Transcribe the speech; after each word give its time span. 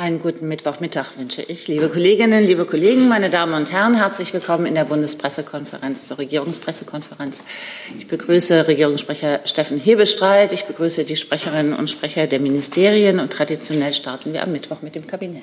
Einen 0.00 0.18
guten 0.18 0.48
Mittwochmittag 0.48 1.18
wünsche 1.18 1.42
ich. 1.42 1.68
Liebe 1.68 1.90
Kolleginnen, 1.90 2.42
liebe 2.42 2.64
Kollegen, 2.64 3.06
meine 3.06 3.28
Damen 3.28 3.52
und 3.52 3.70
Herren, 3.70 3.94
herzlich 3.94 4.32
willkommen 4.32 4.64
in 4.64 4.74
der 4.74 4.86
Bundespressekonferenz 4.86 6.06
zur 6.06 6.16
Regierungspressekonferenz. 6.16 7.42
Ich 7.98 8.06
begrüße 8.06 8.66
Regierungssprecher 8.66 9.40
Steffen 9.44 9.76
Hebestreit. 9.76 10.54
Ich 10.54 10.64
begrüße 10.64 11.04
die 11.04 11.16
Sprecherinnen 11.16 11.74
und 11.74 11.90
Sprecher 11.90 12.26
der 12.26 12.40
Ministerien 12.40 13.20
und 13.20 13.30
traditionell 13.30 13.92
starten 13.92 14.32
wir 14.32 14.42
am 14.42 14.52
Mittwoch 14.52 14.80
mit 14.80 14.94
dem 14.94 15.06
Kabinett. 15.06 15.42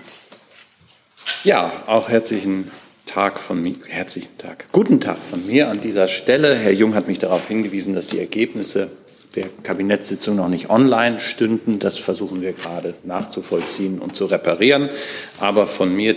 Ja, 1.43 1.83
auch 1.85 2.09
herzlichen 2.09 2.71
Tag 3.05 3.37
von 3.37 3.61
mir, 3.61 3.75
herzlichen 3.87 4.39
Tag, 4.39 4.65
guten 4.71 4.99
Tag 4.99 5.19
von 5.19 5.45
mir 5.45 5.69
an 5.69 5.81
dieser 5.81 6.07
Stelle. 6.07 6.55
Herr 6.55 6.73
Jung 6.73 6.95
hat 6.95 7.07
mich 7.07 7.19
darauf 7.19 7.47
hingewiesen, 7.47 7.93
dass 7.93 8.07
die 8.07 8.17
Ergebnisse 8.17 8.89
der 9.36 9.50
Kabinettssitzung 9.64 10.36
noch 10.36 10.50
nicht 10.50 10.70
online 10.70 11.20
stünden. 11.20 11.80
Das 11.80 11.98
versuchen 11.98 12.41
wir 12.41 12.54
gerade 12.54 12.96
nachzuvollziehen 13.04 14.00
und 14.00 14.16
zu 14.16 14.26
reparieren. 14.26 14.89
Aber 15.39 15.68
von 15.68 15.96
mir 15.96 16.16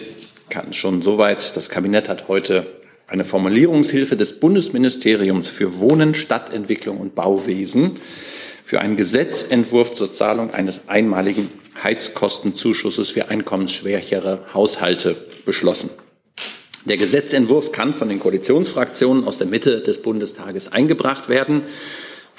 kann 0.48 0.72
schon 0.72 1.02
soweit. 1.02 1.56
Das 1.56 1.68
Kabinett 1.68 2.08
hat 2.08 2.28
heute 2.28 2.66
eine 3.06 3.24
Formulierungshilfe 3.24 4.16
des 4.16 4.38
Bundesministeriums 4.38 5.48
für 5.48 5.80
Wohnen, 5.80 6.14
Stadtentwicklung 6.14 6.98
und 6.98 7.14
Bauwesen 7.14 7.96
für 8.64 8.80
einen 8.80 8.96
Gesetzentwurf 8.96 9.94
zur 9.94 10.12
Zahlung 10.12 10.54
eines 10.54 10.82
einmaligen 10.86 11.50
Heizkostenzuschusses 11.82 13.10
für 13.10 13.28
einkommensschwächere 13.28 14.46
Haushalte 14.54 15.16
beschlossen. 15.44 15.90
Der 16.84 16.96
Gesetzentwurf 16.96 17.72
kann 17.72 17.94
von 17.94 18.08
den 18.08 18.20
Koalitionsfraktionen 18.20 19.24
aus 19.24 19.38
der 19.38 19.46
Mitte 19.46 19.80
des 19.80 20.00
Bundestages 20.02 20.72
eingebracht 20.72 21.28
werden. 21.28 21.62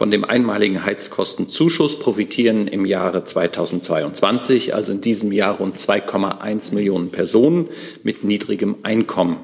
Von 0.01 0.09
dem 0.09 0.25
einmaligen 0.25 0.83
Heizkostenzuschuss 0.83 1.99
profitieren 1.99 2.67
im 2.67 2.87
Jahre 2.87 3.23
2022, 3.23 4.73
also 4.73 4.93
in 4.93 4.99
diesem 4.99 5.31
Jahr, 5.31 5.57
rund 5.57 5.77
2,1 5.77 6.73
Millionen 6.73 7.11
Personen 7.11 7.69
mit 8.01 8.23
niedrigem 8.23 8.77
Einkommen. 8.81 9.37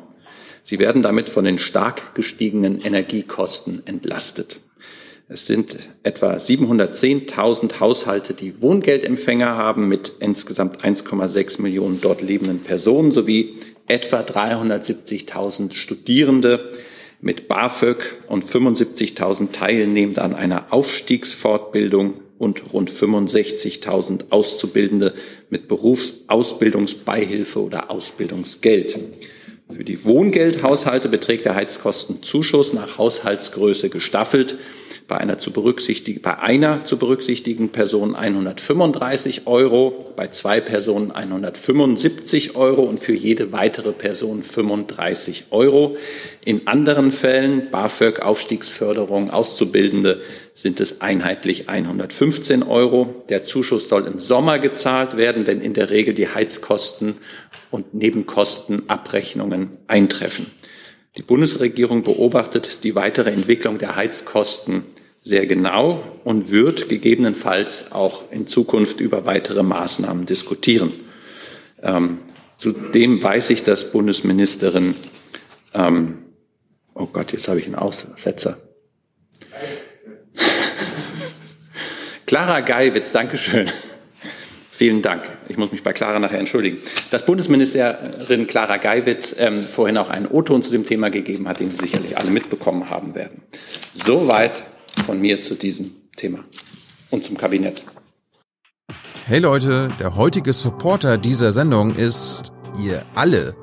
Sie 0.64 0.80
werden 0.80 1.04
damit 1.04 1.30
von 1.30 1.46
den 1.46 1.60
stark 1.60 2.16
gestiegenen 2.16 2.82
Energiekosten 2.82 3.84
entlastet. 3.86 4.60
Es 5.30 5.46
sind 5.46 5.78
etwa 6.02 6.34
710.000 6.34 7.80
Haushalte, 7.80 8.34
die 8.34 8.60
Wohngeldempfänger 8.60 9.56
haben, 9.56 9.88
mit 9.88 10.14
insgesamt 10.22 10.84
1,6 10.84 11.62
Millionen 11.62 12.02
dort 12.02 12.24
lebenden 12.24 12.62
Personen 12.62 13.12
sowie 13.12 13.58
etwa 13.86 14.22
370.000 14.22 15.74
Studierende, 15.74 16.72
mit 17.20 17.48
BAföG 17.48 18.16
und 18.28 18.44
75.000 18.46 19.52
Teilnehmenden 19.52 20.24
an 20.24 20.36
einer 20.36 20.72
Aufstiegsfortbildung 20.72 22.16
und 22.38 22.74
rund 22.74 22.92
65.000 22.92 24.32
Auszubildende 24.32 25.14
mit 25.50 25.68
Berufsausbildungsbeihilfe 25.68 27.64
oder 27.64 27.90
Ausbildungsgeld. 27.90 29.00
Für 29.70 29.84
die 29.84 30.06
Wohngeldhaushalte 30.06 31.10
beträgt 31.10 31.44
der 31.44 31.56
Heizkostenzuschuss 31.56 32.72
nach 32.72 32.98
Haushaltsgröße 32.98 33.90
gestaffelt 33.90 34.58
bei 35.10 35.18
einer 35.18 35.38
zu 35.38 35.52
berücksichtigen, 35.52 36.22
bei 36.22 36.38
einer 36.40 36.86
zu 36.86 36.98
berücksichtigen 36.98 37.70
Person 37.70 38.16
135 38.16 39.46
Euro, 39.46 40.14
bei 40.16 40.28
zwei 40.28 40.62
Personen 40.62 41.12
175 41.12 42.56
Euro 42.56 42.84
und 42.84 43.02
für 43.02 43.14
jede 43.14 43.52
weitere 43.52 43.92
Person 43.92 44.42
35 44.42 45.46
Euro. 45.52 45.98
In 46.46 46.66
anderen 46.68 47.12
Fällen, 47.12 47.70
BAföG, 47.70 48.22
Aufstiegsförderung, 48.22 49.32
Auszubildende, 49.32 50.22
sind 50.54 50.80
es 50.80 51.02
einheitlich 51.02 51.70
115 51.70 52.64
Euro. 52.64 53.24
Der 53.30 53.44
Zuschuss 53.44 53.90
soll 53.90 54.08
im 54.08 54.20
Sommer 54.20 54.60
gezahlt 54.60 55.16
werden, 55.16 55.46
wenn 55.46 55.62
in 55.62 55.74
der 55.74 55.90
Regel 55.90 56.16
die 56.16 56.30
Heizkosten 56.30 57.16
und 57.72 57.94
Nebenkostenabrechnungen 57.94 59.72
eintreffen. 59.88 60.52
Die 61.18 61.24
Bundesregierung 61.24 62.04
beobachtet 62.04 62.84
die 62.84 62.96
weitere 62.96 63.32
Entwicklung 63.32 63.78
der 63.80 63.96
Heizkosten 63.96 64.84
sehr 65.20 65.48
genau 65.48 66.04
und 66.24 66.52
wird 66.52 66.90
gegebenenfalls 66.90 67.92
auch 67.92 68.32
in 68.32 68.48
Zukunft 68.48 69.00
über 69.00 69.26
weitere 69.26 69.64
Maßnahmen 69.64 70.26
diskutieren. 70.26 70.94
Ähm, 71.82 72.20
zudem 72.58 73.22
weiß 73.22 73.50
ich, 73.50 73.64
dass 73.64 73.92
Bundesministerin, 73.92 74.96
ähm, 75.74 76.20
oh 76.94 77.08
Gott, 77.08 77.34
jetzt 77.34 77.48
habe 77.48 77.60
ich 77.60 77.66
einen 77.66 77.76
Aussetzer. 77.76 78.60
Clara 82.26 82.62
Geiwitz, 82.62 83.12
Dankeschön. 83.12 83.70
Vielen 84.78 85.02
Dank. 85.02 85.24
Ich 85.50 85.58
muss 85.58 85.72
mich 85.72 85.82
bei 85.82 85.92
Clara 85.92 86.20
nachher 86.20 86.38
entschuldigen. 86.38 86.78
Dass 87.10 87.26
Bundesministerin 87.26 88.46
Clara 88.46 88.78
Geiwitz 88.78 89.36
ähm, 89.40 89.64
vorhin 89.64 89.98
auch 89.98 90.12
einen 90.12 90.28
O-Ton 90.28 90.62
zu 90.62 90.72
dem 90.72 90.86
Thema 90.86 91.10
gegeben 91.10 91.48
hat, 91.48 91.60
den 91.62 91.72
Sie 91.72 91.80
sicherlich 91.80 92.16
alle 92.16 92.30
mitbekommen 92.30 92.88
haben 92.92 93.16
werden. 93.16 93.42
Soweit 93.94 94.66
von 95.04 95.20
mir 95.20 95.42
zu 95.42 95.56
diesem 95.56 95.94
Thema 96.16 96.44
und 97.10 97.24
zum 97.24 97.38
Kabinett. 97.38 97.86
Hey 99.26 99.40
Leute, 99.40 99.88
der 100.00 100.16
heutige 100.16 100.54
Supporter 100.54 101.18
dieser 101.18 101.52
Sendung 101.52 101.96
ist 101.96 102.54
ihr 102.80 103.04
alle. 103.16 103.56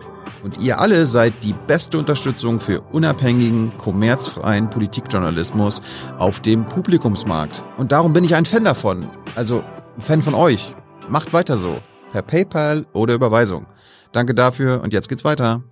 Und 0.42 0.58
ihr 0.58 0.80
alle 0.80 1.06
seid 1.06 1.32
die 1.44 1.54
beste 1.68 1.96
Unterstützung 1.96 2.58
für 2.58 2.80
unabhängigen, 2.90 3.70
kommerzfreien 3.78 4.68
Politikjournalismus 4.68 5.80
auf 6.18 6.40
dem 6.40 6.66
Publikumsmarkt. 6.66 7.62
Und 7.78 7.92
darum 7.92 8.12
bin 8.12 8.24
ich 8.24 8.34
ein 8.34 8.46
Fan 8.46 8.64
davon. 8.64 9.08
Also 9.36 9.62
Fan 9.98 10.20
von 10.20 10.34
euch. 10.34 10.74
Macht 11.08 11.32
weiter 11.32 11.56
so. 11.56 11.80
Per 12.12 12.22
PayPal 12.22 12.86
oder 12.92 13.14
Überweisung. 13.14 13.66
Danke 14.12 14.34
dafür 14.34 14.80
und 14.82 14.92
jetzt 14.92 15.08
geht's 15.08 15.24
weiter. 15.24 15.62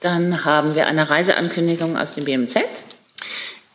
Dann 0.00 0.44
haben 0.44 0.74
wir 0.74 0.86
eine 0.86 1.08
Reiseankündigung 1.08 1.96
aus 1.96 2.14
dem 2.14 2.24
BMZ. 2.24 2.56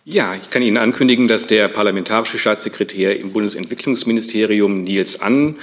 Ja, 0.05 0.33
ich 0.33 0.49
kann 0.49 0.61
Ihnen 0.61 0.77
ankündigen, 0.77 1.27
dass 1.27 1.47
der 1.47 1.67
parlamentarische 1.67 2.39
Staatssekretär 2.39 3.19
im 3.19 3.33
Bundesentwicklungsministerium 3.33 4.81
Nils 4.81 5.21
Ann 5.21 5.57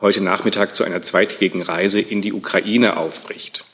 heute 0.00 0.20
Nachmittag 0.20 0.74
zu 0.74 0.84
einer 0.84 1.02
zweitägigen 1.02 1.62
Reise 1.62 2.00
in 2.00 2.22
die 2.22 2.32
Ukraine 2.32 2.96
aufbricht. 2.96 3.64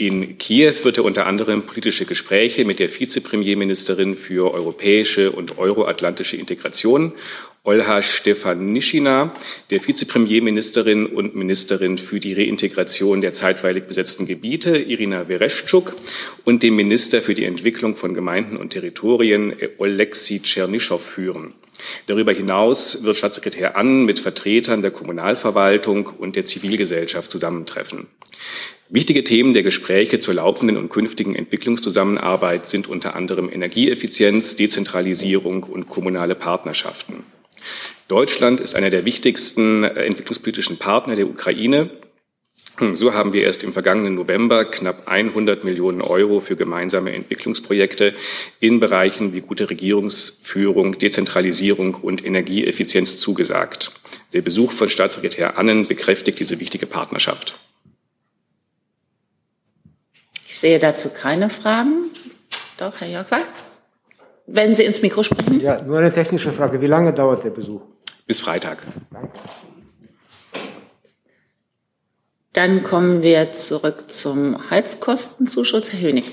In 0.00 0.38
Kiew 0.38 0.74
wird 0.84 0.98
er 0.98 1.04
unter 1.04 1.26
anderem 1.26 1.62
politische 1.62 2.04
Gespräche 2.04 2.64
mit 2.64 2.78
der 2.78 2.88
Vizepremierministerin 2.88 4.16
für 4.16 4.54
europäische 4.54 5.32
und 5.32 5.58
euroatlantische 5.58 6.36
Integration 6.36 7.14
Olha 7.64 8.02
Stefanischina, 8.02 9.34
der 9.70 9.86
Vizepremierministerin 9.86 11.06
und 11.06 11.34
Ministerin 11.34 11.98
für 11.98 12.20
die 12.20 12.32
Reintegration 12.32 13.20
der 13.20 13.32
zeitweilig 13.34 13.84
besetzten 13.84 14.26
Gebiete, 14.26 14.78
Irina 14.78 15.26
Vereschczuk, 15.26 15.94
und 16.44 16.62
dem 16.62 16.76
Minister 16.76 17.20
für 17.20 17.34
die 17.34 17.44
Entwicklung 17.44 17.96
von 17.96 18.14
Gemeinden 18.14 18.56
und 18.56 18.70
Territorien, 18.70 19.54
Oleksiy 19.78 20.40
Tschernischow, 20.40 21.02
führen. 21.02 21.52
Darüber 22.06 22.32
hinaus 22.32 23.04
wird 23.04 23.16
Staatssekretär 23.16 23.76
Ann 23.76 24.04
mit 24.04 24.18
Vertretern 24.18 24.82
der 24.82 24.90
Kommunalverwaltung 24.90 26.06
und 26.06 26.36
der 26.36 26.44
Zivilgesellschaft 26.44 27.30
zusammentreffen. 27.30 28.06
Wichtige 28.88 29.24
Themen 29.24 29.52
der 29.52 29.62
Gespräche 29.62 30.20
zur 30.20 30.34
laufenden 30.34 30.76
und 30.76 30.88
künftigen 30.88 31.34
Entwicklungszusammenarbeit 31.34 32.68
sind 32.68 32.88
unter 32.88 33.14
anderem 33.14 33.52
Energieeffizienz, 33.52 34.56
Dezentralisierung 34.56 35.64
und 35.64 35.88
kommunale 35.88 36.34
Partnerschaften. 36.34 37.24
Deutschland 38.08 38.60
ist 38.60 38.74
einer 38.74 38.90
der 38.90 39.04
wichtigsten 39.04 39.84
äh, 39.84 40.04
entwicklungspolitischen 40.04 40.78
Partner 40.78 41.14
der 41.14 41.28
Ukraine. 41.28 41.90
So 42.94 43.12
haben 43.12 43.32
wir 43.32 43.42
erst 43.42 43.64
im 43.64 43.72
vergangenen 43.72 44.14
November 44.14 44.64
knapp 44.64 45.08
100 45.08 45.64
Millionen 45.64 46.00
Euro 46.00 46.38
für 46.38 46.54
gemeinsame 46.54 47.12
Entwicklungsprojekte 47.12 48.14
in 48.60 48.78
Bereichen 48.78 49.32
wie 49.32 49.40
gute 49.40 49.68
Regierungsführung, 49.68 50.96
Dezentralisierung 50.96 51.94
und 51.94 52.24
Energieeffizienz 52.24 53.18
zugesagt. 53.18 53.90
Der 54.32 54.42
Besuch 54.42 54.70
von 54.70 54.88
Staatssekretär 54.88 55.58
Annen 55.58 55.88
bekräftigt 55.88 56.38
diese 56.38 56.60
wichtige 56.60 56.86
Partnerschaft. 56.86 57.58
Ich 60.46 60.56
sehe 60.56 60.78
dazu 60.78 61.10
keine 61.10 61.50
Fragen. 61.50 62.10
Doch, 62.76 63.00
Herr 63.00 63.08
Jörgwald? 63.08 63.46
Wenn 64.50 64.74
Sie 64.74 64.82
ins 64.82 65.02
Mikro 65.02 65.22
sprechen. 65.22 65.60
Ja, 65.60 65.80
nur 65.82 65.98
eine 65.98 66.12
technische 66.12 66.52
Frage. 66.52 66.80
Wie 66.80 66.86
lange 66.86 67.12
dauert 67.12 67.44
der 67.44 67.50
Besuch? 67.50 67.82
Bis 68.26 68.40
Freitag. 68.40 68.82
Danke. 69.10 69.28
Dann 72.54 72.82
kommen 72.82 73.22
wir 73.22 73.52
zurück 73.52 74.10
zum 74.10 74.70
Heizkostenzuschuss. 74.70 75.92
Herr 75.92 76.00
Hönig. 76.00 76.24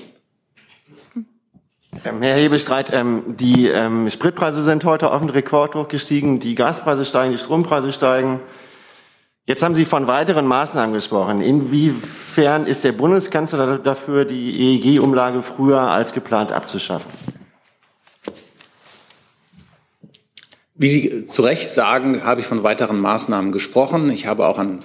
Ähm, 2.06 2.22
Herr 2.22 2.36
Hebestreit, 2.36 2.92
ähm, 2.94 3.36
die 3.38 3.68
ähm, 3.68 4.10
Spritpreise 4.10 4.64
sind 4.64 4.86
heute 4.86 5.12
auf 5.12 5.22
den 5.22 5.30
Rekord 5.30 5.76
hochgestiegen, 5.76 6.40
die 6.40 6.56
Gaspreise 6.56 7.04
steigen, 7.04 7.34
die 7.34 7.38
Strompreise 7.38 7.92
steigen. 7.92 8.40
Jetzt 9.46 9.62
haben 9.62 9.76
Sie 9.76 9.86
von 9.86 10.08
weiteren 10.08 10.48
Maßnahmen 10.48 10.94
gesprochen. 10.94 11.42
Inwiefern 11.42 12.66
ist 12.66 12.86
der 12.86 12.94
Bundeskanzler 12.94 13.78
dafür, 13.78 14.26
die 14.26 14.80
EEG-Umlage 14.80 15.44
früher 15.44 15.82
als 15.82 16.14
geplant 16.14 16.52
abzuschaffen? 16.52 17.12
Wie 20.78 20.90
Sie 20.90 21.26
zu 21.26 21.42
Recht 21.42 21.74
sagen, 21.74 22.26
habe 22.26 22.42
ich 22.42 22.48
von 22.48 22.64
weiteren 22.64 23.00
Maßnahmen 23.00 23.54
gesprochen. 23.54 24.10
Ich 24.12 24.28
habe 24.28 24.46
auch 24.46 24.60
an 24.60 24.80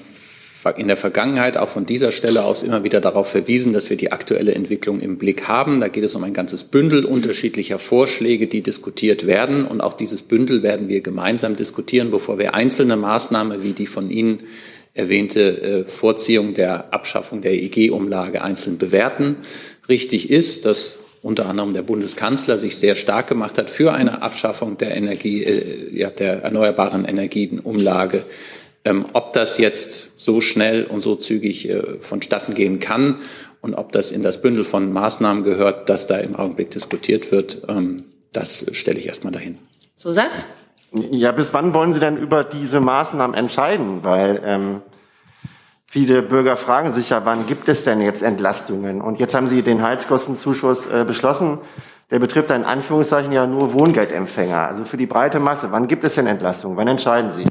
in 0.76 0.88
der 0.88 0.96
Vergangenheit 0.96 1.56
auch 1.56 1.70
von 1.70 1.86
dieser 1.86 2.12
Stelle 2.12 2.44
aus 2.44 2.62
immer 2.62 2.84
wieder 2.84 3.00
darauf 3.00 3.30
verwiesen, 3.30 3.72
dass 3.72 3.88
wir 3.88 3.96
die 3.96 4.12
aktuelle 4.12 4.54
Entwicklung 4.54 5.00
im 5.00 5.16
Blick 5.16 5.48
haben. 5.48 5.80
Da 5.80 5.88
geht 5.88 6.04
es 6.04 6.14
um 6.14 6.22
ein 6.22 6.34
ganzes 6.34 6.64
Bündel 6.64 7.06
unterschiedlicher 7.06 7.78
Vorschläge, 7.78 8.46
die 8.46 8.60
diskutiert 8.60 9.26
werden. 9.26 9.64
Und 9.64 9.80
auch 9.80 9.94
dieses 9.94 10.22
Bündel 10.22 10.62
werden 10.62 10.88
wir 10.88 11.00
gemeinsam 11.00 11.56
diskutieren, 11.56 12.10
bevor 12.10 12.38
wir 12.38 12.54
einzelne 12.54 12.96
Maßnahmen 12.96 13.62
wie 13.62 13.72
die 13.72 13.86
von 13.86 14.10
Ihnen 14.10 14.40
erwähnte 14.92 15.62
äh, 15.62 15.84
Vorziehung 15.86 16.54
der 16.54 16.92
Abschaffung 16.92 17.40
der 17.40 17.54
EG-Umlage 17.54 18.42
einzeln 18.42 18.76
bewerten. 18.76 19.36
Richtig 19.88 20.30
ist, 20.30 20.66
dass 20.66 20.92
unter 21.22 21.46
anderem 21.46 21.74
der 21.74 21.82
Bundeskanzler 21.82 22.58
sich 22.58 22.78
sehr 22.78 22.94
stark 22.94 23.26
gemacht 23.26 23.58
hat 23.58 23.68
für 23.70 23.92
eine 23.92 24.22
Abschaffung 24.22 24.78
der 24.78 24.96
Energie, 24.96 25.44
äh, 25.44 25.96
ja, 25.96 26.10
der 26.10 26.42
erneuerbaren 26.42 27.04
Energienumlage. 27.04 28.24
Ähm, 28.84 29.06
ob 29.12 29.34
das 29.34 29.58
jetzt 29.58 30.08
so 30.16 30.40
schnell 30.40 30.84
und 30.84 31.02
so 31.02 31.14
zügig 31.14 31.68
äh, 31.68 32.00
vonstatten 32.00 32.54
gehen 32.54 32.80
kann 32.80 33.16
und 33.60 33.74
ob 33.74 33.92
das 33.92 34.10
in 34.10 34.22
das 34.22 34.40
Bündel 34.40 34.64
von 34.64 34.90
Maßnahmen 34.92 35.44
gehört, 35.44 35.90
das 35.90 36.06
da 36.06 36.16
im 36.16 36.34
Augenblick 36.34 36.70
diskutiert 36.70 37.30
wird, 37.30 37.62
ähm, 37.68 38.04
das 38.32 38.64
stelle 38.72 38.98
ich 38.98 39.06
erstmal 39.06 39.32
dahin. 39.32 39.58
Zusatz? 39.96 40.46
Ja, 41.12 41.30
bis 41.32 41.52
wann 41.52 41.74
wollen 41.74 41.92
Sie 41.92 42.00
denn 42.00 42.16
über 42.16 42.42
diese 42.42 42.80
Maßnahmen 42.80 43.36
entscheiden? 43.36 44.02
Weil 44.02 44.40
ähm, 44.44 44.82
viele 45.90 46.22
Bürger 46.22 46.56
fragen 46.56 46.92
sich 46.92 47.10
ja, 47.10 47.26
wann 47.26 47.46
gibt 47.46 47.68
es 47.68 47.82
denn 47.82 48.00
jetzt 48.00 48.22
Entlastungen? 48.22 49.02
Und 49.02 49.18
jetzt 49.18 49.34
haben 49.34 49.48
Sie 49.48 49.62
den 49.62 49.82
Heizkostenzuschuss 49.82 50.86
äh, 50.86 51.04
beschlossen. 51.04 51.58
Der 52.12 52.20
betrifft 52.20 52.50
in 52.50 52.64
Anführungszeichen 52.64 53.32
ja 53.32 53.46
nur 53.46 53.74
Wohngeldempfänger, 53.74 54.68
also 54.68 54.84
für 54.84 54.96
die 54.96 55.06
breite 55.06 55.40
Masse. 55.40 55.72
Wann 55.72 55.88
gibt 55.88 56.04
es 56.04 56.14
denn 56.14 56.26
Entlastungen? 56.26 56.76
Wann 56.76 56.88
entscheiden 56.88 57.32
Sie? 57.32 57.44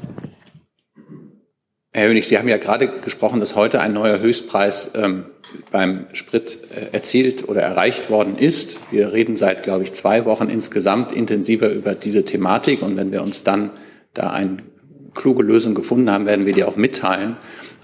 Herr 1.92 2.08
Hönig, 2.08 2.28
Sie 2.28 2.38
haben 2.38 2.48
ja 2.48 2.56
gerade 2.56 2.88
gesprochen, 3.00 3.40
dass 3.40 3.56
heute 3.56 3.80
ein 3.80 3.92
neuer 3.92 4.20
Höchstpreis 4.20 4.92
ähm, 4.94 5.26
beim 5.70 6.06
Sprit 6.14 6.58
äh, 6.74 6.94
erzielt 6.94 7.46
oder 7.46 7.60
erreicht 7.60 8.08
worden 8.08 8.38
ist. 8.38 8.78
Wir 8.90 9.12
reden 9.12 9.36
seit, 9.36 9.62
glaube 9.62 9.82
ich, 9.82 9.92
zwei 9.92 10.24
Wochen 10.24 10.48
insgesamt 10.48 11.12
intensiver 11.12 11.70
über 11.70 11.94
diese 11.94 12.24
Thematik. 12.24 12.80
Und 12.80 12.96
wenn 12.96 13.12
wir 13.12 13.22
uns 13.22 13.44
dann 13.44 13.70
da 14.14 14.30
eine 14.30 14.58
kluge 15.14 15.42
Lösung 15.42 15.74
gefunden 15.74 16.10
haben, 16.10 16.26
werden 16.26 16.46
wir 16.46 16.54
die 16.54 16.64
auch 16.64 16.76
mitteilen. 16.76 17.36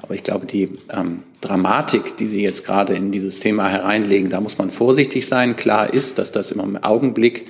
Aber 0.07 0.15
ich 0.15 0.23
glaube, 0.23 0.47
die 0.47 0.69
ähm, 0.89 1.25
Dramatik, 1.41 2.17
die 2.17 2.27
Sie 2.27 2.43
jetzt 2.43 2.65
gerade 2.65 2.95
in 2.95 3.11
dieses 3.11 3.41
Thema 3.41 3.69
hereinlegen, 3.69 4.31
da 4.31 4.41
muss 4.41 4.57
man 4.57 4.71
vorsichtig 4.71 5.27
sein. 5.27 5.57
Klar 5.57 5.93
ist, 5.93 6.19
dass 6.19 6.31
das 6.31 6.53
im 6.53 6.77
Augenblick 6.77 7.47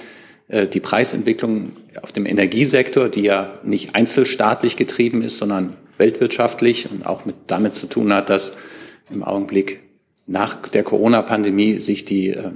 äh, 0.49 0.67
die 0.67 0.81
Preisentwicklung 0.81 1.73
auf 2.03 2.12
dem 2.12 2.25
Energiesektor, 2.25 3.11
die 3.11 3.23
ja 3.23 3.58
nicht 3.62 3.94
einzelstaatlich 3.94 4.76
getrieben 4.76 5.23
ist, 5.23 5.37
sondern 5.37 5.76
weltwirtschaftlich 5.99 6.91
und 6.91 7.05
auch 7.05 7.26
mit, 7.26 7.37
damit 7.47 7.75
zu 7.75 7.88
tun 7.88 8.12
hat, 8.12 8.31
dass 8.31 8.55
im 9.11 9.23
Augenblick 9.23 9.81
nach 10.26 10.55
der 10.55 10.82
Corona-Pandemie 10.82 11.79
sich 11.79 12.06
die 12.06 12.31
äh, 12.31 12.52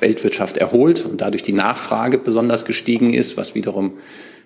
Weltwirtschaft 0.00 0.56
erholt 0.56 1.04
und 1.04 1.20
dadurch 1.20 1.42
die 1.42 1.52
Nachfrage 1.52 2.16
besonders 2.16 2.64
gestiegen 2.64 3.12
ist, 3.12 3.36
was 3.36 3.54
wiederum 3.54 3.98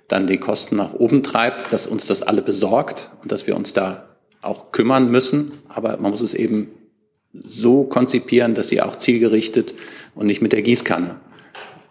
dann 0.08 0.26
die 0.26 0.38
Kosten 0.38 0.76
nach 0.76 0.92
oben 0.92 1.22
treibt, 1.22 1.72
dass 1.72 1.86
uns 1.86 2.06
das 2.06 2.22
alle 2.22 2.42
besorgt 2.42 3.10
und 3.22 3.30
dass 3.30 3.46
wir 3.46 3.56
uns 3.56 3.72
da 3.72 4.11
auch 4.42 4.72
kümmern 4.72 5.10
müssen. 5.10 5.52
Aber 5.68 5.96
man 5.96 6.10
muss 6.10 6.20
es 6.20 6.34
eben 6.34 6.68
so 7.32 7.84
konzipieren, 7.84 8.54
dass 8.54 8.68
sie 8.68 8.82
auch 8.82 8.96
zielgerichtet 8.96 9.74
und 10.14 10.26
nicht 10.26 10.42
mit 10.42 10.52
der 10.52 10.62
Gießkanne 10.62 11.16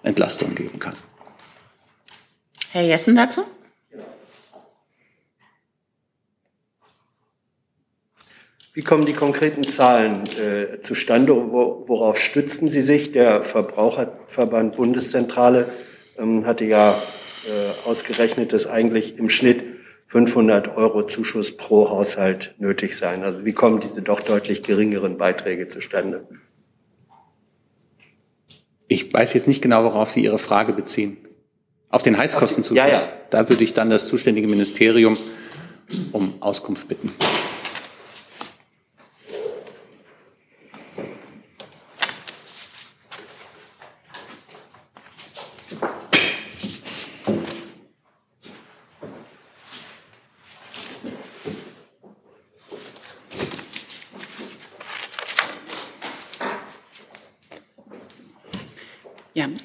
Entlastung 0.04 0.56
geben 0.56 0.80
kann. 0.80 0.96
Herr 2.72 2.84
Jessen 2.84 3.16
dazu? 3.16 3.44
Wie 8.74 8.84
kommen 8.84 9.06
die 9.06 9.14
konkreten 9.14 9.64
Zahlen 9.64 10.24
äh, 10.40 10.82
zustande? 10.82 11.34
Worauf 11.34 12.18
stützen 12.18 12.72
Sie 12.72 12.80
sich? 12.80 13.12
Der 13.12 13.44
Verbraucherverband 13.44 14.78
Bundeszentrale 14.78 15.68
ähm, 16.18 16.46
hatte 16.46 16.64
ja 16.64 17.04
äh, 17.46 17.72
ausgerechnet, 17.86 18.54
dass 18.54 18.68
eigentlich 18.68 19.18
im 19.18 19.30
Schnitt 19.30 19.62
500 20.12 20.76
Euro 20.76 21.08
Zuschuss 21.08 21.56
pro 21.56 21.90
Haushalt 21.90 22.54
nötig 22.60 22.98
sein. 22.98 23.24
Also 23.24 23.46
wie 23.46 23.54
kommen 23.54 23.80
diese 23.80 24.02
doch 24.02 24.20
deutlich 24.20 24.62
geringeren 24.62 25.18
Beiträge 25.18 25.70
zustande? 25.70 26.28
Ich 28.90 29.14
weiß 29.14 29.34
jetzt 29.34 29.48
nicht 29.48 29.62
genau, 29.62 29.86
worauf 29.86 30.10
Sie 30.10 30.22
Ihre 30.22 30.38
Frage 30.38 30.74
beziehen. 30.74 31.16
Auf 31.88 32.04
den 32.04 32.18
Heizkostenzuschuss? 32.18 32.78
Ja, 32.78 32.92
ja. 32.92 33.02
Da 33.30 33.48
würde 33.48 33.64
ich 33.64 33.72
dann 33.72 33.90
das 33.90 34.10
zuständige 34.10 34.50
Ministerium 34.50 35.18
um 36.12 36.34
Auskunft 36.42 36.90
bitten. 36.90 37.10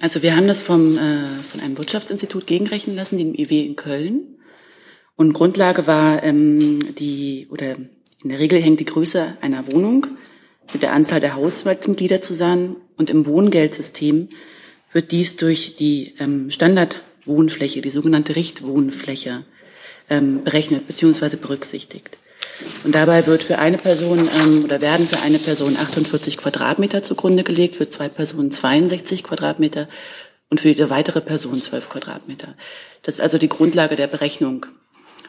Also 0.01 0.23
wir 0.23 0.37
haben 0.37 0.49
das 0.49 0.63
vom, 0.63 0.99
äh, 0.99 1.43
von 1.43 1.61
einem 1.61 1.79
Wirtschaftsinstitut 1.79 2.47
gegenrechnen 2.47 2.97
lassen, 2.97 3.19
dem 3.19 3.35
IW 3.35 3.65
in 3.65 3.77
Köln. 3.77 4.39
Und 5.17 5.33
Grundlage 5.33 5.87
war 5.87 6.23
ähm, 6.23 6.95
die, 6.97 7.47
oder 7.51 7.77
in 8.23 8.29
der 8.29 8.39
Regel 8.39 8.61
hängt 8.61 8.81
die 8.81 8.85
Größe 8.85 9.37
einer 9.41 9.71
Wohnung 9.73 10.07
mit 10.73 10.83
der 10.83 10.93
Anzahl 10.93 11.21
der 11.21 11.35
Haushaltsmitglieder 11.35 12.21
zusammen. 12.21 12.77
Und 12.97 13.11
im 13.11 13.27
Wohngeldsystem 13.27 14.29
wird 14.93 15.13
dies 15.13 15.37
durch 15.37 15.75
die 15.75 16.15
ähm, 16.19 16.51
Standardwohnfläche, 16.51 17.81
die 17.81 17.91
sogenannte 17.91 18.37
Richtwohnfläche, 18.37 19.45
ähm, 20.11 20.45
berechnet 20.45 20.87
bzw. 20.87 21.37
berücksichtigt. 21.37 22.19
Und 22.85 22.95
dabei 22.95 23.27
wird 23.27 23.43
für 23.43 23.59
eine 23.59 23.79
Person 23.79 24.29
ähm, 24.43 24.65
oder 24.65 24.81
werden 24.81 25.07
für 25.07 25.23
eine 25.23 25.39
Person 25.39 25.77
48 25.77 26.37
Quadratmeter 26.39 27.03
zugrunde 27.03 27.45
gelegt, 27.45 27.77
für 27.77 27.89
zwei 27.89 28.09
Personen 28.09 28.51
62 28.51 29.25
Quadratmeter 29.25 29.89
und 30.51 30.61
für 30.61 30.69
jede 30.69 30.91
weitere 30.91 31.21
Person 31.21 31.61
12 31.61 31.89
Quadratmeter. 31.89 32.55
Das 33.03 33.17
ist 33.17 33.21
also 33.21 33.39
die 33.39 33.49
Grundlage 33.49 33.97
der 33.97 34.07
Berechnung. 34.07 34.67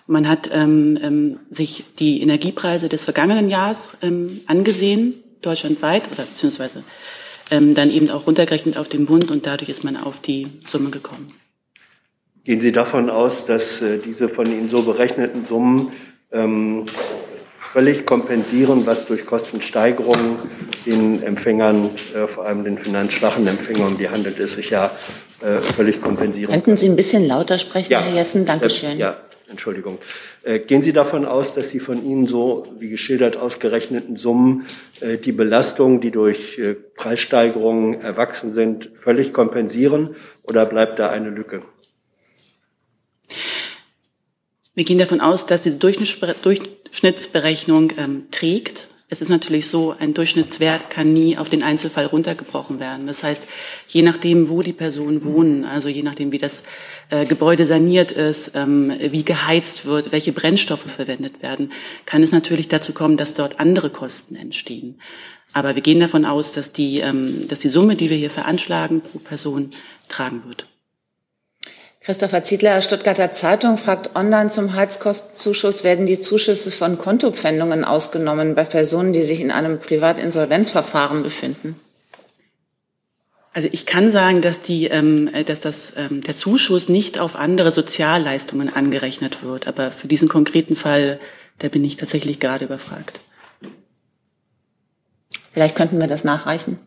Man 0.05 0.27
hat 0.27 0.49
ähm, 0.53 0.97
ähm, 1.01 1.39
sich 1.49 1.83
die 1.99 2.21
Energiepreise 2.21 2.87
des 2.87 3.03
vergangenen 3.03 3.49
Jahres 3.49 3.91
ähm, 4.01 4.41
angesehen, 4.47 5.23
deutschlandweit 5.41 6.09
oder 6.11 6.23
beziehungsweise 6.23 6.83
ähm, 7.51 7.73
dann 7.73 7.91
eben 7.91 8.09
auch 8.09 8.25
runtergerechnet 8.25 8.77
auf 8.77 8.87
den 8.87 9.05
Bund 9.05 9.31
und 9.31 9.45
dadurch 9.45 9.69
ist 9.69 9.83
man 9.83 9.97
auf 9.97 10.19
die 10.19 10.47
Summe 10.65 10.91
gekommen. 10.91 11.33
Gehen 12.45 12.61
Sie 12.61 12.71
davon 12.71 13.09
aus, 13.09 13.45
dass 13.45 13.81
äh, 13.81 13.97
diese 13.97 14.29
von 14.29 14.45
Ihnen 14.45 14.69
so 14.69 14.83
berechneten 14.83 15.45
Summen 15.45 15.91
ähm, 16.31 16.85
völlig 17.73 18.05
kompensieren, 18.05 18.85
was 18.85 19.05
durch 19.05 19.25
Kostensteigerungen 19.25 20.37
den 20.85 21.21
Empfängern, 21.23 21.89
äh, 22.15 22.27
vor 22.27 22.45
allem 22.45 22.63
den 22.63 22.77
finanzschwachen 22.77 23.45
Empfängern, 23.47 23.89
um 23.89 23.97
die 23.97 24.09
handelt 24.09 24.39
es 24.39 24.53
sich 24.53 24.69
ja, 24.69 24.91
äh, 25.41 25.61
völlig 25.61 26.01
kompensieren. 26.01 26.51
Könnten 26.51 26.77
Sie 26.77 26.89
ein 26.89 26.95
bisschen 26.95 27.27
lauter 27.27 27.59
sprechen, 27.59 27.91
ja, 27.91 28.01
Herr 28.01 28.15
Jessen? 28.15 28.45
Dankeschön. 28.45 28.97
Ja, 28.97 29.17
Entschuldigung. 29.49 29.99
Äh, 30.43 30.59
gehen 30.59 30.81
Sie 30.81 30.93
davon 30.93 31.25
aus, 31.25 31.53
dass 31.53 31.69
die 31.69 31.79
von 31.79 32.03
Ihnen 32.03 32.27
so, 32.27 32.67
wie 32.79 32.89
geschildert, 32.89 33.37
ausgerechneten 33.37 34.17
Summen 34.17 34.65
äh, 34.99 35.17
die 35.17 35.31
Belastung, 35.31 36.01
die 36.01 36.11
durch 36.11 36.57
äh, 36.57 36.73
Preissteigerungen 36.73 38.01
erwachsen 38.01 38.55
sind, 38.55 38.89
völlig 38.95 39.33
kompensieren 39.33 40.15
oder 40.43 40.65
bleibt 40.65 40.99
da 40.99 41.09
eine 41.09 41.29
Lücke? 41.29 41.61
Wir 44.77 44.85
gehen 44.85 44.99
davon 44.99 45.19
aus, 45.21 45.47
dass 45.47 45.63
diese 45.63 45.77
Durchschnittsberechnung 45.77 47.93
ähm, 47.97 48.27
trägt. 48.29 48.89
Es 49.09 49.21
ist 49.21 49.29
natürlich 49.29 49.65
so, 49.65 49.95
ein 49.97 50.13
Durchschnittswert 50.13 50.91
kann 50.91 51.13
nie 51.13 51.35
auf 51.35 51.49
den 51.49 51.63
Einzelfall 51.63 52.05
runtergebrochen 52.05 52.79
werden. 52.79 53.07
Das 53.07 53.23
heißt, 53.23 53.47
je 53.87 54.03
nachdem, 54.03 54.49
wo 54.49 54.61
die 54.61 54.73
Personen 54.73 55.23
wohnen, 55.23 55.65
also 55.65 55.89
je 55.89 56.03
nachdem, 56.03 56.31
wie 56.31 56.37
das 56.37 56.63
äh, 57.09 57.25
Gebäude 57.25 57.65
saniert 57.65 58.11
ist, 58.11 58.51
ähm, 58.53 58.93
wie 58.99 59.25
geheizt 59.25 59.87
wird, 59.87 60.11
welche 60.11 60.31
Brennstoffe 60.31 60.85
verwendet 60.85 61.41
werden, 61.41 61.71
kann 62.05 62.21
es 62.21 62.31
natürlich 62.31 62.67
dazu 62.67 62.93
kommen, 62.93 63.17
dass 63.17 63.33
dort 63.33 63.59
andere 63.59 63.89
Kosten 63.89 64.35
entstehen. 64.35 65.01
Aber 65.53 65.73
wir 65.73 65.81
gehen 65.81 66.01
davon 66.01 66.23
aus, 66.23 66.53
dass 66.53 66.71
die, 66.71 66.99
ähm, 66.99 67.47
dass 67.47 67.61
die 67.61 67.69
Summe, 67.69 67.95
die 67.95 68.11
wir 68.11 68.17
hier 68.17 68.29
veranschlagen, 68.29 69.01
pro 69.01 69.17
Person 69.17 69.71
tragen 70.07 70.43
wird. 70.45 70.67
Christopher 72.07 72.41
Ziedler, 72.41 72.81
Stuttgarter 72.81 73.33
Zeitung, 73.33 73.77
fragt 73.77 74.15
online 74.15 74.49
zum 74.49 74.73
Heizkostenzuschuss, 74.75 75.83
werden 75.83 76.05
die 76.05 76.21
Zuschüsse 76.21 76.71
von 76.71 76.97
Kontopfändungen 76.97 77.83
ausgenommen 77.83 78.55
bei 78.55 78.63
Personen, 78.63 79.11
die 79.11 79.23
sich 79.23 79.41
in 79.41 79.51
einem 79.51 79.77
Privatinsolvenzverfahren 79.77 81.21
befinden? 81.21 81.77
Also 83.51 83.67
ich 83.73 83.85
kann 83.85 84.09
sagen, 84.09 84.41
dass, 84.41 84.61
die, 84.61 84.85
ähm, 84.85 85.29
dass 85.47 85.59
das, 85.59 85.97
ähm, 85.97 86.21
der 86.21 86.33
Zuschuss 86.33 86.87
nicht 86.87 87.19
auf 87.19 87.35
andere 87.35 87.71
Sozialleistungen 87.71 88.73
angerechnet 88.73 89.43
wird. 89.43 89.67
Aber 89.67 89.91
für 89.91 90.07
diesen 90.07 90.29
konkreten 90.29 90.77
Fall 90.77 91.19
da 91.57 91.67
bin 91.67 91.83
ich 91.83 91.97
tatsächlich 91.97 92.39
gerade 92.39 92.63
überfragt. 92.63 93.19
Vielleicht 95.51 95.75
könnten 95.75 95.99
wir 95.99 96.07
das 96.07 96.23
nachreichen. 96.23 96.79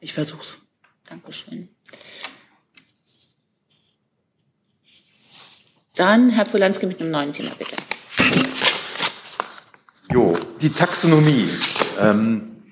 Ich 0.00 0.14
versuch's. 0.14 0.58
Dankeschön. 1.08 1.68
Dann 5.98 6.30
Herr 6.30 6.44
Polanski 6.44 6.86
mit 6.86 7.00
einem 7.00 7.10
neuen 7.10 7.32
Thema, 7.32 7.50
bitte. 7.58 7.74
Jo, 10.12 10.32
die 10.60 10.70
Taxonomie. 10.70 11.48
Ähm, 12.00 12.62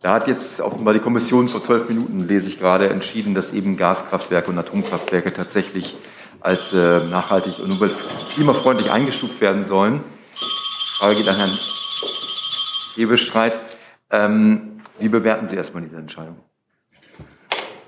da 0.00 0.14
hat 0.14 0.26
jetzt 0.26 0.60
offenbar 0.60 0.92
die 0.92 0.98
Kommission 0.98 1.48
vor 1.48 1.62
zwölf 1.62 1.88
Minuten, 1.88 2.26
lese 2.26 2.48
ich 2.48 2.58
gerade, 2.58 2.90
entschieden, 2.90 3.34
dass 3.34 3.52
eben 3.52 3.76
Gaskraftwerke 3.76 4.50
und 4.50 4.58
Atomkraftwerke 4.58 5.32
tatsächlich 5.32 5.96
als 6.40 6.72
äh, 6.72 7.04
nachhaltig 7.04 7.60
und 7.60 7.80
klimafreundlich 8.34 8.90
eingestuft 8.90 9.40
werden 9.40 9.64
sollen. 9.64 10.00
Die 10.34 10.98
Frage 10.98 11.16
geht 11.18 11.28
an 11.28 11.36
Herrn 11.36 11.58
Hebestreit. 12.96 13.60
Ähm, 14.10 14.80
wie 14.98 15.08
bewerten 15.08 15.48
Sie 15.48 15.54
erstmal 15.54 15.84
diese 15.84 15.98
Entscheidung? 15.98 16.40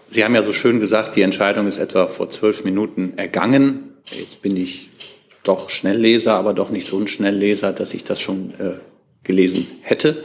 Sie 0.08 0.24
haben 0.24 0.36
ja 0.36 0.44
so 0.44 0.52
schön 0.52 0.78
gesagt, 0.78 1.16
die 1.16 1.22
Entscheidung 1.22 1.66
ist 1.66 1.78
etwa 1.78 2.06
vor 2.06 2.30
zwölf 2.30 2.62
Minuten 2.62 3.18
ergangen. 3.18 3.93
Jetzt 4.10 4.42
bin 4.42 4.56
ich 4.56 4.90
doch 5.42 5.70
Schnellleser, 5.70 6.34
aber 6.34 6.54
doch 6.54 6.70
nicht 6.70 6.86
so 6.86 6.98
ein 6.98 7.06
Schnellleser, 7.06 7.72
dass 7.72 7.94
ich 7.94 8.04
das 8.04 8.20
schon 8.20 8.52
äh, 8.58 8.74
gelesen 9.22 9.66
hätte. 9.82 10.24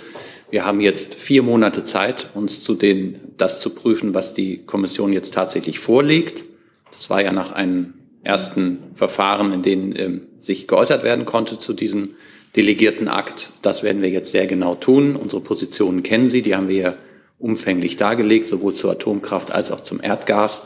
Wir 0.51 0.65
haben 0.65 0.81
jetzt 0.81 1.15
vier 1.15 1.43
Monate 1.43 1.83
Zeit, 1.83 2.31
uns 2.33 2.63
zu 2.63 2.73
den, 2.73 3.19
das 3.37 3.61
zu 3.61 3.69
prüfen, 3.71 4.13
was 4.13 4.33
die 4.33 4.65
Kommission 4.65 5.13
jetzt 5.13 5.33
tatsächlich 5.33 5.79
vorlegt. 5.79 6.43
Das 6.91 7.09
war 7.09 7.21
ja 7.21 7.31
nach 7.31 7.51
einem 7.51 7.93
ersten 8.23 8.79
Verfahren, 8.93 9.53
in 9.53 9.61
denen 9.61 9.95
ähm, 9.95 10.21
sich 10.39 10.67
geäußert 10.67 11.03
werden 11.03 11.25
konnte 11.25 11.57
zu 11.57 11.73
diesem 11.73 12.15
delegierten 12.55 13.07
Akt. 13.07 13.51
Das 13.61 13.83
werden 13.83 14.01
wir 14.01 14.09
jetzt 14.09 14.31
sehr 14.31 14.47
genau 14.47 14.75
tun. 14.75 15.15
Unsere 15.15 15.41
Positionen 15.41 16.03
kennen 16.03 16.29
Sie, 16.29 16.41
die 16.41 16.55
haben 16.55 16.67
wir 16.67 16.81
ja 16.81 16.93
umfänglich 17.37 17.95
dargelegt, 17.95 18.47
sowohl 18.47 18.73
zur 18.73 18.91
Atomkraft 18.91 19.51
als 19.51 19.71
auch 19.71 19.81
zum 19.81 20.01
Erdgas. 20.01 20.63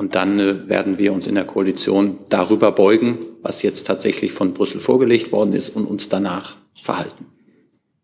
Und 0.00 0.14
dann 0.14 0.40
äh, 0.40 0.66
werden 0.66 0.96
wir 0.96 1.12
uns 1.12 1.26
in 1.26 1.34
der 1.34 1.44
Koalition 1.44 2.20
darüber 2.30 2.72
beugen, 2.72 3.18
was 3.42 3.60
jetzt 3.60 3.86
tatsächlich 3.86 4.32
von 4.32 4.54
Brüssel 4.54 4.80
vorgelegt 4.80 5.30
worden 5.30 5.52
ist 5.52 5.76
und 5.76 5.84
uns 5.84 6.08
danach 6.08 6.56
verhalten. 6.74 7.26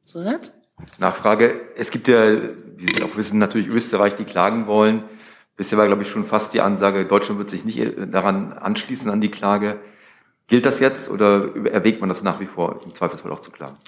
Zusatz? 0.05 0.53
Nachfrage. 0.99 1.59
Es 1.75 1.91
gibt 1.91 2.09
ja, 2.09 2.21
wie 2.77 2.87
Sie 2.87 3.03
auch 3.03 3.17
wissen, 3.17 3.39
natürlich 3.39 3.69
Österreich, 3.69 4.15
die 4.15 4.25
klagen 4.25 4.67
wollen. 4.67 5.05
Bisher 5.57 5.79
war, 5.79 5.87
glaube 5.87 6.03
ich, 6.03 6.11
schon 6.11 6.27
fast 6.27 6.53
die 6.53 6.61
Ansage, 6.61 7.07
Deutschland 7.07 7.39
wird 7.39 7.49
sich 7.49 7.65
nicht 7.65 7.81
daran 8.13 8.53
anschließen 8.53 9.11
an 9.11 9.23
die 9.23 9.31
Klage. 9.31 9.81
Gilt 10.49 10.67
das 10.67 10.81
jetzt 10.81 11.09
oder 11.09 11.57
erwägt 11.65 12.01
man 12.01 12.11
das 12.11 12.23
nach 12.23 12.41
wie 12.41 12.47
vor, 12.47 12.79
im 12.85 12.95
Zweifelsfall 12.95 13.33
auch 13.33 13.41
zu 13.41 13.51
klagen? 13.51 13.79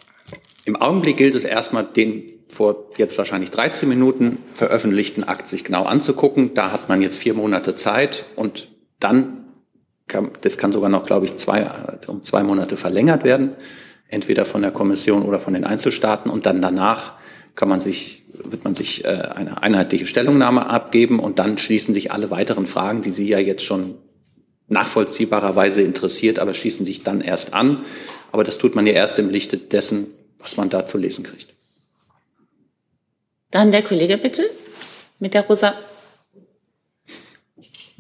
Im 0.69 0.77
Augenblick 0.77 1.17
gilt 1.17 1.35
es 1.35 1.45
erstmal, 1.45 1.85
den 1.85 2.25
vor 2.51 2.91
jetzt 2.99 3.17
wahrscheinlich 3.17 3.51
13 3.51 3.89
Minuten 3.89 4.37
veröffentlichten 4.53 5.25
Akt 5.25 5.49
sich 5.49 5.65
genau 5.65 5.85
anzugucken. 5.85 6.53
Da 6.53 6.73
hat 6.73 6.91
man 6.91 7.01
jetzt 7.01 7.17
vier 7.17 7.33
Monate 7.33 7.75
Zeit 7.75 8.27
und 8.37 8.69
dann 9.01 9.47
kann, 10.09 10.31
das 10.43 10.59
kann 10.59 10.73
sogar 10.73 10.91
noch, 10.91 11.05
glaube 11.05 11.25
ich, 11.25 11.37
zwei, 11.37 11.67
um 12.07 12.23
zwei 12.23 12.43
Monate 12.43 12.77
verlängert 12.77 13.25
werden 13.25 13.53
entweder 14.09 14.45
von 14.45 14.61
der 14.61 14.71
Kommission 14.71 15.23
oder 15.23 15.39
von 15.39 15.55
den 15.55 15.65
Einzelstaaten 15.65 16.31
und 16.31 16.45
dann 16.45 16.61
danach 16.61 17.15
kann 17.55 17.71
man 17.71 17.81
sich, 17.81 18.25
wird 18.33 18.65
man 18.65 18.75
sich 18.75 19.07
äh, 19.07 19.09
eine 19.09 19.63
einheitliche 19.63 20.05
Stellungnahme 20.07 20.67
abgeben 20.67 21.19
und 21.19 21.39
dann 21.39 21.57
schließen 21.57 21.95
sich 21.95 22.13
alle 22.13 22.31
weiteren 22.31 22.67
Fragen, 22.67 23.01
die 23.01 23.11
Sie 23.11 23.27
ja 23.27 23.39
jetzt 23.39 23.65
schon 23.65 23.95
nachvollziehbarerweise 24.69 25.81
interessiert, 25.81 26.39
aber 26.39 26.53
schließen 26.53 26.85
sich 26.85 27.03
dann 27.03 27.21
erst 27.23 27.55
an. 27.55 27.85
Aber 28.33 28.45
das 28.45 28.59
tut 28.59 28.75
man 28.75 28.87
ja 28.87 28.93
erst 28.93 29.19
im 29.19 29.31
Lichte 29.31 29.57
dessen, 29.57 30.09
was 30.39 30.57
man 30.57 30.69
da 30.69 30.87
zu 30.87 30.99
lesen 30.99 31.25
kriegt. 31.25 31.55
Dann 33.51 33.73
der 33.73 33.83
Kollege 33.83 34.19
bitte 34.19 34.43
mit 35.19 35.35
der 35.35 35.47
rosa 35.47 35.75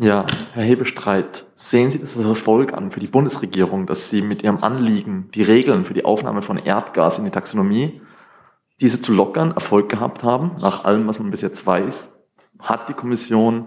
ja, 0.00 0.26
Herr 0.52 0.62
Hebestreit, 0.62 1.44
sehen 1.56 1.90
Sie 1.90 1.98
das 1.98 2.16
als 2.16 2.24
Erfolg 2.24 2.72
an 2.72 2.92
für 2.92 3.00
die 3.00 3.08
Bundesregierung, 3.08 3.86
dass 3.86 4.10
Sie 4.10 4.22
mit 4.22 4.44
Ihrem 4.44 4.62
Anliegen, 4.62 5.28
die 5.34 5.42
Regeln 5.42 5.84
für 5.84 5.92
die 5.92 6.04
Aufnahme 6.04 6.40
von 6.40 6.56
Erdgas 6.56 7.18
in 7.18 7.24
die 7.24 7.32
Taxonomie, 7.32 8.00
diese 8.80 9.00
zu 9.00 9.12
lockern, 9.12 9.50
Erfolg 9.50 9.88
gehabt 9.88 10.22
haben, 10.22 10.52
nach 10.60 10.84
allem, 10.84 11.08
was 11.08 11.18
man 11.18 11.32
bis 11.32 11.40
jetzt 11.40 11.66
weiß? 11.66 12.10
Hat 12.60 12.88
die 12.88 12.92
Kommission 12.94 13.66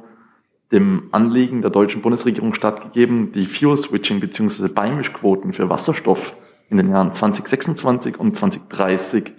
dem 0.71 1.09
Anliegen 1.11 1.61
der 1.61 1.69
deutschen 1.69 2.01
Bundesregierung 2.01 2.53
stattgegeben, 2.53 3.33
die 3.33 3.45
Fuel-Switching 3.45 4.21
bzw. 4.21 4.69
Beimischquoten 4.69 5.51
für 5.51 5.69
Wasserstoff 5.69 6.33
in 6.71 6.77
den 6.77 6.89
Jahren 6.89 7.13
2026 7.13 8.17
und 8.17 8.35
2030 8.35 9.33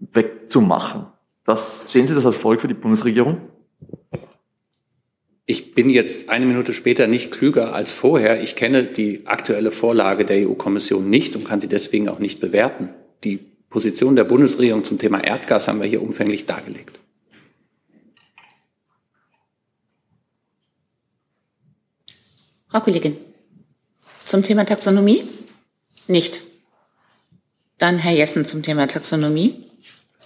wegzumachen? 0.00 1.06
Das, 1.44 1.92
sehen 1.92 2.06
Sie 2.06 2.14
das 2.14 2.26
als 2.26 2.36
Erfolg 2.36 2.60
für 2.60 2.68
die 2.68 2.74
Bundesregierung? 2.74 3.40
Ich 5.44 5.74
bin 5.74 5.90
jetzt 5.90 6.28
eine 6.28 6.46
Minute 6.46 6.72
später 6.72 7.06
nicht 7.06 7.30
klüger 7.30 7.74
als 7.74 7.92
vorher. 7.92 8.42
Ich 8.42 8.56
kenne 8.56 8.84
die 8.84 9.26
aktuelle 9.26 9.70
Vorlage 9.70 10.24
der 10.24 10.48
EU-Kommission 10.48 11.10
nicht 11.10 11.36
und 11.36 11.44
kann 11.44 11.60
sie 11.60 11.68
deswegen 11.68 12.08
auch 12.08 12.20
nicht 12.20 12.40
bewerten. 12.40 12.90
Die 13.24 13.38
Position 13.68 14.16
der 14.16 14.24
Bundesregierung 14.24 14.84
zum 14.84 14.98
Thema 14.98 15.22
Erdgas 15.22 15.68
haben 15.68 15.80
wir 15.80 15.88
hier 15.88 16.02
umfänglich 16.02 16.46
dargelegt. 16.46 17.00
Frau 22.68 22.80
Kollegin, 22.80 23.16
zum 24.24 24.42
Thema 24.42 24.64
Taxonomie? 24.64 25.24
Nicht. 26.06 26.51
Dann 27.82 27.98
Herr 27.98 28.12
Jessen 28.12 28.44
zum 28.44 28.62
Thema 28.62 28.86
Taxonomie. 28.86 29.56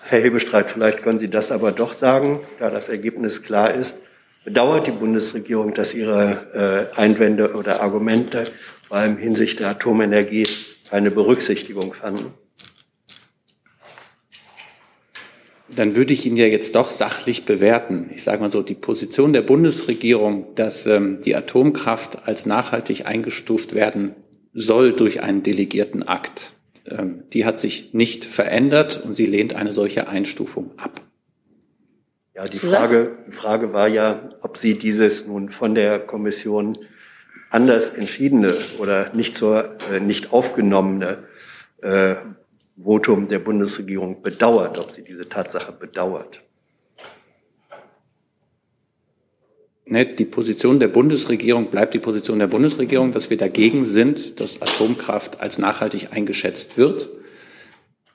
Herr 0.02 0.20
Hebestreit, 0.20 0.70
vielleicht 0.70 1.02
können 1.02 1.18
Sie 1.18 1.30
das 1.30 1.50
aber 1.50 1.72
doch 1.72 1.94
sagen, 1.94 2.40
da 2.58 2.68
das 2.68 2.90
Ergebnis 2.90 3.42
klar 3.42 3.72
ist. 3.72 3.96
Bedauert 4.44 4.86
die 4.86 4.90
Bundesregierung, 4.90 5.72
dass 5.72 5.94
ihre 5.94 6.90
äh, 6.92 7.00
Einwände 7.00 7.54
oder 7.54 7.80
Argumente, 7.80 8.44
vor 8.86 8.98
allem 8.98 9.16
hinsichtlich 9.16 9.56
der 9.56 9.70
Atomenergie, 9.70 10.46
keine 10.90 11.10
Berücksichtigung 11.10 11.94
fanden? 11.94 12.34
Dann 15.74 15.96
würde 15.96 16.12
ich 16.12 16.26
ihn 16.26 16.36
ja 16.36 16.44
jetzt 16.44 16.74
doch 16.74 16.90
sachlich 16.90 17.46
bewerten. 17.46 18.10
Ich 18.14 18.22
sage 18.22 18.42
mal 18.42 18.50
so, 18.50 18.60
die 18.60 18.74
Position 18.74 19.32
der 19.32 19.40
Bundesregierung, 19.40 20.54
dass 20.56 20.84
ähm, 20.84 21.22
die 21.22 21.34
Atomkraft 21.34 22.28
als 22.28 22.44
nachhaltig 22.44 23.06
eingestuft 23.06 23.74
werden 23.74 24.14
soll 24.52 24.92
durch 24.92 25.22
einen 25.22 25.42
delegierten 25.42 26.02
Akt, 26.06 26.52
die 27.32 27.44
hat 27.44 27.58
sich 27.58 27.92
nicht 27.94 28.24
verändert 28.24 29.02
und 29.04 29.14
sie 29.14 29.26
lehnt 29.26 29.54
eine 29.54 29.72
solche 29.72 30.08
Einstufung 30.08 30.72
ab. 30.76 31.00
Ja, 32.34 32.44
die 32.44 32.58
Frage, 32.58 33.16
die 33.26 33.32
Frage 33.32 33.72
war 33.72 33.88
ja, 33.88 34.18
ob 34.42 34.58
Sie 34.58 34.76
dieses 34.78 35.26
nun 35.26 35.48
von 35.48 35.74
der 35.74 35.98
Kommission 35.98 36.78
anders 37.50 37.88
entschiedene 37.88 38.54
oder 38.78 39.14
nicht 39.14 39.36
zur 39.36 39.78
äh, 39.90 40.00
nicht 40.00 40.32
aufgenommene 40.32 41.24
äh, 41.80 42.16
Votum 42.76 43.28
der 43.28 43.38
Bundesregierung 43.38 44.22
bedauert, 44.22 44.78
ob 44.78 44.92
sie 44.92 45.02
diese 45.02 45.28
Tatsache 45.28 45.72
bedauert. 45.72 46.42
Die 49.88 50.24
Position 50.24 50.80
der 50.80 50.88
Bundesregierung 50.88 51.70
bleibt 51.70 51.94
die 51.94 52.00
Position 52.00 52.40
der 52.40 52.48
Bundesregierung, 52.48 53.12
dass 53.12 53.30
wir 53.30 53.36
dagegen 53.36 53.84
sind, 53.84 54.40
dass 54.40 54.60
Atomkraft 54.60 55.40
als 55.40 55.58
nachhaltig 55.58 56.08
eingeschätzt 56.10 56.76
wird. 56.76 57.08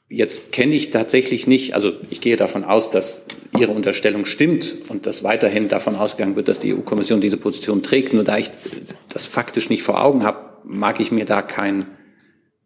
Jetzt 0.09 0.51
kenne 0.51 0.75
ich 0.75 0.91
tatsächlich 0.91 1.47
nicht, 1.47 1.73
also 1.73 1.93
ich 2.09 2.19
gehe 2.19 2.35
davon 2.35 2.65
aus, 2.65 2.91
dass 2.91 3.21
Ihre 3.57 3.71
Unterstellung 3.71 4.25
stimmt 4.25 4.75
und 4.89 5.05
dass 5.05 5.23
weiterhin 5.23 5.69
davon 5.69 5.95
ausgegangen 5.95 6.35
wird, 6.35 6.49
dass 6.49 6.59
die 6.59 6.73
EU-Kommission 6.73 7.21
diese 7.21 7.37
Position 7.37 7.81
trägt. 7.81 8.13
Nur 8.13 8.25
da 8.25 8.37
ich 8.37 8.51
das 9.13 9.25
faktisch 9.25 9.69
nicht 9.69 9.83
vor 9.83 10.03
Augen 10.03 10.25
habe, 10.25 10.57
mag 10.65 10.99
ich 10.99 11.13
mir 11.13 11.23
da 11.23 11.41
kein, 11.41 11.85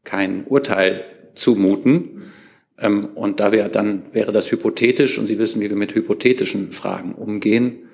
kein 0.03 0.45
Urteil 0.45 1.05
zumuten. 1.35 2.31
Ähm, 2.79 3.09
und 3.13 3.39
da 3.39 3.51
wäre 3.51 3.69
dann 3.69 4.03
wäre 4.12 4.31
das 4.31 4.51
hypothetisch 4.51 5.19
und 5.19 5.27
Sie 5.27 5.38
wissen, 5.38 5.62
wie 5.62 5.69
wir 5.69 5.77
mit 5.77 5.93
hypothetischen 5.93 6.71
Fragen 6.71 7.13
umgehen. 7.13 7.84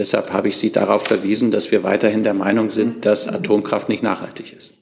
Deshalb 0.00 0.32
habe 0.32 0.48
ich 0.48 0.56
Sie 0.56 0.72
darauf 0.72 1.06
verwiesen, 1.06 1.50
dass 1.50 1.70
wir 1.70 1.82
weiterhin 1.82 2.22
der 2.22 2.32
Meinung 2.32 2.70
sind, 2.70 3.04
dass 3.04 3.28
Atomkraft 3.28 3.90
nicht 3.90 4.02
nachhaltig 4.02 4.54
ist. 4.54 4.72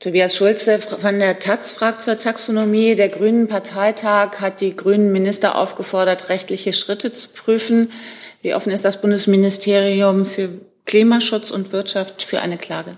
Tobias 0.00 0.34
Schulze 0.34 0.78
von 0.78 1.18
der 1.18 1.40
Taz 1.40 1.72
fragt 1.72 2.00
zur 2.00 2.16
Taxonomie. 2.16 2.94
Der 2.94 3.10
Grünen 3.10 3.48
Parteitag 3.48 4.40
hat 4.40 4.62
die 4.62 4.74
Grünen 4.74 5.12
Minister 5.12 5.56
aufgefordert, 5.58 6.30
rechtliche 6.30 6.72
Schritte 6.72 7.12
zu 7.12 7.28
prüfen. 7.28 7.92
Wie 8.40 8.54
offen 8.54 8.72
ist 8.72 8.86
das 8.86 9.02
Bundesministerium 9.02 10.24
für 10.24 10.48
Klimaschutz 10.86 11.50
und 11.50 11.72
Wirtschaft 11.72 12.22
für 12.22 12.40
eine 12.40 12.56
Klage? 12.56 12.96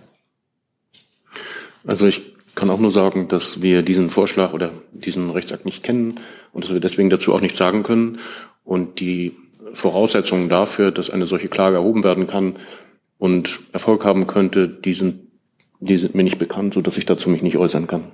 Also 1.85 2.06
ich 2.06 2.23
kann 2.54 2.70
auch 2.70 2.78
nur 2.78 2.92
sagen, 2.92 3.26
dass 3.26 3.62
wir 3.62 3.82
diesen 3.82 4.11
Vorschlag 4.11 4.52
oder 4.52 4.70
diesen 4.92 5.30
Rechtsakt 5.30 5.64
nicht 5.64 5.82
kennen 5.82 6.20
und 6.52 6.62
dass 6.62 6.73
wir 6.73 6.78
deswegen 6.78 7.11
dazu 7.11 7.35
auch 7.35 7.40
nichts 7.40 7.58
sagen 7.58 7.82
können. 7.82 8.20
Und 8.62 9.00
die 9.00 9.35
Voraussetzungen 9.73 10.49
dafür, 10.49 10.91
dass 10.91 11.11
eine 11.11 11.27
solche 11.27 11.49
Klage 11.49 11.77
erhoben 11.77 12.05
werden 12.05 12.27
kann 12.27 12.57
und 13.19 13.61
Erfolg 13.73 14.05
haben 14.05 14.27
könnte, 14.27 14.69
die 14.69 14.95
sind 14.95 15.29
die 15.81 15.97
sind 15.97 16.15
mir 16.15 16.25
nicht 16.25 16.39
bekannt, 16.39 16.75
so 16.75 16.81
dass 16.81 16.97
ich 16.97 17.07
dazu 17.07 17.31
mich 17.31 17.43
nicht 17.43 17.57
äußern 17.57 17.87
kann. 17.87 18.11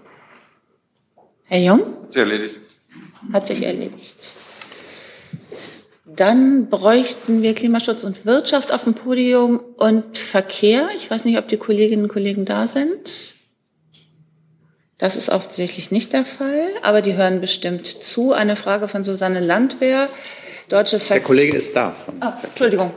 Herr 1.45 1.61
Jung? 1.61 1.81
Hat 2.03 2.13
sich 2.13 2.23
erledigt. 2.23 2.57
Hat 3.33 3.47
sich 3.47 3.63
erledigt. 3.63 4.17
Dann 6.05 6.69
bräuchten 6.69 7.43
wir 7.43 7.55
Klimaschutz 7.55 8.05
und 8.05 8.25
Wirtschaft 8.25 8.73
auf 8.73 8.85
dem 8.85 8.95
Podium 8.95 9.61
und 9.77 10.17
Verkehr. 10.17 10.89
Ich 10.97 11.11
weiß 11.11 11.25
nicht, 11.25 11.39
ob 11.39 11.49
die 11.49 11.57
Kolleginnen 11.57 12.05
und 12.05 12.09
Kollegen 12.09 12.45
da 12.45 12.67
sind. 12.67 13.35
Das 14.99 15.17
ist 15.17 15.29
offensichtlich 15.29 15.91
nicht 15.91 16.13
der 16.13 16.25
Fall, 16.25 16.69
aber 16.83 17.03
die 17.03 17.15
hören 17.15 17.41
bestimmt 17.41 17.87
zu. 17.87 18.33
Eine 18.33 18.57
Frage 18.57 18.87
von 18.87 19.03
Susanne 19.03 19.41
Landwehr. 19.41 20.09
Deutsche 20.69 20.99
Ver 20.99 21.17
Der 21.17 21.23
Kollege 21.23 21.57
ist 21.57 21.77
da. 21.77 21.95
Ah, 22.21 22.33
Entschuldigung. 22.43 22.93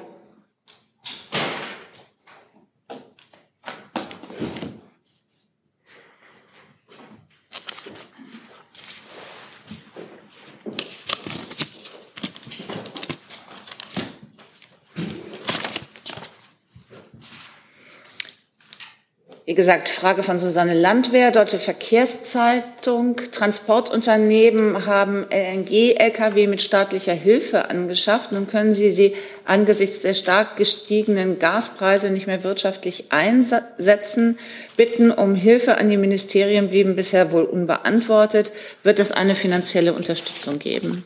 Gesagt, 19.57 19.89
Frage 19.89 20.21
von 20.21 20.37
Susanne 20.37 20.79
Landwehr, 20.79 21.31
Deutsche 21.31 21.57
Verkehrszeitung. 21.57 23.15
Transportunternehmen 23.31 24.85
haben 24.85 25.25
LNG-Lkw 25.31 26.45
mit 26.45 26.61
staatlicher 26.61 27.15
Hilfe 27.15 27.69
angeschafft. 27.69 28.31
Nun 28.31 28.47
können 28.47 28.75
sie 28.75 28.91
sie 28.91 29.15
angesichts 29.45 30.03
der 30.03 30.13
stark 30.13 30.57
gestiegenen 30.57 31.39
Gaspreise 31.39 32.13
nicht 32.13 32.27
mehr 32.27 32.43
wirtschaftlich 32.43 33.05
einsetzen. 33.09 34.37
Bitten 34.77 35.09
um 35.09 35.33
Hilfe 35.33 35.79
an 35.79 35.89
die 35.89 35.97
Ministerien 35.97 36.69
blieben 36.69 36.95
bisher 36.95 37.31
wohl 37.31 37.43
unbeantwortet. 37.43 38.51
Wird 38.83 38.99
es 38.99 39.11
eine 39.11 39.33
finanzielle 39.33 39.93
Unterstützung 39.93 40.59
geben? 40.59 41.03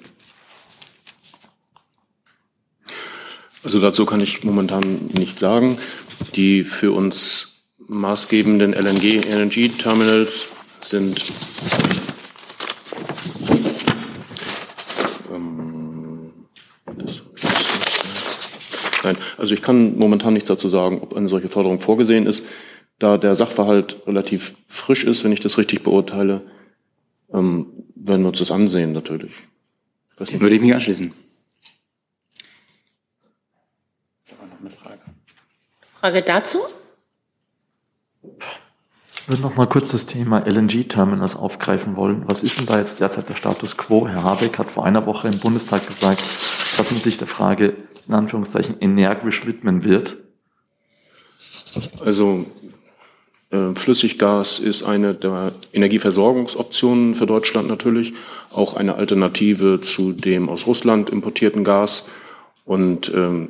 Also 3.63 3.79
dazu 3.79 4.05
kann 4.05 4.19
ich 4.19 4.43
momentan 4.43 5.05
nicht 5.13 5.39
sagen. 5.39 5.77
Die 6.35 6.63
für 6.63 6.91
uns 6.91 7.50
maßgebenden 7.91 8.73
LNG-Terminals 8.73 10.47
sind 10.81 11.25
ähm, 15.29 16.31
Nein, 19.03 19.17
also 19.37 19.53
ich 19.53 19.61
kann 19.61 19.97
momentan 19.97 20.33
nichts 20.33 20.47
dazu 20.47 20.69
sagen, 20.69 21.01
ob 21.01 21.15
eine 21.15 21.27
solche 21.27 21.49
Förderung 21.49 21.81
vorgesehen 21.81 22.27
ist. 22.27 22.45
Da 22.97 23.17
der 23.17 23.35
Sachverhalt 23.35 23.97
relativ 24.07 24.55
frisch 24.67 25.03
ist, 25.03 25.23
wenn 25.23 25.33
ich 25.33 25.39
das 25.41 25.57
richtig 25.57 25.83
beurteile, 25.83 26.43
ähm, 27.33 27.67
werden 27.95 28.21
wir 28.21 28.29
uns 28.29 28.39
das 28.39 28.51
ansehen 28.51 28.93
natürlich. 28.93 29.33
Ich 30.19 30.39
Würde 30.39 30.55
ich 30.55 30.61
mich 30.61 30.73
anschließen. 30.73 31.11
Da 34.29 34.39
war 34.39 34.47
noch 34.47 34.59
eine 34.59 34.69
Frage. 34.69 35.01
Frage 35.99 36.21
dazu? 36.21 36.59
Würde 39.31 39.43
noch 39.43 39.55
mal 39.55 39.65
kurz 39.65 39.91
das 39.91 40.07
Thema 40.07 40.39
LNG-Terminals 40.45 41.37
aufgreifen 41.37 41.95
wollen. 41.95 42.23
Was 42.27 42.43
ist 42.43 42.59
denn 42.59 42.65
da 42.65 42.77
jetzt 42.79 42.99
derzeit 42.99 43.29
der 43.29 43.37
Status 43.37 43.77
quo? 43.77 44.05
Herr 44.05 44.25
Habeck 44.25 44.57
hat 44.57 44.69
vor 44.69 44.85
einer 44.85 45.05
Woche 45.05 45.29
im 45.29 45.39
Bundestag 45.39 45.87
gesagt, 45.87 46.19
dass 46.77 46.91
man 46.91 46.99
sich 46.99 47.17
der 47.17 47.27
Frage 47.27 47.77
in 48.09 48.13
Anführungszeichen 48.13 48.75
energisch 48.81 49.45
widmen 49.45 49.85
wird. 49.85 50.17
Also 52.01 52.45
äh, 53.51 53.73
Flüssiggas 53.73 54.59
ist 54.59 54.83
eine 54.83 55.13
der 55.13 55.53
Energieversorgungsoptionen 55.71 57.15
für 57.15 57.25
Deutschland 57.25 57.69
natürlich, 57.69 58.13
auch 58.51 58.75
eine 58.75 58.95
Alternative 58.95 59.79
zu 59.79 60.11
dem 60.11 60.49
aus 60.49 60.67
Russland 60.67 61.09
importierten 61.09 61.63
Gas. 61.63 62.03
Und 62.65 63.09
ähm, 63.15 63.47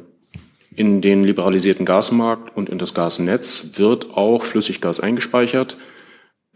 in 0.74 1.02
den 1.02 1.24
liberalisierten 1.24 1.86
Gasmarkt 1.86 2.56
und 2.56 2.70
in 2.70 2.78
das 2.78 2.94
Gasnetz 2.94 3.72
wird 3.76 4.12
auch 4.16 4.44
Flüssiggas 4.44 5.00
eingespeichert. 5.00 5.78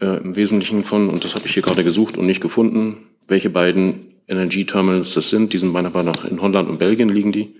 Äh, 0.00 0.16
Im 0.18 0.36
Wesentlichen 0.36 0.84
von, 0.84 1.08
und 1.10 1.24
das 1.24 1.34
habe 1.34 1.46
ich 1.46 1.54
hier 1.54 1.62
gerade 1.62 1.84
gesucht 1.84 2.16
und 2.16 2.26
nicht 2.26 2.40
gefunden, 2.40 3.08
welche 3.28 3.50
beiden 3.50 4.14
Energieterminals 4.28 5.14
das 5.14 5.30
sind. 5.30 5.52
Die 5.52 5.58
sind 5.58 5.72
meiner 5.72 5.90
Meinung 5.90 6.14
nach 6.14 6.24
in 6.24 6.40
Holland 6.40 6.68
und 6.68 6.78
Belgien 6.78 7.08
liegen 7.08 7.32
die. 7.32 7.54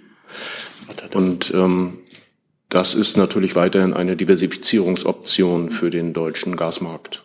Und 1.15 1.53
ähm, 1.55 1.99
das 2.69 2.95
ist 2.95 3.17
natürlich 3.17 3.55
weiterhin 3.55 3.95
eine 3.95 4.17
Diversifizierungsoption 4.17 5.71
für 5.71 5.91
den 5.91 6.13
deutschen 6.13 6.57
Gasmarkt. 6.57 7.25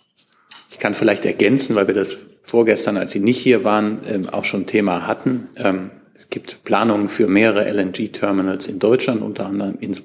Ich 0.70 0.78
kann 0.78 0.94
vielleicht 0.94 1.26
ergänzen, 1.26 1.76
weil 1.76 1.88
wir 1.88 1.94
das 1.94 2.18
vorgestern, 2.44 2.98
als 2.98 3.12
Sie 3.12 3.20
nicht 3.20 3.40
hier 3.40 3.64
waren, 3.64 4.02
ähm, 4.08 4.30
auch 4.30 4.46
schon 4.46 4.68
Thema 4.68 5.08
hatten. 5.08 5.50
Ähm, 5.58 5.92
es 6.16 6.30
gibt 6.30 6.64
Planungen 6.64 7.10
für 7.10 7.28
mehrere 7.28 7.70
LNG-Terminals 7.72 8.68
in 8.68 8.80
Deutschland, 8.80 9.22
unter 9.22 9.48
anderem 9.48 9.78
in 9.80 9.96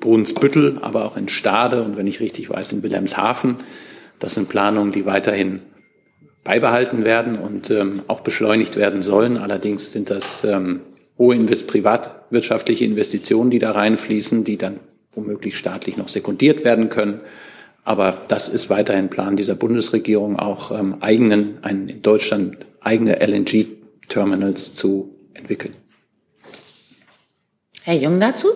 Brunsbüttel, 0.00 0.78
aber 0.80 1.04
auch 1.04 1.16
in 1.16 1.28
Stade 1.28 1.82
und 1.82 1.96
wenn 1.96 2.06
ich 2.06 2.20
richtig 2.20 2.50
weiß, 2.50 2.72
in 2.72 2.82
Wilhelmshaven. 2.82 3.56
Das 4.18 4.34
sind 4.34 4.48
Planungen, 4.48 4.92
die 4.92 5.06
weiterhin 5.06 5.60
beibehalten 6.44 7.04
werden 7.04 7.38
und 7.38 7.70
ähm, 7.70 8.02
auch 8.06 8.20
beschleunigt 8.20 8.76
werden 8.76 9.02
sollen. 9.02 9.36
Allerdings 9.36 9.92
sind 9.92 10.10
das 10.10 10.44
ähm, 10.44 10.80
hohe 11.18 11.34
Invest 11.34 11.66
privatwirtschaftliche 11.66 12.84
Investitionen, 12.84 13.50
die 13.50 13.58
da 13.58 13.72
reinfließen, 13.72 14.44
die 14.44 14.56
dann 14.56 14.80
womöglich 15.12 15.58
staatlich 15.58 15.96
noch 15.96 16.08
sekundiert 16.08 16.64
werden 16.64 16.88
können. 16.88 17.20
Aber 17.84 18.16
das 18.28 18.48
ist 18.48 18.70
weiterhin 18.70 19.08
Plan 19.08 19.36
dieser 19.36 19.54
Bundesregierung, 19.54 20.38
auch 20.38 20.70
ähm, 20.70 20.96
eigenen, 21.00 21.58
ein, 21.62 21.88
in 21.88 22.02
Deutschland 22.02 22.58
eigene 22.80 23.20
LNG-Terminals 23.20 24.74
zu 24.74 25.14
entwickeln. 25.34 25.74
Herr 27.82 27.96
Jung 27.96 28.20
dazu? 28.20 28.48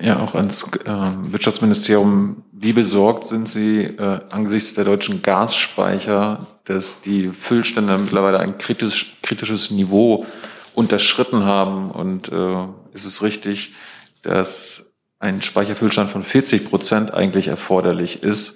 Ja, 0.00 0.20
auch 0.20 0.34
ans 0.34 0.66
äh, 0.84 1.32
Wirtschaftsministerium. 1.32 2.44
Wie 2.52 2.72
besorgt 2.72 3.26
sind 3.26 3.48
Sie 3.48 3.84
äh, 3.84 4.20
angesichts 4.30 4.74
der 4.74 4.84
deutschen 4.84 5.22
Gasspeicher, 5.22 6.46
dass 6.64 7.00
die 7.00 7.28
Füllstände 7.28 7.96
mittlerweile 7.98 8.40
ein 8.40 8.58
kritisch, 8.58 9.16
kritisches 9.22 9.70
Niveau 9.70 10.26
unterschritten 10.74 11.44
haben? 11.44 11.90
Und 11.90 12.30
äh, 12.30 12.66
ist 12.94 13.04
es 13.04 13.22
richtig, 13.22 13.72
dass 14.22 14.84
ein 15.18 15.42
Speicherfüllstand 15.42 16.10
von 16.10 16.22
40 16.22 16.68
Prozent 16.68 17.12
eigentlich 17.12 17.48
erforderlich 17.48 18.22
ist, 18.24 18.54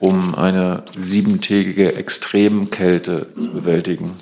um 0.00 0.34
eine 0.34 0.84
siebentägige 0.96 1.96
Extremkälte 1.96 3.28
zu 3.34 3.52
bewältigen? 3.52 4.12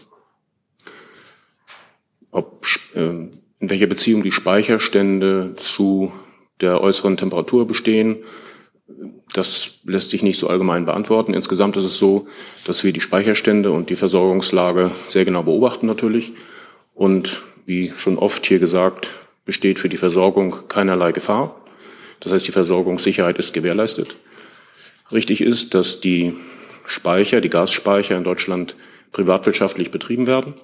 Ob 2.33 2.67
äh, 2.95 3.01
in 3.01 3.31
welcher 3.71 3.87
Beziehung 3.87 4.25
die 4.25 4.33
Speicherstände 4.33 5.53
zu 5.57 6.13
der 6.61 6.81
äußeren 6.81 7.17
Temperatur 7.17 7.67
bestehen. 7.69 8.17
Das 9.33 9.75
lässt 9.85 10.11
sich 10.11 10.23
nicht 10.25 10.39
so 10.39 10.49
allgemein 10.49 10.85
beantworten. 10.85 11.33
Insgesamt 11.33 11.77
ist 11.77 11.85
es 11.85 11.97
so, 11.97 12.27
dass 12.67 12.83
wir 12.83 12.93
die 12.93 13.01
Speicherstände 13.01 13.71
und 13.71 13.89
die 13.89 13.97
Versorgungslage 13.97 14.91
sehr 15.05 15.25
genau 15.25 15.45
beobachten 15.45 15.87
natürlich. 15.87 16.33
Und 16.95 17.43
wie 17.65 17.93
schon 17.97 18.19
oft 18.19 18.45
hier 18.45 18.59
gesagt, 18.59 19.13
besteht 19.45 19.79
für 19.79 19.89
die 19.89 19.97
Versorgung 19.97 20.69
keinerlei 20.69 21.13
Gefahr. 21.13 21.61
Das 22.21 22.33
heißt, 22.33 22.47
die 22.47 22.53
Versorgungssicherheit 22.53 23.39
ist 23.39 23.53
gewährleistet. 23.53 24.17
Richtig 25.11 25.41
ist, 25.41 25.75
dass 25.75 26.01
die 26.01 26.35
Speicher, 26.87 27.41
die 27.41 27.51
Gasspeicher 27.51 28.17
in 28.17 28.25
Deutschland 28.25 28.77
privatwirtschaftlich 29.13 29.91
betrieben 29.91 30.27
werden. 30.27 30.55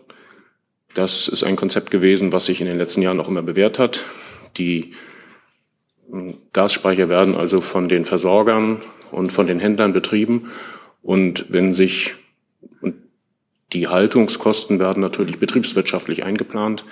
Das 0.95 1.29
ist 1.29 1.45
ein 1.45 1.57
Konzept 1.57 1.91
gewesen, 1.91 2.33
was 2.33 2.47
sich 2.47 2.61
in 2.61 2.67
den 2.67 2.79
letzten 2.79 3.03
Jahren 3.03 3.21
auch 3.21 3.29
immer 3.29 3.43
bewährt 3.43 3.79
hat. 3.79 4.05
Die 4.57 4.95
hm, 6.11 6.35
Gasspeicher 6.53 7.09
werden 7.09 7.37
also 7.37 7.61
von 7.61 7.89
den 7.89 8.05
Versorgern 8.05 8.81
und 9.11 9.33
von 9.33 9.47
den 9.47 9.61
Händlern 9.61 9.93
betrieben. 9.93 10.51
Und 11.03 11.47
wenn 11.49 11.73
sich, 11.73 12.15
die 13.73 13.89
Haltungskosten 13.89 14.79
werden 14.79 15.01
natürlich 15.01 15.39
betriebswirtschaftlich 15.39 16.25
eingeplant. 16.25 16.85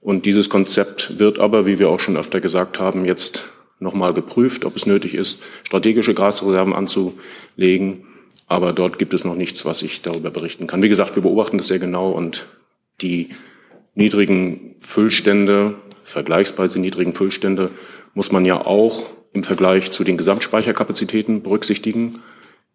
Und 0.00 0.26
dieses 0.26 0.48
Konzept 0.48 1.18
wird 1.18 1.38
aber, 1.38 1.66
wie 1.66 1.78
wir 1.78 1.88
auch 1.88 2.00
schon 2.00 2.16
öfter 2.16 2.40
gesagt 2.40 2.78
haben, 2.78 3.04
jetzt 3.04 3.48
nochmal 3.80 4.12
geprüft, 4.12 4.64
ob 4.64 4.76
es 4.76 4.86
nötig 4.86 5.14
ist, 5.14 5.42
strategische 5.64 6.14
Gasreserven 6.14 6.72
anzulegen. 6.72 8.06
Aber 8.46 8.72
dort 8.72 8.98
gibt 8.98 9.14
es 9.14 9.24
noch 9.24 9.34
nichts, 9.34 9.64
was 9.64 9.82
ich 9.82 10.02
darüber 10.02 10.30
berichten 10.30 10.66
kann. 10.66 10.82
Wie 10.82 10.88
gesagt, 10.88 11.16
wir 11.16 11.22
beobachten 11.22 11.58
das 11.58 11.66
sehr 11.66 11.78
genau 11.78 12.10
und 12.10 12.46
die 13.00 13.30
niedrigen 13.94 14.76
Füllstände, 14.80 15.74
vergleichsweise 16.02 16.78
niedrigen 16.78 17.14
Füllstände, 17.14 17.70
muss 18.14 18.32
man 18.32 18.44
ja 18.44 18.64
auch 18.64 19.06
im 19.32 19.42
Vergleich 19.42 19.90
zu 19.90 20.04
den 20.04 20.16
Gesamtspeicherkapazitäten 20.16 21.42
berücksichtigen, 21.42 22.20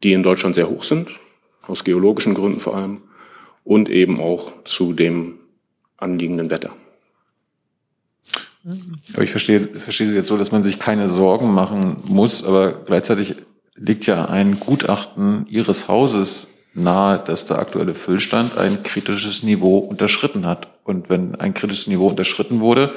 die 0.03 0.13
in 0.13 0.23
Deutschland 0.23 0.55
sehr 0.55 0.69
hoch 0.69 0.83
sind, 0.83 1.09
aus 1.67 1.83
geologischen 1.83 2.33
Gründen 2.33 2.59
vor 2.59 2.75
allem, 2.75 3.01
und 3.63 3.89
eben 3.89 4.19
auch 4.19 4.63
zu 4.65 4.93
dem 4.93 5.39
anliegenden 5.97 6.49
Wetter. 6.49 6.75
Aber 9.13 9.23
ich 9.23 9.31
verstehe, 9.31 9.59
verstehe 9.59 10.07
Sie 10.07 10.15
jetzt 10.15 10.27
so, 10.27 10.37
dass 10.37 10.51
man 10.51 10.63
sich 10.63 10.79
keine 10.79 11.07
Sorgen 11.07 11.53
machen 11.53 11.97
muss, 12.07 12.43
aber 12.43 12.83
gleichzeitig 12.85 13.35
liegt 13.75 14.05
ja 14.05 14.25
ein 14.25 14.59
Gutachten 14.59 15.47
Ihres 15.47 15.87
Hauses 15.87 16.47
nahe, 16.73 17.19
dass 17.19 17.45
der 17.45 17.59
aktuelle 17.59 17.93
Füllstand 17.93 18.57
ein 18.57 18.83
kritisches 18.83 19.43
Niveau 19.43 19.77
unterschritten 19.77 20.45
hat. 20.45 20.69
Und 20.83 21.09
wenn 21.09 21.35
ein 21.35 21.53
kritisches 21.53 21.87
Niveau 21.87 22.07
unterschritten 22.07 22.59
wurde, 22.59 22.93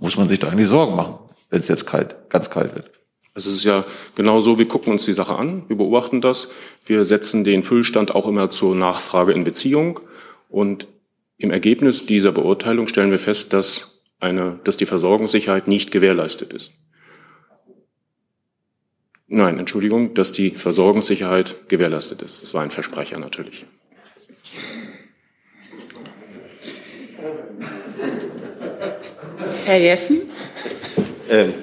muss 0.00 0.16
man 0.16 0.28
sich 0.28 0.38
da 0.38 0.48
eigentlich 0.48 0.68
Sorgen 0.68 0.96
machen, 0.96 1.14
wenn 1.50 1.60
es 1.60 1.68
jetzt 1.68 1.86
kalt, 1.86 2.28
ganz 2.28 2.50
kalt 2.50 2.74
wird. 2.74 2.90
Es 3.34 3.46
ist 3.46 3.64
ja 3.64 3.84
genau 4.14 4.40
so, 4.40 4.58
wir 4.58 4.66
gucken 4.66 4.92
uns 4.92 5.04
die 5.04 5.12
Sache 5.12 5.36
an, 5.36 5.64
wir 5.68 5.76
beobachten 5.76 6.22
das, 6.22 6.48
wir 6.86 7.04
setzen 7.04 7.44
den 7.44 7.62
Füllstand 7.62 8.14
auch 8.14 8.26
immer 8.26 8.48
zur 8.48 8.74
Nachfrage 8.74 9.32
in 9.32 9.44
Beziehung 9.44 10.00
und 10.48 10.88
im 11.36 11.50
Ergebnis 11.50 12.06
dieser 12.06 12.32
Beurteilung 12.32 12.88
stellen 12.88 13.10
wir 13.10 13.18
fest, 13.18 13.52
dass, 13.52 14.00
eine, 14.20 14.58
dass 14.64 14.78
die 14.78 14.86
Versorgungssicherheit 14.86 15.68
nicht 15.68 15.90
gewährleistet 15.90 16.54
ist. 16.54 16.72
Nein, 19.28 19.58
Entschuldigung, 19.58 20.14
dass 20.14 20.30
die 20.30 20.50
Versorgungssicherheit 20.50 21.68
gewährleistet 21.68 22.22
ist. 22.22 22.42
Das 22.42 22.54
war 22.54 22.62
ein 22.62 22.70
Versprecher 22.70 23.18
natürlich. 23.18 23.66
Herr 29.64 29.78
Jessen? 29.78 30.22
Ähm, 31.28 31.54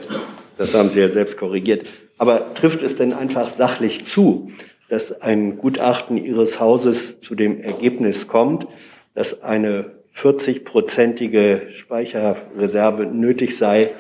das 0.58 0.74
haben 0.74 0.90
Sie 0.90 1.00
ja 1.00 1.08
selbst 1.08 1.38
korrigiert. 1.38 1.86
Aber 2.18 2.54
trifft 2.54 2.82
es 2.82 2.98
denn 2.98 3.14
einfach 3.14 3.50
sachlich 3.50 4.04
zu, 4.04 4.52
dass 4.90 5.22
ein 5.22 5.58
Gutachten 5.58 6.18
Ihres 6.18 6.60
Hauses 6.60 7.22
zu 7.22 7.34
dem 7.34 7.62
Ergebnis 7.62 8.28
kommt, 8.28 8.68
dass 9.16 9.42
eine 9.42 9.92
40-prozentige 10.18 11.72
Speicherreserve 11.76 13.06
nötig 13.06 13.58
sei, 13.58 13.92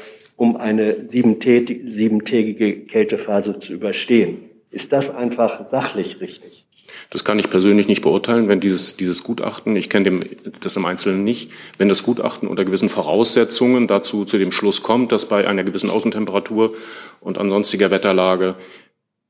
um 0.43 0.58
eine 0.58 1.10
siebentägige 1.10 2.82
Kältephase 2.82 3.62
zu 3.62 3.71
überstehen? 3.71 4.49
Ist 4.71 4.91
das 4.91 5.10
einfach 5.10 5.65
sachlich 5.65 6.19
richtig? 6.19 6.65
Das 7.12 7.23
kann 7.23 7.39
ich 7.39 7.49
persönlich 7.49 7.88
nicht 7.88 8.01
beurteilen, 8.01 8.49
wenn 8.49 8.60
dieses, 8.60 8.97
dieses 8.97 9.23
Gutachten, 9.23 9.77
ich 9.77 9.89
kenne 9.89 10.19
das 10.60 10.75
im 10.75 10.84
Einzelnen 10.84 11.23
nicht, 11.23 11.49
wenn 11.77 11.88
das 11.88 12.03
Gutachten 12.03 12.49
unter 12.49 12.65
gewissen 12.65 12.89
Voraussetzungen 12.89 13.88
dazu 13.88 14.25
zu 14.25 14.38
dem 14.38 14.51
Schluss 14.51 14.84
kommt, 14.84 15.13
dass 15.13 15.27
bei 15.27 15.47
einer 15.47 15.63
gewissen 15.63 15.89
Außentemperatur 15.89 16.75
und 17.21 17.38
ansonstiger 17.38 17.89
Wetterlage 17.89 18.56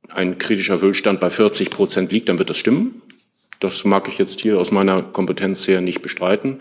ein 0.10 0.40
kritischer 0.40 0.80
Füllstand 0.80 1.20
bei 1.20 1.30
40 1.30 1.70
Prozent 1.70 2.12
liegt, 2.12 2.28
dann 2.28 2.40
wird 2.40 2.50
das 2.50 2.58
stimmen. 2.58 3.04
Das 3.60 3.86
mag 3.86 4.08
ich 4.08 4.18
jetzt 4.18 4.42
hier 4.42 4.60
aus 4.60 4.72
meiner 4.72 5.04
Kompetenz 5.04 5.68
her 5.68 5.80
nicht 5.80 6.02
bestreiten. 6.02 6.60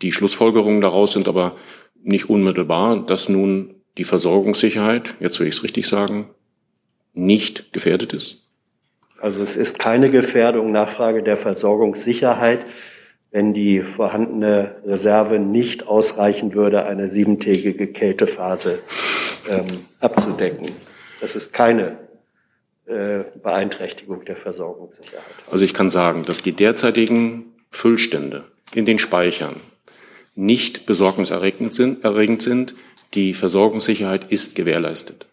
Die 0.00 0.12
Schlussfolgerungen 0.12 0.80
daraus 0.80 1.12
sind 1.12 1.28
aber 1.28 1.56
nicht 2.02 2.28
unmittelbar, 2.28 3.04
dass 3.04 3.28
nun 3.28 3.74
die 3.98 4.04
Versorgungssicherheit, 4.04 5.14
jetzt 5.20 5.38
will 5.40 5.46
ich 5.46 5.56
es 5.56 5.62
richtig 5.62 5.86
sagen, 5.86 6.30
nicht 7.14 7.72
gefährdet 7.72 8.12
ist. 8.12 8.42
Also 9.20 9.42
es 9.42 9.56
ist 9.56 9.78
keine 9.78 10.10
Gefährdung 10.10 10.72
Nachfrage 10.72 11.22
der 11.22 11.36
Versorgungssicherheit, 11.36 12.64
wenn 13.30 13.54
die 13.54 13.80
vorhandene 13.80 14.76
Reserve 14.84 15.38
nicht 15.38 15.86
ausreichen 15.86 16.54
würde, 16.54 16.84
eine 16.86 17.08
siebentägige 17.08 17.86
Kältephase 17.86 18.80
ähm, 19.48 19.86
abzudecken. 20.00 20.72
Das 21.20 21.36
ist 21.36 21.52
keine 21.52 21.98
äh, 22.86 23.20
Beeinträchtigung 23.42 24.24
der 24.24 24.36
Versorgungssicherheit. 24.36 25.24
Also 25.50 25.64
ich 25.64 25.72
kann 25.72 25.88
sagen, 25.88 26.24
dass 26.24 26.42
die 26.42 26.52
derzeitigen 26.52 27.54
Füllstände 27.70 28.44
in 28.74 28.84
den 28.84 28.98
Speichern 28.98 29.60
nicht 30.34 30.86
besorgniserregend 30.86 31.74
sind. 32.42 32.74
Die 33.14 33.34
Versorgungssicherheit 33.34 34.24
ist 34.30 34.54
gewährleistet. 34.54 35.26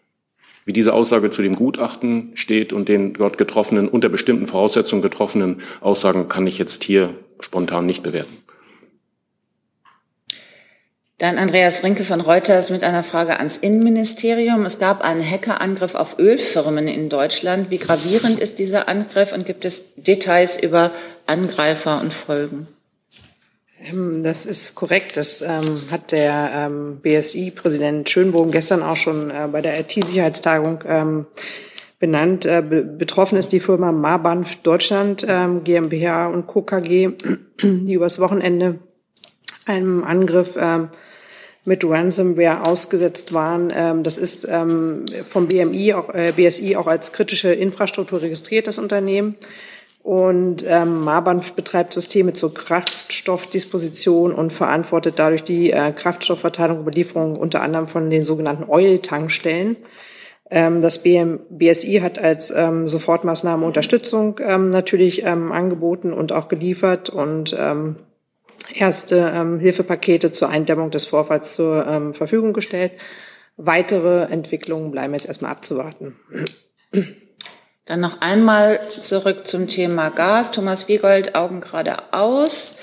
Wie 0.64 0.72
diese 0.72 0.92
Aussage 0.92 1.30
zu 1.30 1.42
dem 1.42 1.56
Gutachten 1.56 2.32
steht 2.34 2.72
und 2.72 2.88
den 2.88 3.14
dort 3.14 3.38
getroffenen, 3.38 3.88
unter 3.88 4.08
bestimmten 4.08 4.46
Voraussetzungen 4.46 5.02
getroffenen 5.02 5.62
Aussagen 5.80 6.28
kann 6.28 6.46
ich 6.46 6.58
jetzt 6.58 6.84
hier 6.84 7.14
spontan 7.40 7.86
nicht 7.86 8.02
bewerten. 8.02 8.36
Dann 11.20 11.36
Andreas 11.36 11.84
Rinke 11.84 12.04
von 12.04 12.22
Reuters 12.22 12.70
mit 12.70 12.82
einer 12.82 13.02
Frage 13.02 13.38
ans 13.38 13.58
Innenministerium. 13.58 14.64
Es 14.64 14.78
gab 14.78 15.02
einen 15.02 15.22
Hackerangriff 15.22 15.94
auf 15.94 16.18
Ölfirmen 16.18 16.88
in 16.88 17.10
Deutschland. 17.10 17.70
Wie 17.70 17.76
gravierend 17.76 18.38
ist 18.38 18.58
dieser 18.58 18.88
Angriff 18.88 19.34
und 19.34 19.44
gibt 19.44 19.66
es 19.66 19.84
Details 19.96 20.58
über 20.58 20.92
Angreifer 21.26 22.00
und 22.00 22.14
Folgen? 22.14 22.68
Ähm, 23.82 24.22
das 24.22 24.46
ist 24.46 24.74
korrekt. 24.74 25.16
Das 25.16 25.42
ähm, 25.42 25.82
hat 25.90 26.12
der 26.12 26.50
ähm, 26.54 26.98
BSI-Präsident 27.02 28.08
Schönbogen 28.08 28.52
gestern 28.52 28.82
auch 28.82 28.96
schon 28.96 29.30
äh, 29.30 29.48
bei 29.50 29.62
der 29.62 29.78
IT-Sicherheitstagung 29.80 30.84
ähm, 30.86 31.26
benannt. 31.98 32.46
Äh, 32.46 32.62
be 32.62 32.82
betroffen 32.82 33.38
ist 33.38 33.52
die 33.52 33.60
Firma 33.60 33.92
Marbanf 33.92 34.56
Deutschland 34.56 35.24
ähm, 35.28 35.64
GmbH 35.64 36.28
und 36.28 36.46
Co. 36.46 36.62
KG, 36.62 37.10
die 37.62 37.94
übers 37.94 38.18
Wochenende 38.18 38.78
einem 39.66 40.04
Angriff 40.04 40.56
ähm, 40.58 40.88
mit 41.66 41.84
Ransomware 41.84 42.64
ausgesetzt 42.64 43.34
waren. 43.34 44.02
Das 44.02 44.16
ist 44.16 44.48
vom 44.48 45.46
BMI, 45.46 45.92
auch, 45.92 46.08
äh, 46.08 46.32
BSI 46.34 46.74
auch 46.74 46.86
als 46.86 47.12
kritische 47.12 47.52
Infrastruktur 47.52 48.22
registriert, 48.22 48.66
das 48.66 48.78
Unternehmen. 48.78 49.36
Und 50.02 50.64
ähm, 50.66 51.02
Marbanf 51.02 51.52
betreibt 51.52 51.92
Systeme 51.92 52.32
zur 52.32 52.54
Kraftstoffdisposition 52.54 54.32
und 54.32 54.52
verantwortet 54.52 55.18
dadurch 55.18 55.44
die 55.44 55.70
äh, 55.72 55.92
Kraftstoffverteilung 55.92 56.78
und 56.78 56.84
Belieferung 56.86 57.36
unter 57.36 57.60
anderem 57.60 57.86
von 57.86 58.08
den 58.08 58.24
sogenannten 58.24 58.64
Oil-Tankstellen. 58.64 59.76
Ähm, 60.50 60.80
das 60.80 61.02
BM, 61.02 61.40
BSI 61.50 62.00
hat 62.02 62.18
als 62.18 62.50
ähm, 62.50 62.88
Sofortmaßnahme 62.88 63.64
Unterstützung 63.64 64.40
ähm, 64.42 64.70
natürlich 64.70 65.24
ähm, 65.24 65.52
angeboten 65.52 66.12
und 66.12 66.32
auch 66.32 66.48
geliefert 66.48 67.10
und 67.10 67.54
ähm, 67.58 67.96
erste 68.74 69.32
ähm, 69.34 69.60
Hilfepakete 69.60 70.30
zur 70.30 70.48
Eindämmung 70.48 70.90
des 70.90 71.04
Vorfalls 71.04 71.52
zur 71.52 71.86
ähm, 71.86 72.14
Verfügung 72.14 72.52
gestellt. 72.52 72.92
Weitere 73.56 74.24
Entwicklungen 74.24 74.90
bleiben 74.90 75.12
jetzt 75.12 75.26
erstmal 75.26 75.52
abzuwarten. 75.52 76.16
Dann 77.86 78.00
noch 78.00 78.20
einmal 78.20 78.80
zurück 79.00 79.46
zum 79.46 79.66
Thema 79.66 80.10
Gas. 80.10 80.50
Thomas 80.50 80.88
Wiegold, 80.88 81.34
Augen 81.34 81.60
geradeaus. 81.60 82.74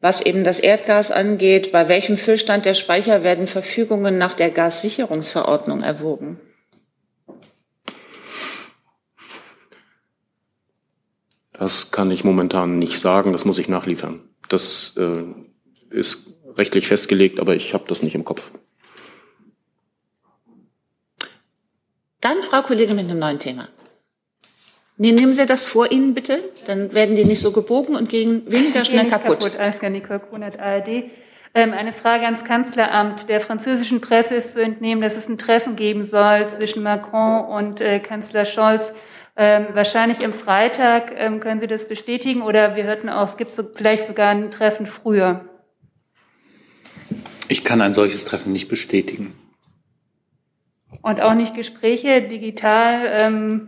Was 0.00 0.20
eben 0.20 0.44
das 0.44 0.60
Erdgas 0.60 1.10
angeht, 1.10 1.72
bei 1.72 1.88
welchem 1.88 2.16
Füllstand 2.16 2.64
der 2.64 2.74
Speicher 2.74 3.24
werden 3.24 3.46
Verfügungen 3.46 4.18
nach 4.18 4.34
der 4.34 4.50
Gassicherungsverordnung 4.50 5.80
erwogen? 5.80 6.38
Das 11.52 11.90
kann 11.90 12.10
ich 12.10 12.22
momentan 12.22 12.78
nicht 12.78 13.00
sagen, 13.00 13.32
das 13.32 13.46
muss 13.46 13.58
ich 13.58 13.68
nachliefern. 13.68 14.20
Das 14.48 14.94
äh, 14.96 15.24
ist 15.90 16.26
rechtlich 16.56 16.86
festgelegt, 16.86 17.40
aber 17.40 17.56
ich 17.56 17.72
habe 17.72 17.84
das 17.88 18.02
nicht 18.02 18.14
im 18.14 18.24
Kopf. 18.24 18.52
Dann 22.20 22.42
Frau 22.42 22.62
Kollegin 22.62 22.96
mit 22.96 23.06
einem 23.06 23.18
neuen 23.18 23.38
Thema. 23.38 23.68
Nee, 24.98 25.12
nehmen 25.12 25.34
Sie 25.34 25.44
das 25.44 25.66
vor 25.66 25.92
Ihnen 25.92 26.14
bitte, 26.14 26.42
dann 26.66 26.94
werden 26.94 27.16
die 27.16 27.24
nicht 27.24 27.40
so 27.40 27.52
gebogen 27.52 27.96
und 27.96 28.08
gehen 28.08 28.50
weniger 28.50 28.84
schnell 28.84 29.04
nicht 29.04 29.12
kaputt. 29.12 29.40
kaputt. 29.40 29.58
Alles 29.58 29.78
klar, 29.78 29.90
Nicole 29.90 30.20
Kunert, 30.20 30.58
ARD. 30.58 31.10
Ähm, 31.54 31.72
eine 31.72 31.92
Frage 31.92 32.24
ans 32.24 32.44
Kanzleramt. 32.44 33.28
Der 33.28 33.40
französischen 33.40 34.00
Presse 34.00 34.36
ist 34.36 34.54
zu 34.54 34.62
entnehmen, 34.62 35.02
dass 35.02 35.16
es 35.16 35.28
ein 35.28 35.36
Treffen 35.38 35.76
geben 35.76 36.02
soll 36.02 36.50
zwischen 36.50 36.82
Macron 36.82 37.44
und 37.44 37.80
äh, 37.80 38.00
Kanzler 38.00 38.46
Scholz. 38.46 38.92
Ähm, 39.36 39.66
wahrscheinlich 39.74 40.24
am 40.24 40.32
Freitag. 40.32 41.12
Ähm, 41.14 41.40
können 41.40 41.60
Sie 41.60 41.66
das 41.66 41.86
bestätigen? 41.86 42.40
Oder 42.40 42.74
wir 42.74 42.84
hörten 42.84 43.10
auch, 43.10 43.28
es 43.28 43.36
gibt 43.36 43.54
so, 43.54 43.64
vielleicht 43.74 44.06
sogar 44.06 44.30
ein 44.30 44.50
Treffen 44.50 44.86
früher. 44.86 45.44
Ich 47.48 47.64
kann 47.64 47.82
ein 47.82 47.92
solches 47.92 48.24
Treffen 48.24 48.52
nicht 48.52 48.68
bestätigen. 48.68 49.34
Und 51.02 51.20
auch 51.20 51.34
nicht 51.34 51.54
Gespräche 51.54 52.22
digital. 52.22 53.66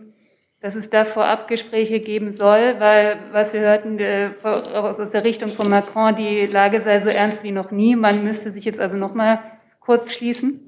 Dass 0.60 0.74
es 0.74 0.90
da 0.90 1.04
vorab 1.04 1.46
Gespräche 1.46 2.00
geben 2.00 2.32
soll, 2.32 2.74
weil, 2.78 3.18
was 3.30 3.52
wir 3.52 3.60
hörten 3.60 3.98
äh, 4.00 4.30
aus 4.42 5.10
der 5.10 5.22
Richtung 5.22 5.50
von 5.50 5.68
Macron, 5.68 6.16
die 6.16 6.46
Lage 6.46 6.80
sei 6.80 6.98
so 6.98 7.08
ernst 7.08 7.44
wie 7.44 7.52
noch 7.52 7.70
nie. 7.70 7.94
Man 7.94 8.24
müsste 8.24 8.50
sich 8.50 8.64
jetzt 8.64 8.80
also 8.80 8.96
noch 8.96 9.14
mal 9.14 9.40
kurz 9.78 10.12
schließen. 10.12 10.60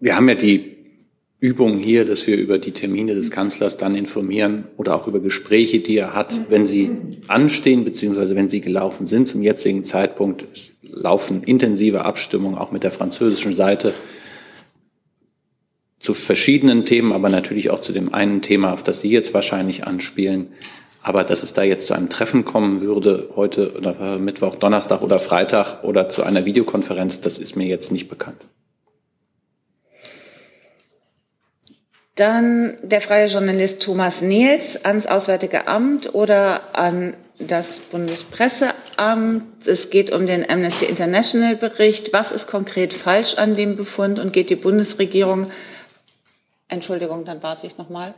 Wir 0.00 0.16
haben 0.16 0.28
ja 0.28 0.34
die 0.34 0.78
Übung 1.40 1.78
hier, 1.78 2.04
dass 2.04 2.26
wir 2.26 2.36
über 2.36 2.58
die 2.58 2.72
Termine 2.72 3.14
des 3.14 3.30
Kanzlers 3.30 3.76
dann 3.76 3.94
informieren 3.94 4.64
oder 4.76 4.96
auch 4.96 5.06
über 5.06 5.20
Gespräche, 5.20 5.78
die 5.78 5.96
er 5.96 6.12
hat, 6.12 6.40
wenn 6.50 6.66
sie 6.66 6.90
anstehen, 7.28 7.84
beziehungsweise 7.84 8.34
wenn 8.34 8.48
sie 8.48 8.60
gelaufen 8.60 9.06
sind. 9.06 9.28
Zum 9.28 9.42
jetzigen 9.42 9.84
Zeitpunkt 9.84 10.46
laufen 10.82 11.44
intensive 11.44 12.04
Abstimmungen 12.04 12.58
auch 12.58 12.72
mit 12.72 12.82
der 12.82 12.90
französischen 12.90 13.52
Seite 13.52 13.94
zu 15.98 16.14
verschiedenen 16.14 16.84
Themen, 16.84 17.12
aber 17.12 17.28
natürlich 17.28 17.70
auch 17.70 17.80
zu 17.80 17.92
dem 17.92 18.14
einen 18.14 18.42
Thema, 18.42 18.72
auf 18.72 18.82
das 18.82 19.00
Sie 19.00 19.10
jetzt 19.10 19.34
wahrscheinlich 19.34 19.86
anspielen. 19.86 20.48
Aber 21.02 21.24
dass 21.24 21.42
es 21.42 21.52
da 21.52 21.62
jetzt 21.62 21.86
zu 21.86 21.94
einem 21.94 22.08
Treffen 22.08 22.44
kommen 22.44 22.80
würde, 22.80 23.30
heute 23.34 23.74
oder 23.76 24.18
Mittwoch, 24.18 24.56
Donnerstag 24.56 25.02
oder 25.02 25.18
Freitag 25.18 25.82
oder 25.82 26.08
zu 26.08 26.22
einer 26.22 26.44
Videokonferenz, 26.44 27.20
das 27.20 27.38
ist 27.38 27.56
mir 27.56 27.66
jetzt 27.66 27.92
nicht 27.92 28.08
bekannt. 28.08 28.46
Dann 32.14 32.76
der 32.82 33.00
freie 33.00 33.28
Journalist 33.28 33.80
Thomas 33.80 34.22
Nils 34.22 34.84
ans 34.84 35.06
Auswärtige 35.06 35.68
Amt 35.68 36.14
oder 36.14 36.76
an 36.76 37.14
das 37.38 37.78
Bundespresseamt. 37.78 39.66
Es 39.66 39.90
geht 39.90 40.10
um 40.10 40.26
den 40.26 40.48
Amnesty 40.50 40.86
International 40.86 41.54
Bericht. 41.54 42.12
Was 42.12 42.32
ist 42.32 42.48
konkret 42.48 42.92
falsch 42.92 43.34
an 43.34 43.54
dem 43.54 43.76
Befund 43.76 44.18
und 44.18 44.32
geht 44.32 44.50
die 44.50 44.56
Bundesregierung 44.56 45.46
Entschuldigung, 46.68 47.24
dann 47.24 47.42
warte 47.42 47.66
ich 47.66 47.78
noch 47.78 47.88
mal. 47.88 48.14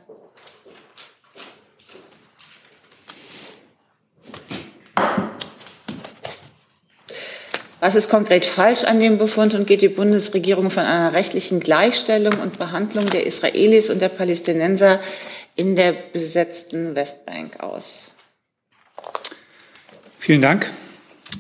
Was 7.81 7.95
ist 7.95 8.11
konkret 8.11 8.45
falsch 8.45 8.85
an 8.85 9.01
dem 9.01 9.17
Befund 9.17 9.55
und 9.55 9.67
geht 9.67 9.81
die 9.81 9.89
Bundesregierung 9.89 10.71
von 10.71 10.83
einer 10.83 11.15
rechtlichen 11.15 11.61
Gleichstellung 11.61 12.39
und 12.39 12.59
Behandlung 12.59 13.07
der 13.07 13.27
Israelis 13.27 13.89
und 13.89 14.03
der 14.03 14.11
Palästinenser 14.11 15.01
in 15.57 15.77
der 15.77 15.93
besetzten 15.93 16.95
Westbank 16.95 17.61
aus? 17.61 18.13
Vielen 20.19 20.43
Dank. 20.43 20.71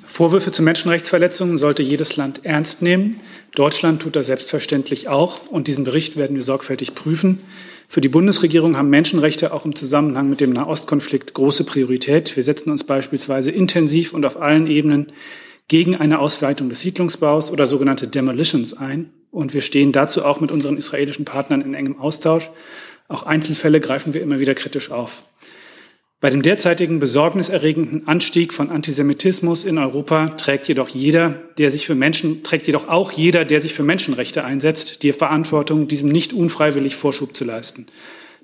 Vorwürfe 0.06 0.50
zu 0.50 0.62
Menschenrechtsverletzungen 0.62 1.58
sollte 1.58 1.82
jedes 1.82 2.16
Land 2.16 2.46
ernst 2.46 2.80
nehmen. 2.80 3.20
Deutschland 3.54 4.02
tut 4.02 4.16
das 4.16 4.26
selbstverständlich 4.26 5.08
auch 5.08 5.46
und 5.48 5.66
diesen 5.66 5.84
Bericht 5.84 6.16
werden 6.16 6.36
wir 6.36 6.42
sorgfältig 6.42 6.94
prüfen. 6.94 7.40
Für 7.88 8.00
die 8.00 8.08
Bundesregierung 8.08 8.76
haben 8.76 8.88
Menschenrechte 8.88 9.52
auch 9.52 9.64
im 9.64 9.74
Zusammenhang 9.74 10.30
mit 10.30 10.40
dem 10.40 10.52
Nahostkonflikt 10.52 11.34
große 11.34 11.64
Priorität. 11.64 12.36
Wir 12.36 12.44
setzen 12.44 12.70
uns 12.70 12.84
beispielsweise 12.84 13.50
intensiv 13.50 14.14
und 14.14 14.24
auf 14.24 14.40
allen 14.40 14.68
Ebenen 14.68 15.12
gegen 15.66 15.96
eine 15.96 16.20
Ausweitung 16.20 16.68
des 16.68 16.80
Siedlungsbaus 16.80 17.50
oder 17.50 17.66
sogenannte 17.66 18.06
Demolitions 18.06 18.74
ein. 18.74 19.10
Und 19.32 19.54
wir 19.54 19.60
stehen 19.60 19.90
dazu 19.90 20.24
auch 20.24 20.40
mit 20.40 20.52
unseren 20.52 20.76
israelischen 20.76 21.24
Partnern 21.24 21.62
in 21.62 21.74
engem 21.74 21.98
Austausch. 21.98 22.50
Auch 23.08 23.24
Einzelfälle 23.24 23.80
greifen 23.80 24.14
wir 24.14 24.22
immer 24.22 24.38
wieder 24.38 24.54
kritisch 24.54 24.92
auf. 24.92 25.24
Bei 26.20 26.28
dem 26.28 26.42
derzeitigen 26.42 27.00
besorgniserregenden 27.00 28.06
Anstieg 28.06 28.52
von 28.52 28.68
Antisemitismus 28.68 29.64
in 29.64 29.78
Europa 29.78 30.28
trägt 30.30 30.68
jedoch 30.68 30.90
jeder, 30.90 31.30
der 31.56 31.70
sich 31.70 31.86
für 31.86 31.94
Menschen, 31.94 32.42
trägt 32.42 32.66
jedoch 32.66 32.88
auch 32.88 33.10
jeder, 33.10 33.46
der 33.46 33.62
sich 33.62 33.72
für 33.72 33.84
Menschenrechte 33.84 34.44
einsetzt, 34.44 35.02
die 35.02 35.12
Verantwortung, 35.12 35.88
diesem 35.88 36.10
nicht 36.10 36.34
unfreiwillig 36.34 36.94
Vorschub 36.94 37.34
zu 37.34 37.44
leisten. 37.44 37.86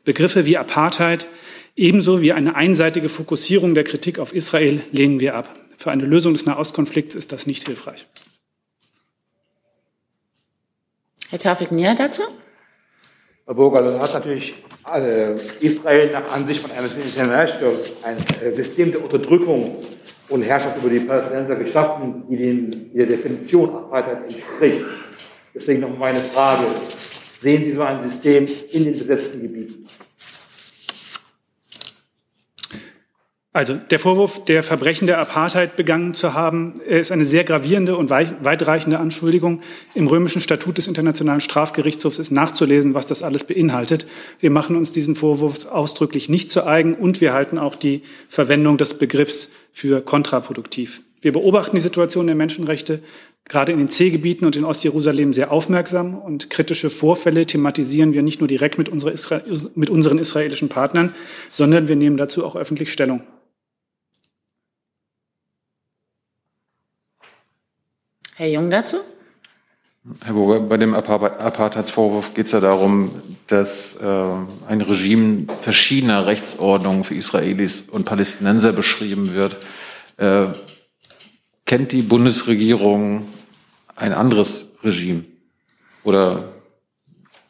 Begriffe 0.05 0.47
wie 0.47 0.57
Apartheid 0.57 1.27
ebenso 1.75 2.23
wie 2.23 2.33
eine 2.33 2.55
einseitige 2.55 3.11
Fokussierung 3.11 3.75
der 3.75 3.85
Kritik 3.85 4.19
auf 4.19 4.35
Israel 4.35 4.81
lehnen 4.91 5.21
wir 5.21 5.35
ab. 5.35 5.55
Für 5.77 5.91
eine 5.91 6.07
Lösung 6.07 6.33
des 6.33 6.47
Nahostkonflikts 6.47 7.15
ist 7.15 7.33
das 7.33 7.47
nicht 7.47 7.67
hilfreich. 7.67 8.07
Herr 11.29 11.39
Tafik 11.39 11.73
Nia 11.73 11.95
dazu? 11.95 12.23
Herr 13.47 13.55
Burger, 13.55 13.81
das 13.81 14.01
hat 14.01 14.15
natürlich 14.15 14.57
äh, 14.93 15.37
Israel 15.61 16.11
nach 16.11 16.33
Ansicht 16.33 16.61
von 16.61 16.73
Amnesty 16.77 17.03
International 17.03 17.77
ein 18.03 18.17
äh, 18.43 18.51
System 18.53 18.91
der 18.91 19.05
Unterdrückung 19.05 19.77
und 20.29 20.43
Herrschaft 20.43 20.79
über 20.79 20.91
die 20.91 20.99
Palästinenser 20.99 21.55
geschaffen, 21.55 22.25
die, 22.29 22.37
den, 22.37 22.93
der 22.93 23.07
Definition 23.07 23.71
Apartheid 23.71 24.33
entspricht. 24.33 24.85
Deswegen 25.55 25.83
noch 25.83 25.97
meine 25.97 26.23
Frage. 26.23 26.65
Sehen 27.41 27.63
Sie 27.63 27.71
so 27.71 27.83
ein 27.83 28.03
System 28.03 28.49
in 28.73 28.85
den 28.85 28.99
besetzten 28.99 29.41
Gebieten? 29.41 29.87
Also 33.57 33.73
der 33.73 33.99
Vorwurf, 33.99 34.45
der 34.45 34.63
Verbrechen 34.63 35.07
der 35.07 35.19
Apartheid 35.19 35.77
begangen 35.77 36.13
zu 36.13 36.35
haben, 36.35 36.75
ist 36.87 37.11
eine 37.11 37.25
sehr 37.25 37.43
gravierende 37.43 37.97
und 37.97 38.11
weitreichende 38.11 38.99
Anschuldigung. 38.99 39.63
Im 39.95 40.09
römischen 40.09 40.43
Statut 40.43 40.77
des 40.77 40.89
Internationalen 40.89 41.41
Strafgerichtshofs 41.41 42.19
ist 42.19 42.31
nachzulesen, 42.31 42.93
was 42.93 43.07
das 43.07 43.23
alles 43.23 43.45
beinhaltet. 43.45 44.07
Wir 44.41 44.51
machen 44.51 44.77
uns 44.77 44.93
diesen 44.93 45.17
Vorwurf 45.17 45.65
ausdrücklich 45.69 46.29
nicht 46.29 46.51
zu 46.51 46.67
eigen 46.67 46.93
und 46.93 47.23
wir 47.23 47.33
halten 47.33 47.57
auch 47.57 47.77
die 47.77 48.03
Verwendung 48.29 48.77
des 48.77 48.93
Begriffs 48.99 49.51
für 49.73 50.03
kontraproduktiv. 50.03 51.01
Wir 51.23 51.33
beobachten 51.33 51.77
die 51.77 51.83
Situation 51.83 52.27
der 52.27 52.37
Menschenrechte 52.37 53.01
gerade 53.49 53.73
in 53.73 53.79
den 53.79 53.89
C-Gebieten 53.89 54.45
und 54.45 54.57
in 54.57 54.67
Ostjerusalem 54.67 55.33
sehr 55.33 55.51
aufmerksam 55.51 56.15
und 56.19 56.51
kritische 56.51 56.91
Vorfälle 56.91 57.47
thematisieren 57.47 58.13
wir 58.13 58.23
nicht 58.23 58.41
nur 58.41 58.49
direkt 58.49 58.77
mit, 58.77 58.91
mit 59.77 59.89
unseren 59.89 60.19
israelischen 60.19 60.69
Partnern, 60.69 61.15
sondern 61.51 61.89
wir 61.89 61.97
nehmen 61.97 62.19
dazu 62.19 62.45
auch 62.45 62.55
öffentlich 62.55 62.93
Stellung. 62.93 63.23
Herr 68.39 68.49
Jung 68.49 68.69
dazu? 68.69 68.99
Herr 70.23 70.35
Burger, 70.35 70.61
bei 70.61 70.77
dem 70.77 70.93
Apartheidsvorwurf 70.93 72.35
geht 72.35 72.47
es 72.47 72.53
ja 72.53 72.61
darum, 72.61 73.11
dass 73.47 73.97
äh, 73.97 74.07
ein 74.69 74.83
Regime 74.83 75.47
verschiedener 75.63 76.27
Rechtsordnungen 76.27 77.05
für 77.05 77.15
Israelis 77.15 77.85
und 77.91 78.05
Palästinenser 78.05 78.75
beschrieben 78.75 79.33
wird. 79.33 79.57
Äh, 80.19 80.49
kennt 81.65 81.93
die 81.93 82.03
Bundesregierung 82.03 83.27
ein 83.97 84.13
anderes 84.13 84.69
Regime? 84.85 85.25
Oder 86.05 86.53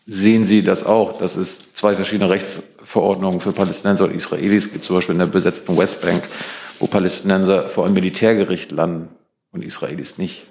sehen 0.07 0.45
Sie 0.45 0.63
das 0.63 0.87
auch, 0.87 1.19
dass 1.19 1.35
es 1.35 1.59
zwei 1.75 1.97
verschiedene 1.97 2.31
Rechtsverordnungen 2.31 3.41
für 3.41 3.51
Palästinenser 3.51 4.05
und 4.05 4.15
Israelis 4.15 4.73
gibt, 4.73 4.85
zum 4.85 4.95
Beispiel 4.95 5.15
in 5.15 5.19
der 5.19 5.27
besetzten 5.27 5.77
Westbank, 5.77 6.23
wo 6.79 6.87
Palästinenser 6.87 7.65
vor 7.65 7.87
einem 7.87 7.95
Militärgericht 7.95 8.71
landen 8.71 9.09
und 9.51 9.65
Israelis 9.65 10.17
nicht? 10.17 10.47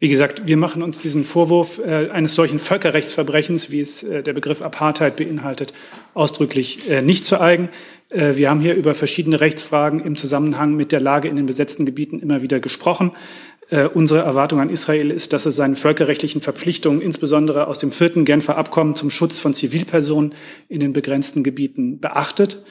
Wie 0.00 0.08
gesagt, 0.08 0.46
wir 0.46 0.56
machen 0.56 0.82
uns 0.82 1.00
diesen 1.00 1.24
Vorwurf 1.24 1.80
äh, 1.80 2.08
eines 2.10 2.36
solchen 2.36 2.60
Völkerrechtsverbrechens, 2.60 3.72
wie 3.72 3.80
es 3.80 4.04
äh, 4.04 4.22
der 4.22 4.32
Begriff 4.32 4.62
Apartheid 4.62 5.16
beinhaltet, 5.16 5.74
ausdrücklich 6.14 6.88
äh, 6.88 7.02
nicht 7.02 7.24
zu 7.24 7.40
eigen. 7.40 7.68
Äh, 8.08 8.36
wir 8.36 8.48
haben 8.48 8.60
hier 8.60 8.76
über 8.76 8.94
verschiedene 8.94 9.40
Rechtsfragen 9.40 9.98
im 9.98 10.14
Zusammenhang 10.14 10.74
mit 10.74 10.92
der 10.92 11.00
Lage 11.00 11.26
in 11.26 11.34
den 11.34 11.46
besetzten 11.46 11.84
Gebieten 11.84 12.20
immer 12.20 12.42
wieder 12.42 12.60
gesprochen. 12.60 13.10
Äh, 13.70 13.86
unsere 13.86 14.20
Erwartung 14.20 14.60
an 14.60 14.70
Israel 14.70 15.10
ist, 15.10 15.32
dass 15.32 15.46
es 15.46 15.56
seine 15.56 15.74
völkerrechtlichen 15.74 16.42
Verpflichtungen, 16.42 17.02
insbesondere 17.02 17.66
aus 17.66 17.80
dem 17.80 17.90
vierten 17.90 18.24
Genfer 18.24 18.56
Abkommen 18.56 18.94
zum 18.94 19.10
Schutz 19.10 19.40
von 19.40 19.52
Zivilpersonen 19.52 20.32
in 20.68 20.78
den 20.78 20.92
begrenzten 20.92 21.42
Gebieten, 21.42 21.98
beachtet. 21.98 22.64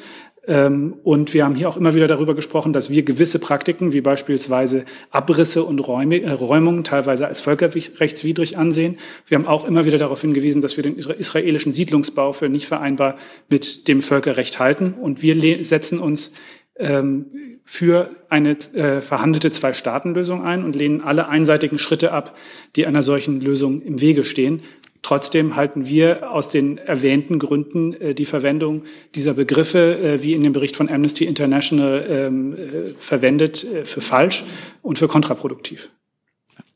Ähm, 0.48 0.96
und 1.04 1.34
wir 1.34 1.44
haben 1.44 1.56
hier 1.56 1.68
auch 1.68 1.76
immer 1.76 1.94
wieder 1.94 2.08
darüber 2.08 2.34
gesprochen, 2.34 2.72
dass 2.72 2.90
wir 2.90 3.04
gewisse 3.04 3.38
Praktiken, 3.38 3.92
wie 3.92 4.00
beispielsweise 4.00 4.86
Abrisse 5.12 5.64
und 5.64 5.80
Räume, 5.80 6.22
äh, 6.22 6.32
Räumungen, 6.32 6.86
teilweise 6.86 7.28
als 7.28 7.42
völkerrechtswidrig 7.42 8.58
ansehen. 8.58 8.98
Wir 9.28 9.38
haben 9.38 9.48
auch 9.48 9.66
immer 9.66 9.86
wieder 9.86 9.98
darauf 9.98 10.22
hingewiesen, 10.22 10.62
dass 10.62 10.78
wir 10.78 10.84
den 10.84 10.98
israelischen 10.98 11.74
Siedlungsbau 11.74 12.32
für 12.32 12.48
nicht 12.48 12.68
vereinbar 12.68 13.18
mit 13.50 13.88
dem 13.90 14.02
Völkerrecht 14.02 14.58
halten. 14.58 14.94
Und 14.94 15.22
wir 15.22 15.66
setzen 15.66 16.00
uns 16.00 16.32
ähm, 16.78 17.26
für 17.66 18.12
eine 18.30 18.52
äh, 18.52 19.02
verhandelte 19.02 19.52
Zwei-Staaten-Lösung 19.52 20.42
ein 20.44 20.64
und 20.64 20.76
lehnen 20.76 21.02
alle 21.02 21.28
einseitigen 21.28 21.80
Schritte 21.80 22.14
ab, 22.14 22.38
die 22.78 22.88
einer 22.88 23.04
solchen 23.04 23.42
Lösung 23.42 23.82
im 23.82 24.00
Wege 24.00 24.24
stehen. 24.24 24.62
Trotzdem 25.08 25.56
halten 25.56 25.88
wir 25.88 26.32
aus 26.32 26.50
den 26.50 26.80
erwähnten 26.80 27.40
Gründen 27.40 27.94
äh, 27.94 28.14
die 28.14 28.26
Verwendung 28.26 28.84
dieser 29.16 29.36
Begriffe, 29.36 29.98
äh, 29.98 30.22
wie 30.22 30.34
in 30.34 30.42
dem 30.42 30.52
Bericht 30.52 30.76
von 30.76 30.90
Amnesty 30.90 31.24
International 31.24 32.06
ähm, 32.10 32.54
äh, 32.56 32.58
verwendet, 33.00 33.64
äh, 33.64 33.86
für 33.86 34.02
falsch 34.02 34.44
und 34.82 34.98
für 34.98 35.08
kontraproduktiv. 35.08 35.92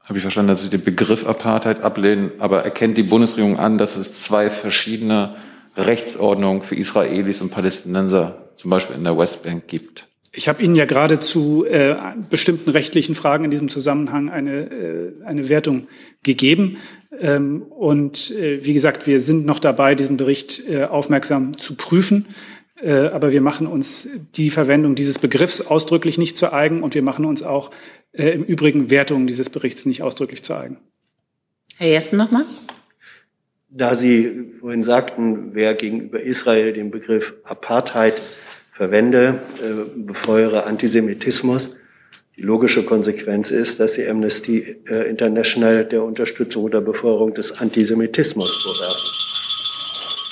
Habe 0.05 0.19
ich 0.19 0.21
verstanden, 0.21 0.47
dass 0.47 0.61
Sie 0.61 0.69
den 0.69 0.79
Begriff 0.79 1.27
Apartheid 1.27 1.81
ablehnen, 1.81 2.31
aber 2.39 2.63
erkennt 2.63 2.97
die 2.97 3.03
Bundesregierung 3.03 3.59
an, 3.59 3.77
dass 3.77 3.97
es 3.97 4.13
zwei 4.13 4.49
verschiedene 4.49 5.35
Rechtsordnungen 5.75 6.61
für 6.61 6.75
Israelis 6.75 7.41
und 7.41 7.51
Palästinenser, 7.51 8.53
zum 8.55 8.71
Beispiel 8.71 8.95
in 8.95 9.03
der 9.03 9.17
Westbank, 9.17 9.67
gibt? 9.67 10.07
Ich 10.31 10.47
habe 10.47 10.63
Ihnen 10.63 10.75
ja 10.75 10.85
gerade 10.85 11.19
zu 11.19 11.65
äh, 11.65 11.97
bestimmten 12.29 12.69
rechtlichen 12.69 13.15
Fragen 13.15 13.43
in 13.43 13.51
diesem 13.51 13.67
Zusammenhang 13.67 14.29
eine, 14.29 14.71
äh, 14.71 15.23
eine 15.25 15.49
Wertung 15.49 15.89
gegeben. 16.23 16.77
Ähm, 17.19 17.63
und 17.63 18.31
äh, 18.31 18.63
wie 18.63 18.73
gesagt, 18.73 19.07
wir 19.07 19.21
sind 19.21 19.45
noch 19.45 19.59
dabei, 19.59 19.95
diesen 19.95 20.17
Bericht 20.17 20.63
äh, 20.67 20.83
aufmerksam 20.83 21.57
zu 21.57 21.75
prüfen. 21.75 22.27
Äh, 22.81 23.07
aber 23.07 23.31
wir 23.31 23.41
machen 23.41 23.67
uns 23.67 24.09
die 24.35 24.49
Verwendung 24.49 24.95
dieses 24.95 25.19
Begriffs 25.19 25.61
ausdrücklich 25.61 26.17
nicht 26.17 26.37
zu 26.37 26.51
eigen 26.51 26.83
und 26.83 26.95
wir 26.95 27.03
machen 27.03 27.25
uns 27.25 27.43
auch 27.43 27.71
äh, 28.13 28.29
im 28.29 28.43
Übrigen 28.43 28.89
Wertungen 28.89 29.27
dieses 29.27 29.49
Berichts 29.49 29.85
nicht 29.85 30.01
ausdrücklich 30.01 30.43
zu 30.43 30.55
eigen. 30.55 30.77
Herr 31.77 31.89
Jessen 31.89 32.17
nochmal. 32.17 32.45
Da 33.69 33.95
Sie 33.95 34.51
vorhin 34.59 34.83
sagten, 34.83 35.53
wer 35.53 35.75
gegenüber 35.75 36.21
Israel 36.21 36.73
den 36.73 36.91
Begriff 36.91 37.35
Apartheid 37.43 38.15
verwende, 38.73 39.41
äh, 39.61 39.99
befeuere 39.99 40.65
Antisemitismus. 40.65 41.77
Die 42.37 42.43
logische 42.43 42.83
Konsequenz 42.83 43.51
ist, 43.51 43.79
dass 43.79 43.95
sie 43.95 44.07
Amnesty 44.07 44.77
äh, 44.87 45.09
International 45.09 45.85
der 45.85 46.03
Unterstützung 46.03 46.63
oder 46.63 46.79
Befeuerung 46.79 47.33
des 47.33 47.59
Antisemitismus 47.59 48.63
vorwerfen. 48.63 49.11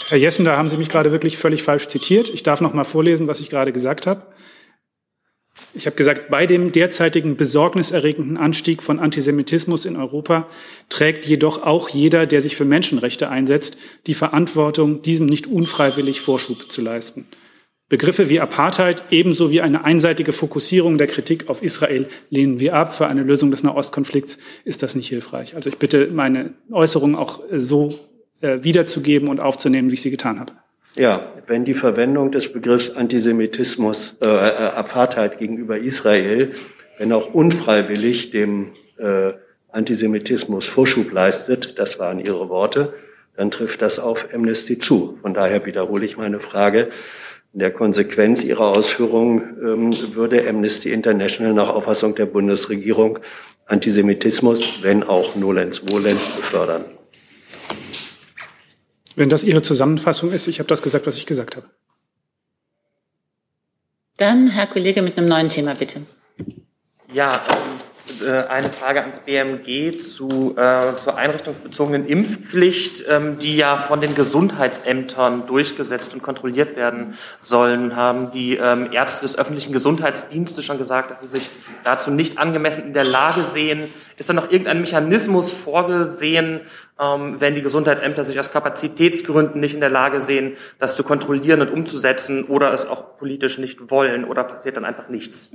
Herr 0.08 0.18
Jessen, 0.18 0.46
da 0.46 0.58
haben 0.58 0.70
Sie 0.70 0.78
mich 0.78 0.90
gerade 0.90 1.12
wirklich 1.12 1.38
völlig 1.38 1.62
falsch 1.62 1.88
zitiert. 1.88 2.30
Ich 2.30 2.42
darf 2.42 2.62
noch 2.62 2.74
mal 2.74 2.84
vorlesen, 2.84 3.28
was 3.28 3.42
ich 3.42 3.50
gerade 3.50 3.72
gesagt 3.72 4.08
habe. 4.08 4.26
Ich 5.76 5.86
habe 5.86 5.96
gesagt, 5.96 6.30
bei 6.30 6.48
dem 6.48 6.72
derzeitigen 6.72 7.36
besorgniserregenden 7.36 8.38
Anstieg 8.38 8.82
von 8.82 8.98
Antisemitismus 8.98 9.86
in 9.86 9.96
Europa 9.96 10.48
trägt 10.88 11.26
jedoch 11.26 11.62
auch 11.62 11.90
jeder, 11.90 12.26
der 12.26 12.42
sich 12.42 12.56
für 12.56 12.66
Menschenrechte 12.66 13.30
einsetzt, 13.30 13.78
die 14.08 14.16
Verantwortung, 14.16 15.04
diesem 15.04 15.28
nicht 15.28 15.46
unfreiwillig 15.46 16.22
Vorschub 16.22 16.72
zu 16.72 16.82
leisten. 16.82 17.28
Begriffe 17.90 18.30
wie 18.30 18.40
Apartheid 18.40 19.04
ebenso 19.10 19.50
wie 19.50 19.62
eine 19.62 19.84
einseitige 19.84 20.32
Fokussierung 20.32 21.00
der 21.00 21.08
Kritik 21.08 21.50
auf 21.50 21.64
Israel 21.64 22.08
lehnen 22.30 22.60
wir 22.60 22.76
ab. 22.76 22.96
Für 22.96 23.08
eine 23.08 23.24
Lösung 23.24 23.50
des 23.50 23.64
Nahostkonflikts 23.64 24.38
ist 24.64 24.84
das 24.84 24.96
nicht 24.96 25.10
hilfreich. 25.10 25.56
Also 25.56 25.70
ich 25.70 25.78
bitte, 25.78 26.08
meine 26.12 26.54
Äußerungen 26.72 27.16
auch 27.16 27.42
so 27.52 28.00
äh, 28.42 28.60
wiederzugeben 28.62 29.28
und 29.28 29.42
aufzunehmen, 29.42 29.90
wie 29.90 29.96
ich 29.96 30.04
sie 30.04 30.12
getan 30.12 30.40
habe. 30.40 30.54
Ja, 30.96 31.34
wenn 31.48 31.66
die 31.66 31.74
Verwendung 31.74 32.32
des 32.32 32.54
Begriffs 32.54 32.92
Antisemitismus, 32.92 34.16
äh, 34.24 34.28
äh, 34.28 34.32
Apartheid 34.76 35.40
gegenüber 35.40 35.78
Israel, 35.78 36.52
wenn 37.00 37.12
auch 37.12 37.34
unfreiwillig 37.34 38.30
dem 38.30 38.74
äh, 38.98 39.34
Antisemitismus 39.72 40.68
Vorschub 40.68 41.12
leistet, 41.12 41.80
das 41.80 41.98
waren 41.98 42.20
Ihre 42.20 42.50
Worte, 42.50 42.94
dann 43.36 43.50
trifft 43.50 43.82
das 43.82 44.00
auf 44.00 44.28
Amnesty 44.34 44.78
zu. 44.78 45.18
Von 45.22 45.34
daher 45.34 45.66
wiederhole 45.66 46.06
ich 46.06 46.18
meine 46.18 46.40
Frage. 46.40 46.90
In 47.54 47.60
der 47.60 47.72
Konsequenz 47.72 48.44
Ihrer 48.44 48.78
Ausführungen 48.78 49.58
ähm, 49.64 50.16
würde 50.16 50.48
Amnesty 50.48 50.92
International 50.92 51.54
nach 51.54 51.70
Auffassung 51.70 52.14
der 52.16 52.28
Bundesregierung 52.28 53.20
Antisemitismus, 53.66 54.82
wenn 54.82 55.04
auch 55.04 55.36
nolens 55.36 55.80
volens, 55.80 56.28
befördern. 56.30 56.86
Wenn 59.16 59.30
das 59.30 59.44
Ihre 59.44 59.62
Zusammenfassung 59.62 60.32
ist, 60.32 60.48
ich 60.48 60.60
habe 60.60 60.68
das 60.68 60.82
gesagt, 60.82 61.06
was 61.06 61.18
ich 61.18 61.26
gesagt 61.26 61.56
habe. 61.56 61.68
Dann 64.18 64.48
Herr 64.48 64.68
Kollege 64.68 65.02
mit 65.02 65.18
einem 65.18 65.28
neuen 65.28 65.50
Thema, 65.50 65.74
bitte. 65.76 66.02
Ja, 67.12 67.42
ähm, 67.50 67.58
äh, 67.58 67.79
eine 68.28 68.70
Frage 68.70 69.02
ans 69.02 69.20
BMG 69.20 69.98
zu, 69.98 70.56
äh, 70.58 70.96
zur 70.96 71.18
einrichtungsbezogenen 71.18 72.08
Impfpflicht, 72.08 73.06
ähm, 73.08 73.38
die 73.38 73.56
ja 73.56 73.78
von 73.78 74.02
den 74.02 74.16
Gesundheitsämtern 74.16 75.48
durchgesetzt 75.48 76.14
und 76.14 76.22
kontrolliert 76.22 76.76
werden 76.76 77.16
sollen, 77.40 77.96
haben 77.96 78.32
die 78.32 78.56
ähm, 78.56 78.92
Ärzte 78.92 79.22
des 79.22 79.38
öffentlichen 79.38 79.74
Gesundheitsdienstes 79.74 80.64
schon 80.66 80.78
gesagt, 80.78 81.12
dass 81.12 81.22
sie 81.22 81.40
sich 81.40 81.50
dazu 81.84 82.12
nicht 82.12 82.38
angemessen 82.38 82.86
in 82.86 82.94
der 82.94 83.04
Lage 83.04 83.44
sehen. 83.44 83.94
Ist 84.18 84.30
da 84.30 84.34
noch 84.34 84.52
irgendein 84.52 84.82
Mechanismus 84.82 85.52
vorgesehen, 85.52 86.62
ähm, 87.00 87.40
wenn 87.40 87.56
die 87.56 87.62
Gesundheitsämter 87.62 88.24
sich 88.24 88.40
aus 88.40 88.52
Kapazitätsgründen 88.52 89.62
nicht 89.62 89.74
in 89.74 89.80
der 89.80 89.90
Lage 89.90 90.20
sehen, 90.22 90.58
das 90.78 90.96
zu 90.96 91.04
kontrollieren 91.04 91.62
und 91.62 91.72
umzusetzen 91.72 92.46
oder 92.46 92.74
es 92.74 92.86
auch 92.86 93.18
politisch 93.18 93.58
nicht 93.58 93.90
wollen 93.90 94.26
oder 94.26 94.44
passiert 94.44 94.78
dann 94.78 94.86
einfach 94.86 95.10
nichts? 95.10 95.52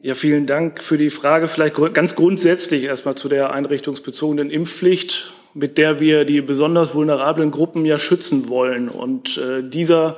Ja, 0.00 0.14
vielen 0.14 0.46
Dank 0.46 0.80
für 0.80 0.96
die 0.96 1.10
Frage. 1.10 1.48
Vielleicht 1.48 1.74
ganz 1.92 2.14
grundsätzlich 2.14 2.84
erstmal 2.84 3.16
zu 3.16 3.28
der 3.28 3.52
einrichtungsbezogenen 3.52 4.48
Impfpflicht, 4.48 5.34
mit 5.54 5.76
der 5.76 5.98
wir 5.98 6.24
die 6.24 6.40
besonders 6.40 6.94
vulnerablen 6.94 7.50
Gruppen 7.50 7.84
ja 7.84 7.98
schützen 7.98 8.48
wollen. 8.48 8.88
Und 8.88 9.38
äh, 9.38 9.68
dieser 9.68 10.16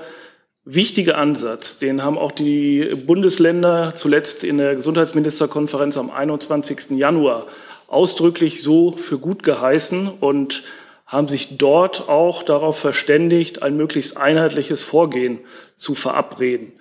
wichtige 0.66 1.16
Ansatz, 1.16 1.78
den 1.78 2.04
haben 2.04 2.18
auch 2.18 2.32
die 2.32 2.90
Bundesländer 3.06 3.94
zuletzt 3.94 4.44
in 4.44 4.58
der 4.58 4.74
Gesundheitsministerkonferenz 4.74 5.96
am 5.96 6.10
21. 6.10 6.90
Januar 6.98 7.46
ausdrücklich 7.88 8.62
so 8.62 8.92
für 8.92 9.18
gut 9.18 9.42
geheißen 9.42 10.08
und 10.08 10.62
haben 11.06 11.28
sich 11.28 11.56
dort 11.56 12.06
auch 12.06 12.42
darauf 12.42 12.78
verständigt, 12.78 13.62
ein 13.62 13.78
möglichst 13.78 14.18
einheitliches 14.18 14.84
Vorgehen 14.84 15.40
zu 15.78 15.94
verabreden. 15.94 16.74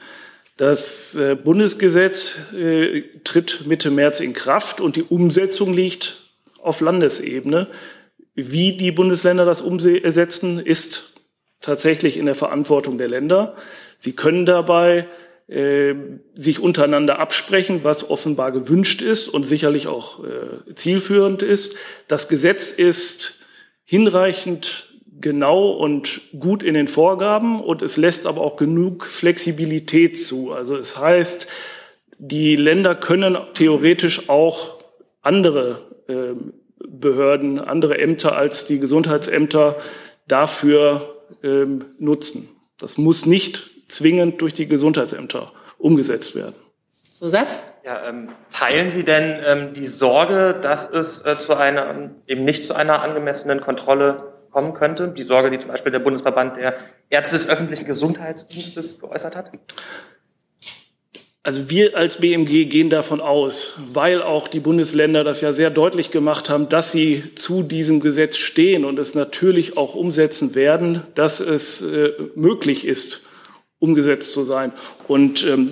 Das 0.60 1.16
äh, 1.16 1.38
Bundesgesetz 1.42 2.38
äh, 2.54 3.04
tritt 3.24 3.66
Mitte 3.66 3.92
März 3.92 4.20
in 4.20 4.34
Kraft 4.34 4.82
und 4.82 4.98
die 4.98 5.04
Umsetzung 5.04 5.74
liegt 5.74 6.22
auf 6.62 6.82
Landesebene. 6.82 7.68
Wie 8.36 8.76
die 8.76 8.92
Bundesländer 8.92 9.46
das 9.46 9.62
umsetzen, 9.62 10.60
ist 10.60 11.14
tatsächlich 11.62 12.18
in 12.18 12.26
der 12.26 12.36
Verantwortung 12.36 12.98
der 12.98 13.08
Länder. 13.08 13.56
Sie 14.00 14.12
können 14.12 14.46
dabei 14.46 15.08
äh, 15.48 15.96
sich 16.36 16.60
untereinander 16.60 17.20
absprechen, 17.20 17.86
was 17.86 18.10
offenbar 18.10 18.52
gewünscht 18.52 19.02
ist 19.02 19.30
und 19.30 19.46
sicherlich 19.46 19.88
auch 19.88 20.26
äh, 20.26 20.76
zielführend 20.76 21.42
ist. 21.42 21.78
Das 22.10 22.28
Gesetz 22.28 22.70
ist 22.70 23.40
hinreichend 23.86 24.89
genau 25.22 25.72
und 25.72 26.22
gut 26.40 26.64
in 26.64 26.74
den 26.74 26.88
Vorgaben 26.88 27.62
und 27.62 27.82
es 27.82 27.98
lässt 27.98 28.26
aber 28.26 28.42
auch 28.42 28.56
genug 28.56 29.06
Flexibilität 29.06 30.18
zu. 30.18 30.52
Also 30.52 30.78
es 30.78 30.98
heißt, 30.98 31.48
die 32.18 32.56
Länder 32.56 32.96
können 32.96 33.38
theoretisch 33.54 34.30
auch 34.30 34.76
andere 35.22 35.82
äh, 36.08 36.34
Behörden, 36.88 37.60
andere 37.60 37.98
Ämter 37.98 38.36
als 38.36 38.66
die 38.66 38.80
Gesundheitsämter 38.80 39.78
dafür 40.28 41.16
äh, 41.44 41.66
nutzen. 41.98 42.50
Das 42.80 42.98
muss 42.98 43.26
nicht 43.26 43.72
zwingend 43.90 44.42
durch 44.42 44.54
die 44.54 44.68
Gesundheitsämter 44.68 45.52
umgesetzt 45.78 46.36
werden. 46.36 46.56
Zusatz? 47.12 47.60
Ja, 47.84 48.08
ähm, 48.08 48.30
teilen 48.52 48.90
Sie 48.90 49.04
denn 49.04 49.40
ähm, 49.46 49.74
die 49.74 49.88
Sorge, 49.88 50.58
dass 50.62 50.90
es 50.90 51.26
äh, 51.26 51.40
zu 51.40 51.56
einer, 51.56 52.12
eben 52.28 52.46
nicht 52.46 52.66
zu 52.66 52.76
einer 52.76 53.02
angemessenen 53.02 53.62
Kontrolle 53.62 54.34
kommen 54.52 54.74
könnte? 54.74 55.08
Die 55.10 55.24
Sorge, 55.24 55.52
die 55.52 55.60
zum 55.60 55.70
Beispiel 55.70 55.92
der 55.92 56.00
Bundesverband 56.00 56.58
der 56.58 56.76
Ärzte 57.10 57.38
des 57.38 57.48
öffentlichen 57.48 57.86
Gesundheitsdienstes 57.86 59.00
geäußert 59.00 59.36
hat? 59.36 59.52
Also 61.42 61.70
wir 61.70 61.96
als 61.98 62.18
BMG 62.18 62.66
gehen 62.66 62.90
davon 62.90 63.22
aus, 63.22 63.80
weil 63.94 64.22
auch 64.22 64.48
die 64.48 64.60
Bundesländer 64.60 65.24
das 65.24 65.42
ja 65.42 65.54
sehr 65.54 65.70
deutlich 65.70 66.12
gemacht 66.12 66.50
haben, 66.50 66.70
dass 66.70 66.92
sie 66.92 67.34
zu 67.36 67.64
diesem 67.64 68.02
Gesetz 68.02 68.38
stehen 68.38 68.84
und 68.84 69.00
es 69.00 69.16
natürlich 69.16 69.78
auch 69.78 69.96
umsetzen 69.96 70.54
werden, 70.54 71.04
dass 71.16 71.40
es 71.40 71.82
äh, 71.82 72.12
möglich 72.36 72.86
ist, 72.86 73.24
umgesetzt 73.80 74.34
zu 74.34 74.44
sein. 74.44 74.74
Und 75.08 75.46
ähm, 75.46 75.72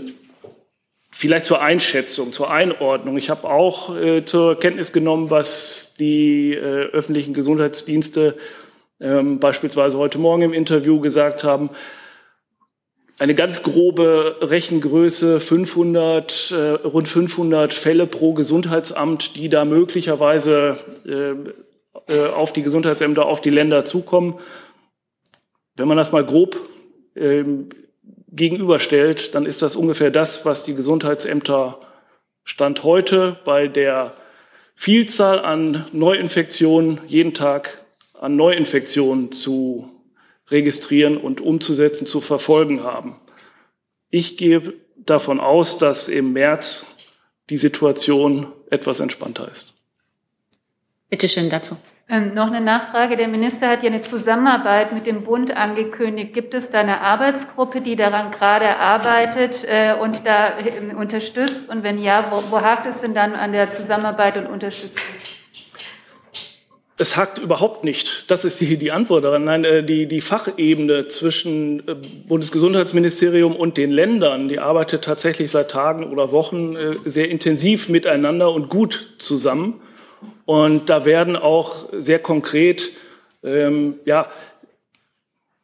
vielleicht 1.11 1.45
zur 1.45 1.61
Einschätzung, 1.61 2.31
zur 2.31 2.49
Einordnung. 2.49 3.17
Ich 3.17 3.29
habe 3.29 3.49
auch 3.49 3.95
äh, 3.95 4.23
zur 4.23 4.57
Kenntnis 4.59 4.93
genommen, 4.93 5.29
was 5.29 5.95
die 5.99 6.53
äh, 6.53 6.59
öffentlichen 6.59 7.33
Gesundheitsdienste 7.33 8.35
ähm, 8.99 9.39
beispielsweise 9.39 9.97
heute 9.97 10.19
Morgen 10.19 10.43
im 10.43 10.53
Interview 10.53 10.99
gesagt 10.99 11.43
haben, 11.43 11.69
eine 13.19 13.33
ganz 13.33 13.63
grobe 13.63 14.37
Rechengröße, 14.41 15.39
500, 15.39 16.51
äh, 16.51 16.55
rund 16.87 17.07
500 17.07 17.73
Fälle 17.73 18.05
pro 18.05 18.33
Gesundheitsamt, 18.33 19.35
die 19.35 19.49
da 19.49 19.65
möglicherweise 19.65 20.77
äh, 21.05 22.13
äh, 22.13 22.27
auf 22.27 22.53
die 22.53 22.61
Gesundheitsämter, 22.61 23.25
auf 23.25 23.41
die 23.41 23.49
Länder 23.49 23.85
zukommen. 23.85 24.39
Wenn 25.75 25.87
man 25.87 25.97
das 25.97 26.11
mal 26.11 26.25
grob 26.25 26.57
äh, 27.15 27.43
gegenüberstellt, 28.31 29.33
dann 29.33 29.45
ist 29.45 29.61
das 29.61 29.75
ungefähr 29.75 30.11
das, 30.11 30.45
was 30.45 30.63
die 30.63 30.75
Gesundheitsämter 30.75 31.79
Stand 32.43 32.83
heute 32.83 33.37
bei 33.45 33.67
der 33.67 34.13
Vielzahl 34.75 35.39
an 35.39 35.85
Neuinfektionen 35.91 37.01
jeden 37.07 37.33
Tag 37.33 37.83
an 38.19 38.35
Neuinfektionen 38.35 39.31
zu 39.31 39.89
registrieren 40.49 41.17
und 41.17 41.41
umzusetzen, 41.41 42.07
zu 42.07 42.21
verfolgen 42.21 42.83
haben. 42.83 43.17
Ich 44.09 44.37
gehe 44.37 44.73
davon 44.95 45.39
aus, 45.39 45.77
dass 45.77 46.07
im 46.07 46.33
März 46.33 46.85
die 47.49 47.57
Situation 47.57 48.51
etwas 48.69 48.99
entspannter 48.99 49.49
ist. 49.51 49.73
Bitte 51.09 51.27
schön 51.27 51.49
dazu. 51.49 51.77
Ähm, 52.09 52.33
noch 52.33 52.47
eine 52.47 52.61
Nachfrage. 52.61 53.17
Der 53.17 53.27
Minister 53.27 53.67
hat 53.67 53.83
ja 53.83 53.89
eine 53.89 54.01
Zusammenarbeit 54.01 54.93
mit 54.93 55.07
dem 55.07 55.23
Bund 55.23 55.55
angekündigt. 55.55 56.33
Gibt 56.33 56.53
es 56.53 56.69
da 56.69 56.79
eine 56.79 57.01
Arbeitsgruppe, 57.01 57.81
die 57.81 57.97
daran 57.97 58.31
gerade 58.31 58.77
arbeitet 58.77 59.65
äh, 59.65 59.93
und 59.93 60.25
da 60.25 60.57
äh, 60.57 60.93
unterstützt? 60.95 61.69
Und 61.69 61.83
wenn 61.83 62.01
ja, 62.01 62.31
wo, 62.31 62.41
wo 62.49 62.61
hakt 62.61 62.87
es 62.87 63.01
denn 63.01 63.13
dann 63.13 63.35
an 63.35 63.51
der 63.51 63.71
Zusammenarbeit 63.71 64.37
und 64.37 64.47
Unterstützung? 64.47 65.03
Es 66.99 67.15
hakt 67.15 67.37
überhaupt 67.37 67.83
nicht. 67.83 68.29
Das 68.31 68.43
ist 68.43 68.59
die, 68.59 68.75
die 68.75 68.91
Antwort 68.91 69.23
daran. 69.23 69.43
Nein, 69.43 69.63
äh, 69.63 69.83
die, 69.83 70.07
die 70.07 70.19
Fachebene 70.19 71.07
zwischen 71.07 71.87
äh, 71.87 71.95
Bundesgesundheitsministerium 72.27 73.55
und 73.55 73.77
den 73.77 73.91
Ländern, 73.91 74.47
die 74.47 74.59
arbeitet 74.59 75.03
tatsächlich 75.03 75.51
seit 75.51 75.69
Tagen 75.69 76.11
oder 76.11 76.31
Wochen 76.31 76.75
äh, 76.75 76.93
sehr 77.05 77.29
intensiv 77.29 77.87
miteinander 77.87 78.51
und 78.51 78.69
gut 78.69 79.13
zusammen. 79.19 79.79
Und 80.45 80.89
da 80.89 81.05
werden 81.05 81.35
auch 81.35 81.87
sehr 81.91 82.17
konkret, 82.17 82.91
ähm, 83.43 83.95
ja, 84.05 84.27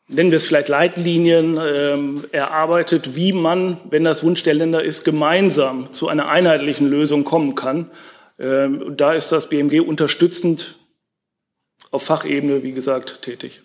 nennen 0.07 0.29
wir 0.29 0.35
es 0.35 0.45
vielleicht 0.45 0.67
Leitlinien, 0.67 1.59
ähm, 1.65 2.25
erarbeitet, 2.31 3.15
wie 3.15 3.31
man, 3.31 3.77
wenn 3.89 4.03
das 4.03 4.23
Wunsch 4.23 4.43
der 4.43 4.53
Länder 4.53 4.83
ist, 4.83 5.03
gemeinsam 5.03 5.91
zu 5.93 6.09
einer 6.09 6.27
einheitlichen 6.27 6.87
Lösung 6.87 7.23
kommen 7.23 7.55
kann. 7.55 7.89
Ähm, 8.37 8.93
da 8.95 9.13
ist 9.13 9.31
das 9.31 9.49
BMG 9.49 9.79
unterstützend 9.79 10.77
auf 11.93 12.03
Fachebene, 12.03 12.63
wie 12.63 12.71
gesagt, 12.71 13.21
tätig. 13.21 13.61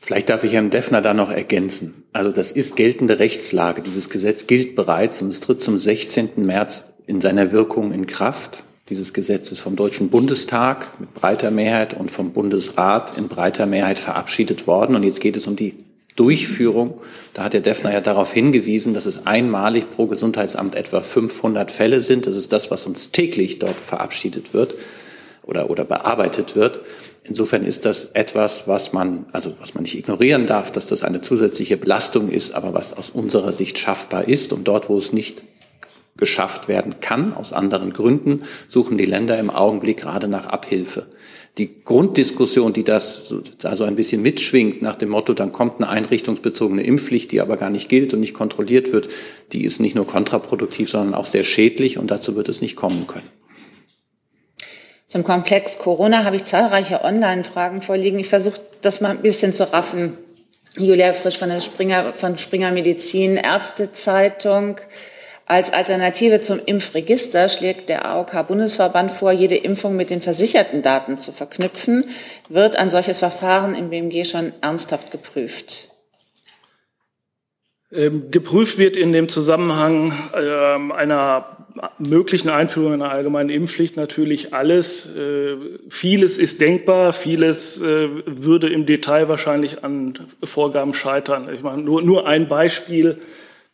Vielleicht 0.00 0.30
darf 0.30 0.44
ich 0.44 0.52
Herrn 0.52 0.70
Deffner 0.70 1.00
da 1.00 1.14
noch 1.14 1.30
ergänzen. 1.30 2.04
Also 2.12 2.30
das 2.30 2.52
ist 2.52 2.76
geltende 2.76 3.18
Rechtslage. 3.18 3.82
Dieses 3.82 4.08
Gesetz 4.08 4.46
gilt 4.46 4.76
bereits 4.76 5.20
und 5.20 5.28
es 5.28 5.40
tritt 5.40 5.60
zum 5.60 5.76
16. 5.76 6.30
März 6.36 6.84
in 7.06 7.20
seiner 7.20 7.50
Wirkung 7.52 7.92
in 7.92 8.06
Kraft. 8.06 8.64
Dieses 8.88 9.12
Gesetz 9.12 9.50
ist 9.52 9.60
vom 9.60 9.74
Deutschen 9.74 10.10
Bundestag 10.10 11.00
mit 11.00 11.12
breiter 11.14 11.50
Mehrheit 11.50 11.94
und 11.94 12.10
vom 12.10 12.32
Bundesrat 12.32 13.16
in 13.18 13.28
breiter 13.28 13.66
Mehrheit 13.66 13.98
verabschiedet 13.98 14.66
worden. 14.66 14.94
Und 14.94 15.02
jetzt 15.02 15.20
geht 15.20 15.36
es 15.36 15.46
um 15.46 15.56
die 15.56 15.74
Durchführung. 16.14 17.00
Da 17.34 17.44
hat 17.44 17.54
Herr 17.54 17.60
Deffner 17.60 17.92
ja 17.92 18.00
darauf 18.00 18.32
hingewiesen, 18.32 18.94
dass 18.94 19.06
es 19.06 19.26
einmalig 19.26 19.90
pro 19.90 20.06
Gesundheitsamt 20.06 20.76
etwa 20.76 21.00
500 21.00 21.70
Fälle 21.70 22.02
sind. 22.02 22.26
Das 22.26 22.36
ist 22.36 22.52
das, 22.52 22.70
was 22.70 22.86
uns 22.86 23.10
täglich 23.10 23.58
dort 23.58 23.80
verabschiedet 23.80 24.54
wird 24.54 24.74
oder, 25.42 25.70
oder 25.70 25.84
bearbeitet 25.84 26.54
wird. 26.54 26.80
Insofern 27.24 27.62
ist 27.62 27.84
das 27.84 28.06
etwas, 28.14 28.66
was 28.66 28.92
man, 28.92 29.26
also 29.32 29.54
was 29.60 29.74
man 29.74 29.84
nicht 29.84 29.96
ignorieren 29.96 30.46
darf, 30.46 30.72
dass 30.72 30.88
das 30.88 31.04
eine 31.04 31.20
zusätzliche 31.20 31.76
Belastung 31.76 32.28
ist, 32.28 32.52
aber 32.52 32.74
was 32.74 32.96
aus 32.96 33.10
unserer 33.10 33.52
Sicht 33.52 33.78
schaffbar 33.78 34.26
ist. 34.26 34.52
Und 34.52 34.66
dort, 34.66 34.88
wo 34.88 34.98
es 34.98 35.12
nicht 35.12 35.42
geschafft 36.16 36.68
werden 36.68 36.96
kann, 37.00 37.32
aus 37.32 37.52
anderen 37.52 37.92
Gründen, 37.92 38.40
suchen 38.68 38.98
die 38.98 39.06
Länder 39.06 39.38
im 39.38 39.50
Augenblick 39.50 39.98
gerade 39.98 40.28
nach 40.28 40.46
Abhilfe. 40.46 41.06
Die 41.58 41.82
Grunddiskussion, 41.84 42.72
die 42.72 42.82
das 42.84 43.34
da 43.58 43.76
so 43.76 43.84
ein 43.84 43.94
bisschen 43.94 44.22
mitschwingt, 44.22 44.82
nach 44.82 44.96
dem 44.96 45.10
Motto, 45.10 45.32
dann 45.34 45.52
kommt 45.52 45.76
eine 45.76 45.88
einrichtungsbezogene 45.90 46.82
Impfpflicht, 46.82 47.30
die 47.30 47.40
aber 47.40 47.56
gar 47.56 47.70
nicht 47.70 47.88
gilt 47.88 48.14
und 48.14 48.20
nicht 48.20 48.34
kontrolliert 48.34 48.92
wird, 48.92 49.08
die 49.52 49.64
ist 49.64 49.78
nicht 49.78 49.94
nur 49.94 50.06
kontraproduktiv, 50.06 50.90
sondern 50.90 51.14
auch 51.14 51.26
sehr 51.26 51.44
schädlich 51.44 51.98
und 51.98 52.10
dazu 52.10 52.36
wird 52.36 52.48
es 52.48 52.62
nicht 52.62 52.74
kommen 52.74 53.06
können. 53.06 53.28
Zum 55.12 55.24
Komplex 55.24 55.76
Corona 55.76 56.24
habe 56.24 56.36
ich 56.36 56.44
zahlreiche 56.44 57.04
Online-Fragen 57.04 57.82
vorliegen. 57.82 58.18
Ich 58.18 58.30
versuche 58.30 58.62
das 58.80 59.02
mal 59.02 59.10
ein 59.10 59.20
bisschen 59.20 59.52
zu 59.52 59.70
raffen. 59.70 60.16
Julia 60.78 61.12
Frisch 61.12 61.36
von 61.36 61.50
der 61.50 61.60
Springer, 61.60 62.14
von 62.16 62.38
Springer 62.38 62.70
Medizin, 62.70 63.36
Ärztezeitung. 63.36 64.76
Als 65.44 65.70
Alternative 65.70 66.40
zum 66.40 66.62
Impfregister 66.64 67.50
schlägt 67.50 67.90
der 67.90 68.06
AOK-Bundesverband 68.06 69.10
vor, 69.10 69.32
jede 69.32 69.56
Impfung 69.56 69.96
mit 69.96 70.08
den 70.08 70.22
versicherten 70.22 70.80
Daten 70.80 71.18
zu 71.18 71.30
verknüpfen. 71.30 72.08
Wird 72.48 72.76
ein 72.76 72.88
solches 72.88 73.18
Verfahren 73.18 73.74
im 73.74 73.90
BMG 73.90 74.24
schon 74.24 74.54
ernsthaft 74.62 75.10
geprüft? 75.10 75.91
Ähm, 77.94 78.30
geprüft 78.30 78.78
wird 78.78 78.96
in 78.96 79.12
dem 79.12 79.28
Zusammenhang 79.28 80.12
ähm, 80.34 80.92
einer 80.92 81.62
möglichen 81.98 82.48
Einführung 82.48 82.94
einer 82.94 83.10
allgemeinen 83.10 83.50
Impfpflicht 83.50 83.96
natürlich 83.96 84.54
alles. 84.54 85.14
Äh, 85.16 85.56
vieles 85.88 86.38
ist 86.38 86.60
denkbar, 86.60 87.12
vieles 87.12 87.80
äh, 87.80 88.08
würde 88.26 88.68
im 88.68 88.86
Detail 88.86 89.28
wahrscheinlich 89.28 89.84
an 89.84 90.14
Vorgaben 90.42 90.94
scheitern. 90.94 91.48
Ich 91.52 91.62
meine, 91.62 91.82
nur, 91.82 92.02
nur 92.02 92.26
ein 92.26 92.48
Beispiel. 92.48 93.18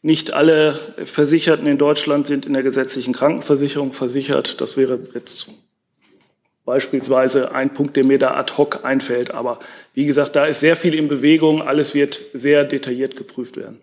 Nicht 0.00 0.32
alle 0.32 0.78
Versicherten 1.04 1.66
in 1.66 1.76
Deutschland 1.76 2.26
sind 2.28 2.46
in 2.46 2.52
der 2.52 2.62
gesetzlichen 2.62 3.12
Krankenversicherung 3.12 3.92
versichert. 3.92 4.60
Das 4.60 4.76
wäre 4.76 5.00
jetzt 5.12 5.48
beispielsweise 6.64 7.52
ein 7.52 7.74
Punkt, 7.74 7.96
der 7.96 8.04
mir 8.04 8.18
da 8.18 8.34
ad 8.34 8.52
hoc 8.56 8.84
einfällt. 8.84 9.32
Aber 9.32 9.58
wie 9.94 10.06
gesagt, 10.06 10.36
da 10.36 10.46
ist 10.46 10.60
sehr 10.60 10.76
viel 10.76 10.94
in 10.94 11.08
Bewegung. 11.08 11.62
Alles 11.62 11.94
wird 11.94 12.20
sehr 12.32 12.64
detailliert 12.64 13.16
geprüft 13.16 13.56
werden. 13.56 13.80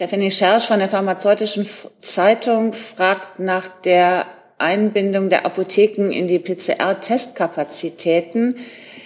Stephanie 0.00 0.30
Schersch 0.30 0.66
von 0.66 0.78
der 0.78 0.88
Pharmazeutischen 0.88 1.68
Zeitung 1.98 2.72
fragt 2.72 3.38
nach 3.38 3.68
der 3.68 4.24
Einbindung 4.56 5.28
der 5.28 5.44
Apotheken 5.44 6.10
in 6.10 6.26
die 6.26 6.38
PCR-Testkapazitäten. 6.38 8.56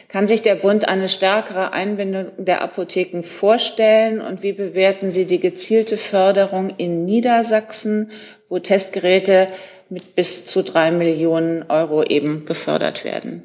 Kann 0.07 0.28
sich 0.28 0.42
der 0.42 0.55
Bund 0.55 0.88
eine 0.88 1.09
stärkere 1.09 1.72
Einbindung 1.72 2.26
der 2.36 2.62
Apotheken 2.62 3.24
vorstellen? 3.24 4.20
Und 4.20 4.45
wie 4.45 4.53
bewerten 4.53 5.11
Sie 5.11 5.26
die 5.26 5.40
gezielte 5.40 5.97
Förderung 5.97 6.70
in 6.76 7.05
Niedersachsen, 7.05 8.12
wo 8.49 8.61
Testgeräte 8.61 9.49
mit 9.88 10.14
bis 10.14 10.47
zu 10.47 10.62
drei 10.62 10.92
Millionen 10.92 11.64
Euro 11.70 12.05
eben 12.05 12.47
gefördert 12.47 13.03
werden? 13.03 13.42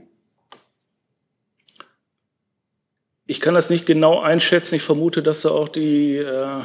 Ich 3.25 3.41
kann 3.41 3.55
das 3.55 3.71
nicht 3.71 3.87
genau 3.87 4.19
einschätzen. 4.19 4.75
Ich 4.75 4.83
vermute, 4.83 5.23
dass 5.23 5.41
da 5.41 5.49
auch 5.49 5.69
die 5.69 6.17
äh, 6.17 6.61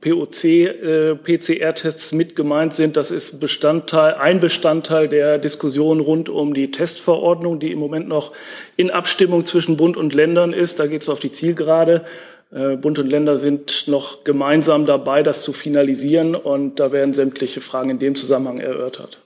POC-PCR-Tests 0.00 2.12
äh, 2.12 2.16
mit 2.16 2.34
gemeint 2.34 2.74
sind. 2.74 2.96
Das 2.96 3.10
ist 3.10 3.38
Bestandteil, 3.38 4.14
ein 4.14 4.40
Bestandteil 4.40 5.08
der 5.08 5.38
Diskussion 5.38 6.00
rund 6.00 6.28
um 6.28 6.54
die 6.54 6.70
Testverordnung, 6.70 7.60
die 7.60 7.70
im 7.70 7.78
Moment 7.78 8.08
noch 8.08 8.32
in 8.76 8.90
Abstimmung 8.90 9.44
zwischen 9.44 9.76
Bund 9.76 9.96
und 9.96 10.14
Ländern 10.14 10.52
ist. 10.52 10.80
Da 10.80 10.86
geht 10.86 11.02
es 11.02 11.08
auf 11.08 11.20
die 11.20 11.30
Zielgerade. 11.30 12.04
Äh, 12.52 12.76
Bund 12.76 12.98
und 12.98 13.10
Länder 13.10 13.38
sind 13.38 13.84
noch 13.86 14.24
gemeinsam 14.24 14.86
dabei, 14.86 15.22
das 15.22 15.42
zu 15.42 15.52
finalisieren 15.52 16.34
und 16.34 16.80
da 16.80 16.90
werden 16.90 17.14
sämtliche 17.14 17.60
Fragen 17.60 17.90
in 17.90 17.98
dem 17.98 18.14
Zusammenhang 18.14 18.58
erörtert. 18.58 19.25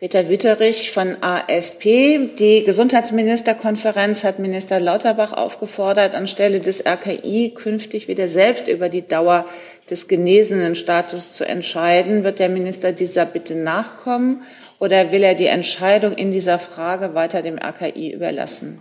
Peter 0.00 0.28
Wüterich 0.30 0.92
von 0.92 1.22
AfP. 1.22 2.30
Die 2.38 2.64
Gesundheitsministerkonferenz 2.64 4.24
hat 4.24 4.38
Minister 4.38 4.80
Lauterbach 4.80 5.34
aufgefordert, 5.34 6.14
anstelle 6.14 6.60
des 6.60 6.86
RKI 6.86 7.52
künftig 7.54 8.08
wieder 8.08 8.30
selbst 8.30 8.66
über 8.66 8.88
die 8.88 9.06
Dauer 9.06 9.44
des 9.90 10.08
genesenen 10.08 10.74
Status 10.74 11.34
zu 11.34 11.46
entscheiden. 11.46 12.24
Wird 12.24 12.38
der 12.38 12.48
Minister 12.48 12.92
dieser 12.92 13.26
Bitte 13.26 13.54
nachkommen 13.54 14.42
oder 14.78 15.12
will 15.12 15.22
er 15.22 15.34
die 15.34 15.48
Entscheidung 15.48 16.14
in 16.14 16.30
dieser 16.30 16.58
Frage 16.58 17.14
weiter 17.14 17.42
dem 17.42 17.58
RKI 17.58 18.12
überlassen? 18.14 18.78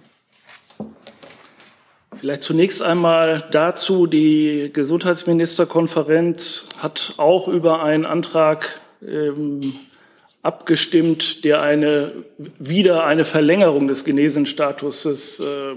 Vielleicht 2.16 2.44
zunächst 2.44 2.82
einmal 2.82 3.44
dazu, 3.52 4.08
die 4.08 4.70
Gesundheitsministerkonferenz 4.72 6.70
hat 6.78 7.16
auch 7.18 7.50
über 7.50 7.84
einen 7.84 8.06
Antrag 8.06 8.80
ähm, 9.06 9.74
abgestimmt, 10.42 11.44
der 11.44 11.62
eine, 11.62 12.24
wieder 12.38 13.04
eine 13.04 13.26
Verlängerung 13.26 13.88
des 13.88 14.06
Genesenstatuses 14.06 15.40
äh, 15.40 15.76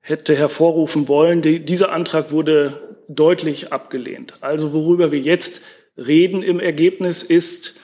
hätte 0.00 0.36
hervorrufen 0.36 1.08
wollen. 1.08 1.42
Die, 1.42 1.64
dieser 1.64 1.92
Antrag 1.92 2.30
wurde 2.30 2.96
deutlich 3.08 3.72
abgelehnt. 3.72 4.34
Also 4.40 4.72
worüber 4.72 5.12
wir 5.12 5.20
jetzt 5.20 5.62
reden 5.96 6.42
im 6.42 6.60
Ergebnis 6.60 7.22
ist, 7.22 7.74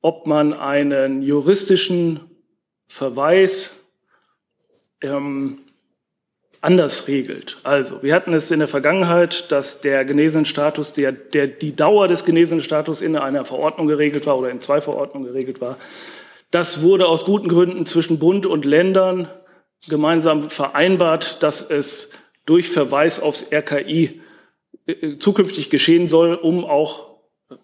ob 0.00 0.26
man 0.26 0.52
einen 0.52 1.22
juristischen 1.22 2.20
Verweis 2.88 3.76
ähm, 5.00 5.60
anders 6.60 7.08
regelt. 7.08 7.58
Also, 7.62 8.02
wir 8.02 8.14
hatten 8.14 8.34
es 8.34 8.50
in 8.50 8.58
der 8.58 8.68
Vergangenheit, 8.68 9.50
dass 9.50 9.80
der 9.80 10.04
Genesenenstatus, 10.04 10.92
der, 10.92 11.12
der, 11.12 11.46
die 11.46 11.74
Dauer 11.74 12.08
des 12.08 12.24
Genesenenstatus 12.24 13.02
in 13.02 13.16
einer 13.16 13.44
Verordnung 13.44 13.86
geregelt 13.86 14.26
war 14.26 14.38
oder 14.38 14.50
in 14.50 14.60
zwei 14.60 14.80
Verordnungen 14.80 15.28
geregelt 15.32 15.60
war. 15.60 15.76
Das 16.50 16.82
wurde 16.82 17.06
aus 17.06 17.24
guten 17.24 17.48
Gründen 17.48 17.86
zwischen 17.86 18.18
Bund 18.18 18.46
und 18.46 18.64
Ländern 18.64 19.28
gemeinsam 19.88 20.50
vereinbart, 20.50 21.42
dass 21.42 21.62
es 21.62 22.10
durch 22.46 22.68
Verweis 22.68 23.20
aufs 23.20 23.52
RKI 23.52 24.20
äh, 24.86 25.18
zukünftig 25.18 25.70
geschehen 25.70 26.06
soll, 26.06 26.34
um 26.34 26.64
auch 26.64 27.18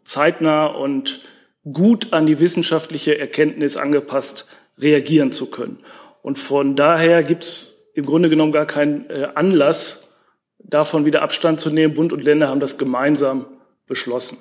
zeitnah 0.05 0.67
und 0.67 1.21
gut 1.73 2.13
an 2.13 2.27
die 2.27 2.41
wissenschaftliche 2.41 3.19
Erkenntnis 3.19 3.77
angepasst 3.77 4.47
reagieren 4.79 5.33
zu 5.33 5.47
können. 5.47 5.81
Und 6.23 6.39
von 6.39 6.77
daher 6.77 7.23
gibt 7.23 7.45
es 7.45 7.74
im 7.95 8.07
Grunde 8.07 8.29
genommen 8.29 8.53
gar 8.53 8.67
keinen 8.67 9.09
äh, 9.09 9.29
Anlass, 9.35 10.01
davon 10.59 11.05
wieder 11.05 11.23
Abstand 11.23 11.61
zu 11.61 11.71
nehmen. 11.71 11.95
Bund 11.95 12.13
und 12.13 12.23
Länder 12.23 12.49
haben 12.49 12.61
das 12.61 12.79
gemeinsam 12.79 13.47
beschlossen. 13.87 14.39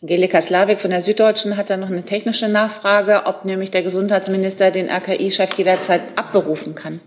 Angelika 0.00 0.40
Slavik 0.40 0.80
von 0.80 0.90
der 0.90 1.00
Süddeutschen 1.00 1.56
hat 1.56 1.70
da 1.70 1.76
noch 1.76 1.90
eine 1.90 2.04
technische 2.04 2.48
Nachfrage, 2.48 3.22
ob 3.26 3.44
nämlich 3.44 3.70
der 3.70 3.82
Gesundheitsminister 3.82 4.70
den 4.70 4.88
RKI-Chef 4.88 5.54
jederzeit 5.58 6.16
abberufen 6.16 6.76
kann. 6.76 7.00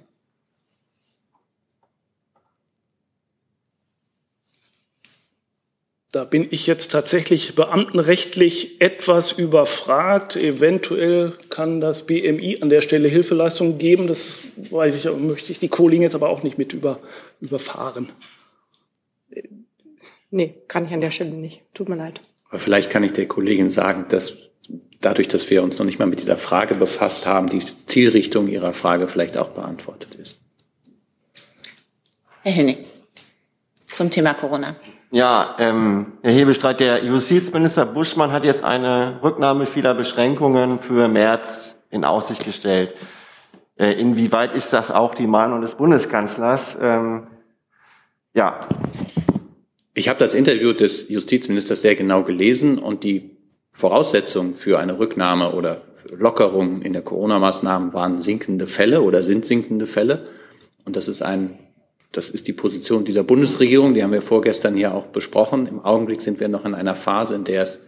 Da 6.12 6.26
bin 6.26 6.48
ich 6.52 6.68
jetzt 6.68 6.92
tatsächlich 6.92 7.56
beamtenrechtlich 7.56 8.82
etwas 8.82 9.32
überfragt. 9.32 10.36
Eventuell 10.36 11.38
kann 11.50 11.80
das 11.80 12.06
BMI 12.06 12.62
an 12.62 12.70
der 12.70 12.82
Stelle 12.82 13.08
Hilfeleistungen 13.08 13.78
geben. 13.78 14.08
Das 14.08 14.42
weiß 14.58 14.98
ich, 14.98 15.12
möchte 15.14 15.54
ich 15.54 15.60
die 15.60 15.70
Kollegen 15.70 16.04
jetzt 16.04 16.16
aber 16.16 16.28
auch 16.28 16.44
nicht 16.44 16.58
mit 16.58 16.74
über, 16.74 17.00
überfahren. 17.40 18.12
Nee, 20.32 20.56
kann 20.68 20.86
ich 20.86 20.92
an 20.92 21.00
der 21.00 21.12
Stelle 21.12 21.32
nicht. 21.32 21.62
Tut 21.74 21.88
mir 21.88 21.96
leid. 21.96 22.20
Aber 22.50 22.60
vielleicht 22.60 22.90
kann 22.90 23.04
ich 23.04 23.14
der 23.14 23.30
Kollegin 23.30 23.70
sagen, 23.70 24.06
dass 24.10 24.36
dadurch, 25.00 25.30
dass 25.30 25.50
wir 25.50 25.64
uns 25.64 25.78
noch 25.78 25.86
nicht 25.86 25.98
mal 25.98 26.08
mit 26.08 26.20
dieser 26.20 26.36
Frage 26.36 26.76
befasst 26.76 27.26
haben, 27.26 27.48
die 27.48 27.60
Zielrichtung 27.60 28.50
Ihrer 28.50 28.74
Frage 28.74 29.08
vielleicht 29.08 29.38
auch 29.38 29.50
beantwortet 29.50 30.16
ist. 30.16 30.40
Herr 32.42 32.52
Hennig, 32.52 32.80
zum 33.86 34.10
Thema 34.10 34.34
Corona. 34.34 34.76
Ja, 35.14 35.58
ähm, 35.60 36.14
Herr 36.22 36.32
Hebestreit, 36.32 36.80
der 36.80 37.04
Justizminister 37.04 37.86
Buschmann 37.86 38.32
hat 38.32 38.46
jetzt 38.46 38.64
eine 38.64 39.20
Rücknahme 39.22 39.66
vieler 39.66 39.94
Beschränkungen 39.94 40.80
für 40.80 41.10
März 41.10 41.76
in 41.90 42.06
Aussicht 42.06 42.46
gestellt. 42.46 42.94
Äh, 43.76 44.00
inwieweit 44.00 44.54
ist 44.54 44.72
das 44.72 44.90
auch 44.90 45.14
die 45.14 45.28
Meinung 45.28 45.60
des 45.60 45.76
Bundeskanzlers? 45.76 46.78
Ähm, 46.80 47.28
ja. 48.34 48.62
Ich 49.94 50.08
habe 50.08 50.18
das 50.18 50.34
Interview 50.34 50.72
des 50.72 51.10
Justizministers 51.10 51.82
sehr 51.82 51.96
genau 51.96 52.24
gelesen 52.24 52.80
und 52.80 53.04
die 53.04 53.36
Voraussetzungen 53.74 54.54
für 54.54 54.80
eine 54.80 54.98
Rücknahme 54.98 55.52
oder 55.52 55.82
Lockerung 56.10 56.82
in 56.84 56.94
der 56.94 57.02
Corona-Maßnahmen 57.02 57.92
waren 57.92 58.18
sinkende 58.20 58.66
Fälle 58.66 59.02
oder 59.02 59.24
sind 59.24 59.46
sinkende 59.46 59.88
Fälle. 59.88 60.30
Und 60.86 60.96
das 60.96 61.10
ist 61.10 61.22
ein, 61.22 61.60
das 62.12 62.30
ist 62.30 62.48
die 62.48 62.54
Position 62.54 63.06
dieser 63.06 63.24
Bundesregierung. 63.24 63.94
Die 63.94 64.04
haben 64.04 64.12
wir 64.12 64.22
vorgestern 64.22 64.76
hier 64.76 64.94
auch 64.94 65.08
besprochen. 65.08 65.68
Im 65.68 65.80
Augenblick 65.80 66.22
sind 66.22 66.40
wir 66.40 66.50
noch 66.50 66.66
in 66.66 66.76
einer 66.76 66.96
Phase, 66.96 67.36
in 67.36 67.46
der 67.46 67.64
es 67.64 67.80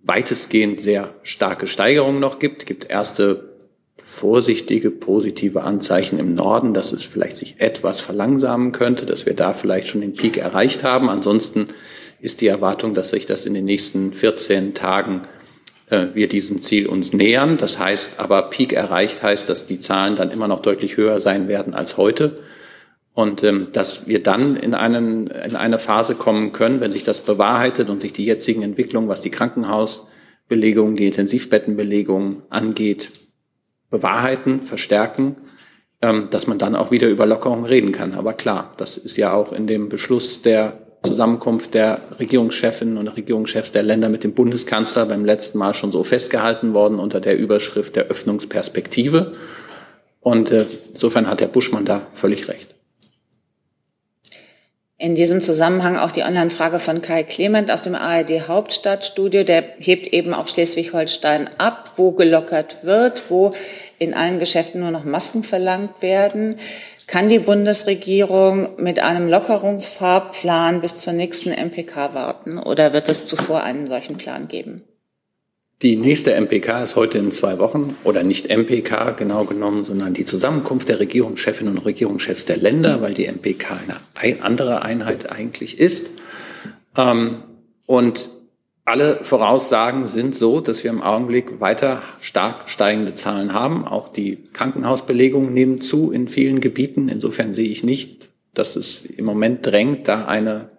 weitestgehend 0.00 0.80
sehr 0.80 1.14
starke 1.22 1.66
Steigerungen 1.66 2.20
noch 2.20 2.38
gibt. 2.38 2.62
Es 2.62 2.66
gibt 2.66 2.88
erste 2.88 3.56
vorsichtige, 3.96 4.92
positive 4.92 5.62
Anzeichen 5.64 6.20
im 6.20 6.34
Norden, 6.34 6.72
dass 6.72 6.92
es 6.92 7.02
vielleicht 7.02 7.36
sich 7.36 7.60
etwas 7.60 8.00
verlangsamen 8.00 8.70
könnte, 8.70 9.06
dass 9.06 9.26
wir 9.26 9.34
da 9.34 9.52
vielleicht 9.52 9.88
schon 9.88 10.02
den 10.02 10.14
Peak 10.14 10.36
erreicht 10.36 10.84
haben. 10.84 11.10
Ansonsten 11.10 11.66
ist 12.20 12.40
die 12.40 12.46
Erwartung, 12.46 12.94
dass 12.94 13.10
sich 13.10 13.26
das 13.26 13.44
in 13.44 13.54
den 13.54 13.64
nächsten 13.64 14.12
14 14.12 14.74
Tagen 14.74 15.22
äh, 15.90 16.06
wir 16.14 16.28
diesem 16.28 16.62
Ziel 16.62 16.86
uns 16.86 17.12
nähern. 17.12 17.56
Das 17.56 17.80
heißt 17.80 18.20
aber, 18.20 18.42
Peak 18.50 18.72
erreicht 18.72 19.24
heißt, 19.24 19.48
dass 19.48 19.66
die 19.66 19.80
Zahlen 19.80 20.14
dann 20.14 20.30
immer 20.30 20.46
noch 20.46 20.62
deutlich 20.62 20.96
höher 20.96 21.18
sein 21.18 21.48
werden 21.48 21.74
als 21.74 21.96
heute. 21.96 22.36
Und 23.18 23.42
ähm, 23.42 23.72
dass 23.72 24.06
wir 24.06 24.22
dann 24.22 24.54
in, 24.54 24.74
einen, 24.74 25.26
in 25.26 25.56
eine 25.56 25.80
Phase 25.80 26.14
kommen 26.14 26.52
können, 26.52 26.80
wenn 26.80 26.92
sich 26.92 27.02
das 27.02 27.20
bewahrheitet 27.20 27.90
und 27.90 28.00
sich 28.00 28.12
die 28.12 28.24
jetzigen 28.24 28.62
Entwicklungen, 28.62 29.08
was 29.08 29.20
die 29.20 29.30
Krankenhausbelegung, 29.32 30.94
die 30.94 31.08
Intensivbettenbelegung 31.08 32.42
angeht, 32.48 33.10
bewahrheiten, 33.90 34.60
verstärken, 34.60 35.34
ähm, 36.00 36.28
dass 36.30 36.46
man 36.46 36.58
dann 36.58 36.76
auch 36.76 36.92
wieder 36.92 37.08
über 37.08 37.26
Lockerungen 37.26 37.64
reden 37.64 37.90
kann. 37.90 38.12
Aber 38.12 38.34
klar, 38.34 38.72
das 38.76 38.96
ist 38.96 39.16
ja 39.16 39.32
auch 39.32 39.50
in 39.50 39.66
dem 39.66 39.88
Beschluss 39.88 40.42
der 40.42 40.78
Zusammenkunft 41.02 41.74
der 41.74 42.02
Regierungschefinnen 42.20 42.98
und 42.98 43.08
Regierungschefs 43.08 43.72
der 43.72 43.82
Länder 43.82 44.10
mit 44.10 44.22
dem 44.22 44.34
Bundeskanzler 44.34 45.06
beim 45.06 45.24
letzten 45.24 45.58
Mal 45.58 45.74
schon 45.74 45.90
so 45.90 46.04
festgehalten 46.04 46.72
worden 46.72 47.00
unter 47.00 47.18
der 47.18 47.36
Überschrift 47.36 47.96
der 47.96 48.04
Öffnungsperspektive. 48.04 49.32
Und 50.20 50.52
äh, 50.52 50.66
insofern 50.92 51.26
hat 51.26 51.40
Herr 51.40 51.48
Buschmann 51.48 51.84
da 51.84 52.06
völlig 52.12 52.46
recht. 52.46 52.77
In 55.00 55.14
diesem 55.14 55.40
Zusammenhang 55.40 55.96
auch 55.96 56.10
die 56.10 56.24
Online-Frage 56.24 56.80
von 56.80 57.00
Kai 57.00 57.22
Clement 57.22 57.70
aus 57.70 57.82
dem 57.82 57.94
ARD 57.94 58.48
Hauptstadtstudio. 58.48 59.44
Der 59.44 59.62
hebt 59.78 60.08
eben 60.08 60.34
auf 60.34 60.48
Schleswig-Holstein 60.48 61.48
ab, 61.56 61.92
wo 61.94 62.10
gelockert 62.10 62.78
wird, 62.82 63.30
wo 63.30 63.52
in 64.00 64.12
allen 64.12 64.40
Geschäften 64.40 64.80
nur 64.80 64.90
noch 64.90 65.04
Masken 65.04 65.44
verlangt 65.44 66.02
werden. 66.02 66.56
Kann 67.06 67.28
die 67.28 67.38
Bundesregierung 67.38 68.70
mit 68.76 68.98
einem 68.98 69.28
Lockerungsfahrplan 69.28 70.80
bis 70.80 70.98
zur 70.98 71.12
nächsten 71.12 71.50
MPK 71.50 72.12
warten 72.14 72.58
oder 72.58 72.92
wird 72.92 73.08
es 73.08 73.24
zuvor 73.24 73.62
einen 73.62 73.86
solchen 73.86 74.16
Plan 74.16 74.48
geben? 74.48 74.82
Die 75.80 75.94
nächste 75.94 76.34
MPK 76.34 76.82
ist 76.82 76.96
heute 76.96 77.18
in 77.18 77.30
zwei 77.30 77.60
Wochen 77.60 77.96
oder 78.02 78.24
nicht 78.24 78.48
MPK 78.48 79.12
genau 79.12 79.44
genommen, 79.44 79.84
sondern 79.84 80.12
die 80.12 80.24
Zusammenkunft 80.24 80.88
der 80.88 80.98
Regierungschefinnen 80.98 81.78
und 81.78 81.84
Regierungschefs 81.84 82.46
der 82.46 82.56
Länder, 82.56 83.00
weil 83.00 83.14
die 83.14 83.28
MPK 83.28 83.78
eine 84.16 84.42
andere 84.42 84.82
Einheit 84.82 85.30
eigentlich 85.30 85.78
ist. 85.78 86.10
Ähm, 86.96 87.44
und 87.86 88.30
alle 88.84 89.22
Voraussagen 89.22 90.08
sind 90.08 90.34
so, 90.34 90.60
dass 90.60 90.82
wir 90.82 90.90
im 90.90 91.00
Augenblick 91.00 91.60
weiter 91.60 92.02
stark 92.20 92.68
steigende 92.68 93.14
Zahlen 93.14 93.54
haben. 93.54 93.86
Auch 93.86 94.08
die 94.08 94.48
Krankenhausbelegungen 94.52 95.54
nehmen 95.54 95.80
zu 95.80 96.10
in 96.10 96.26
vielen 96.26 96.60
Gebieten. 96.60 97.08
Insofern 97.08 97.54
sehe 97.54 97.68
ich 97.68 97.84
nicht, 97.84 98.30
dass 98.52 98.74
es 98.74 99.04
im 99.04 99.24
Moment 99.24 99.64
drängt, 99.64 100.08
da 100.08 100.24
eine 100.24 100.70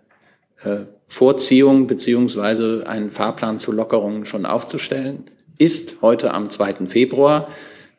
äh, 0.66 0.80
Vorziehung 1.10 1.88
beziehungsweise 1.88 2.84
einen 2.86 3.10
Fahrplan 3.10 3.58
zu 3.58 3.72
Lockerungen 3.72 4.26
schon 4.26 4.46
aufzustellen, 4.46 5.26
ist 5.58 5.98
heute 6.04 6.34
am 6.36 6.52
2. 6.52 6.86
Februar. 6.86 7.50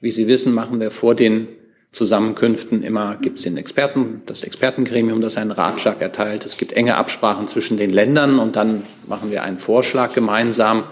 Wie 0.00 0.12
Sie 0.12 0.28
wissen, 0.28 0.54
machen 0.54 0.78
wir 0.78 0.92
vor 0.92 1.16
den 1.16 1.48
Zusammenkünften 1.90 2.84
immer, 2.84 3.16
gibt 3.16 3.38
es 3.38 3.44
den 3.44 3.56
Experten, 3.56 4.22
das 4.26 4.44
Expertengremium, 4.44 5.20
das 5.20 5.36
einen 5.36 5.50
Ratschlag 5.50 6.00
erteilt. 6.00 6.46
Es 6.46 6.56
gibt 6.56 6.72
enge 6.72 6.96
Absprachen 6.96 7.48
zwischen 7.48 7.76
den 7.76 7.90
Ländern 7.90 8.38
und 8.38 8.54
dann 8.54 8.84
machen 9.08 9.32
wir 9.32 9.42
einen 9.42 9.58
Vorschlag 9.58 10.14
gemeinsam, 10.14 10.84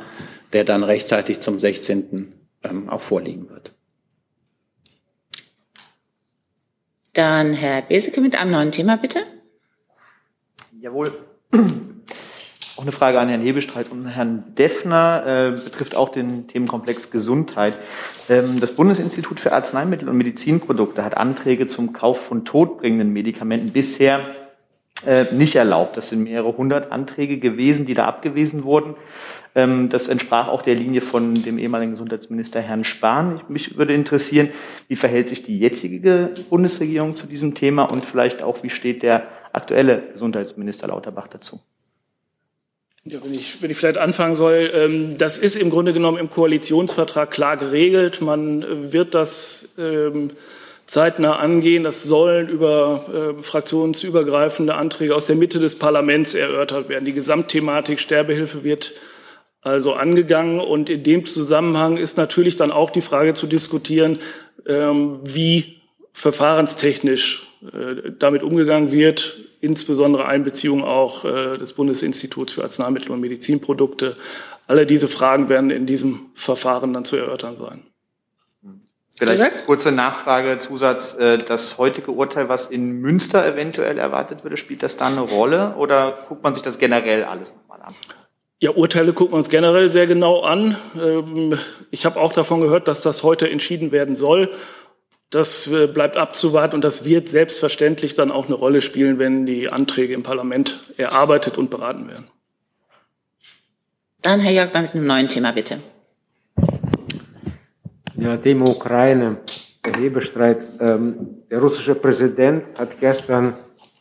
der 0.52 0.64
dann 0.64 0.82
rechtzeitig 0.82 1.38
zum 1.38 1.60
16. 1.60 2.32
Ähm, 2.64 2.88
auch 2.88 3.00
vorliegen 3.00 3.48
wird. 3.48 3.72
Dann 7.12 7.52
Herr 7.52 7.82
Beseke 7.82 8.20
mit 8.20 8.40
einem 8.40 8.50
neuen 8.50 8.72
Thema, 8.72 8.96
bitte. 8.96 9.20
Jawohl. 10.80 11.16
Auch 12.79 12.83
eine 12.83 12.93
Frage 12.93 13.18
an 13.18 13.29
Herrn 13.29 13.41
Hebestreit 13.41 13.91
und 13.91 14.07
Herrn 14.07 14.55
Deffner, 14.57 15.24
äh, 15.26 15.51
betrifft 15.51 15.97
auch 15.97 16.11
den 16.11 16.47
Themenkomplex 16.47 17.11
Gesundheit. 17.11 17.76
Ähm, 18.29 18.61
das 18.61 18.70
Bundesinstitut 18.70 19.41
für 19.41 19.53
Arzneimittel 19.53 20.09
und 20.09 20.16
Medizinprodukte 20.16 21.05
hat 21.05 21.16
Anträge 21.16 21.66
zum 21.66 21.93
Kauf 21.93 22.24
von 22.24 22.45
todbringenden 22.45 23.12
Medikamenten 23.12 23.70
bisher 23.70 24.31
äh, 25.05 25.24
nicht 25.33 25.57
erlaubt. 25.57 25.97
Das 25.97 26.11
sind 26.11 26.22
mehrere 26.22 26.57
hundert 26.57 26.93
Anträge 26.93 27.39
gewesen, 27.39 27.85
die 27.85 27.95
da 27.95 28.05
abgewiesen 28.05 28.62
wurden. 28.62 28.95
Ähm, 29.57 29.89
das 29.89 30.07
entsprach 30.07 30.47
auch 30.47 30.62
der 30.62 30.76
Linie 30.76 31.01
von 31.01 31.35
dem 31.35 31.59
ehemaligen 31.59 31.91
Gesundheitsminister 31.91 32.61
Herrn 32.61 32.85
Spahn. 32.85 33.41
mich 33.49 33.76
würde 33.76 33.93
interessieren, 33.93 34.51
wie 34.87 34.95
verhält 34.95 35.29
sich 35.29 35.43
die 35.43 35.59
jetzige 35.59 36.33
Bundesregierung 36.49 37.16
zu 37.16 37.26
diesem 37.26 37.57
Thema 37.57 37.91
und 37.91 38.05
vielleicht 38.05 38.45
auch, 38.45 38.62
wie 38.62 38.70
steht 38.70 39.03
der 39.03 39.26
aktuelle 39.53 40.12
Gesundheitsminister 40.12 40.87
Lauterbach 40.87 41.26
dazu? 41.26 41.61
Ja, 43.11 43.20
wenn, 43.24 43.32
ich, 43.32 43.62
wenn 43.62 43.70
ich 43.70 43.76
vielleicht 43.78 43.96
anfangen 43.96 44.36
soll, 44.36 44.70
ähm, 44.74 45.16
das 45.16 45.38
ist 45.38 45.56
im 45.56 45.70
Grunde 45.70 45.94
genommen 45.94 46.18
im 46.18 46.28
Koalitionsvertrag 46.28 47.30
klar 47.30 47.56
geregelt. 47.56 48.20
Man 48.20 48.92
wird 48.92 49.14
das 49.14 49.66
ähm, 49.78 50.30
zeitnah 50.84 51.36
angehen. 51.36 51.84
Das 51.84 52.02
sollen 52.02 52.50
über 52.50 53.36
äh, 53.38 53.42
fraktionsübergreifende 53.42 54.74
Anträge 54.74 55.14
aus 55.14 55.24
der 55.24 55.36
Mitte 55.36 55.59
des 55.59 55.78
Parlaments 55.78 56.34
erörtert 56.34 56.90
werden. 56.90 57.06
Die 57.06 57.14
Gesamtthematik 57.14 57.98
Sterbehilfe 57.98 58.62
wird 58.62 58.92
also 59.62 59.94
angegangen. 59.94 60.61
Und 60.61 60.90
in 60.90 61.02
dem 61.02 61.24
Zusammenhang 61.24 61.96
ist 61.96 62.18
natürlich 62.18 62.56
dann 62.56 62.70
auch 62.70 62.90
die 62.90 63.00
Frage 63.00 63.32
zu 63.32 63.46
diskutieren, 63.46 64.18
ähm, 64.66 65.20
wie 65.24 65.80
verfahrenstechnisch 66.12 67.47
damit 68.18 68.42
umgegangen 68.42 68.92
wird, 68.92 69.38
insbesondere 69.61 70.26
Einbeziehung 70.26 70.84
auch 70.84 71.24
äh, 71.24 71.59
des 71.59 71.72
Bundesinstituts 71.72 72.52
für 72.52 72.62
Arzneimittel 72.62 73.11
und 73.11 73.20
Medizinprodukte. 73.20 74.16
Alle 74.66 74.86
diese 74.86 75.09
Fragen 75.09 75.48
werden 75.48 75.70
in 75.70 75.86
diesem 75.86 76.30
Verfahren 76.34 76.92
dann 76.92 77.04
zu 77.04 77.16
erörtern 77.16 77.56
sein. 77.56 77.84
Vielleicht 79.18 79.40
Zusatz? 79.40 79.66
kurze 79.66 79.90
Nachfrage, 79.90 80.59
Zusatz. 80.59 81.14
Äh, 81.14 81.38
das 81.38 81.78
heutige 81.78 82.12
Urteil, 82.12 82.48
was 82.48 82.66
in 82.66 83.00
Münster 83.00 83.44
eventuell 83.44 83.98
erwartet 83.98 84.44
würde, 84.44 84.56
spielt 84.56 84.82
das 84.84 84.96
da 84.96 85.06
eine 85.06 85.20
Rolle 85.20 85.74
oder 85.76 86.16
guckt 86.28 86.44
man 86.44 86.54
sich 86.54 86.62
das 86.62 86.78
generell 86.78 87.24
alles 87.24 87.54
nochmal 87.54 87.80
an? 87.82 87.94
Ja, 88.61 88.70
Urteile 88.70 89.12
gucken 89.12 89.32
wir 89.32 89.38
uns 89.38 89.48
generell 89.48 89.88
sehr 89.88 90.06
genau 90.06 90.42
an. 90.42 90.76
Ähm, 91.00 91.59
ich 91.90 92.06
habe 92.06 92.20
auch 92.20 92.32
davon 92.32 92.61
gehört, 92.61 92.86
dass 92.86 93.02
das 93.02 93.24
heute 93.24 93.50
entschieden 93.50 93.90
werden 93.90 94.14
soll. 94.14 94.52
Das 95.31 95.66
äh, 95.66 95.87
bleibt 95.87 96.16
abzuwarten 96.16 96.76
und 96.76 96.85
das 96.85 97.05
wird 97.05 97.29
selbstverständlich 97.29 98.14
dann 98.14 98.31
auch 98.31 98.47
eine 98.47 98.55
Rolle 98.55 98.81
spielen, 98.81 99.18
wenn 99.18 99.45
die 99.45 99.68
Anträge 99.68 100.14
im 100.14 100.22
Parlament 100.22 100.81
erarbeitet 100.97 101.59
und 101.59 101.68
beraten 101.68 102.09
werden. 102.09 102.31
Dann 104.22 104.41
Herr 104.41 104.53
Jörg 104.53 104.72
mit 104.72 104.95
einem 104.95 105.07
neuen 105.07 105.29
Thema, 105.29 105.53
bitte. 105.53 105.79
Ja, 108.16 108.37
Thema 108.37 108.68
Ukraine, 108.68 109.37
der 109.85 110.01
Hebestreit. 110.01 110.66
Ähm, 110.81 111.45
der 111.51 111.61
russische 111.61 111.95
Präsident 111.95 112.64
hat 112.79 112.99
gestern 112.99 113.55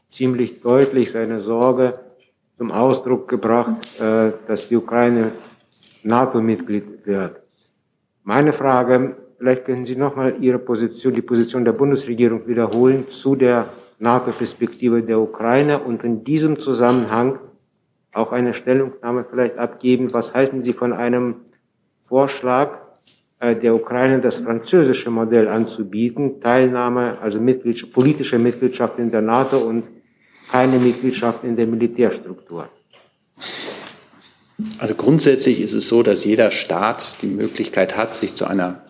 ziemlich 0.10 0.62
deutlich 0.62 1.12
seine 1.12 1.42
Sorge 1.42 2.00
zum 2.58 2.72
Ausdruck 2.72 3.28
gebracht, 3.28 3.76
äh, 4.00 4.32
dass 4.48 4.70
die 4.70 4.78
Ukraine 4.78 5.34
NATO-Mitglied 6.04 7.06
wird. 7.06 7.42
Meine 8.24 8.54
Frage, 8.54 9.18
Vielleicht 9.38 9.66
können 9.66 9.86
Sie 9.86 9.96
nochmal 9.96 10.38
Ihre 10.42 10.58
Position, 10.58 11.14
die 11.14 11.22
Position 11.22 11.64
der 11.64 11.74
Bundesregierung 11.74 12.48
wiederholen 12.48 13.08
zu 13.08 13.36
der 13.36 13.70
NATO-Perspektive 14.00 15.04
der 15.04 15.20
Ukraine 15.20 15.80
und 15.80 16.04
in 16.04 16.24
diesem 16.24 16.58
Zusammenhang 16.58 17.40
auch 18.14 18.32
eine 18.32 18.54
Stellungnahme 18.54 19.26
vielleicht 19.30 19.58
abgeben. 19.58 20.14
Was 20.14 20.34
halten 20.34 20.64
Sie 20.64 20.74
von 20.74 20.92
einem 20.92 21.36
Vorschlag 22.02 22.80
äh, 23.40 23.56
der 23.56 23.76
Ukraine, 23.76 24.22
das 24.22 24.38
französische 24.38 25.12
Modell 25.12 25.48
anzubieten, 25.48 26.42
Teilnahme, 26.42 27.20
also 27.22 27.40
Mitgliedschaft, 27.40 27.94
politische 27.94 28.40
Mitgliedschaft 28.40 28.98
in 28.98 29.12
der 29.12 29.22
NATO 29.22 29.58
und 29.58 29.92
keine 30.50 30.80
Mitgliedschaft 30.80 31.44
in 31.44 31.56
der 31.56 31.68
Militärstruktur? 31.68 32.70
Also 34.80 34.96
grundsätzlich 34.96 35.62
ist 35.62 35.74
es 35.74 35.88
so, 35.88 36.02
dass 36.02 36.26
jeder 36.26 36.50
Staat 36.50 37.22
die 37.22 37.28
Möglichkeit 37.28 37.96
hat, 37.96 38.16
sich 38.16 38.34
zu 38.34 38.46
einer 38.46 38.87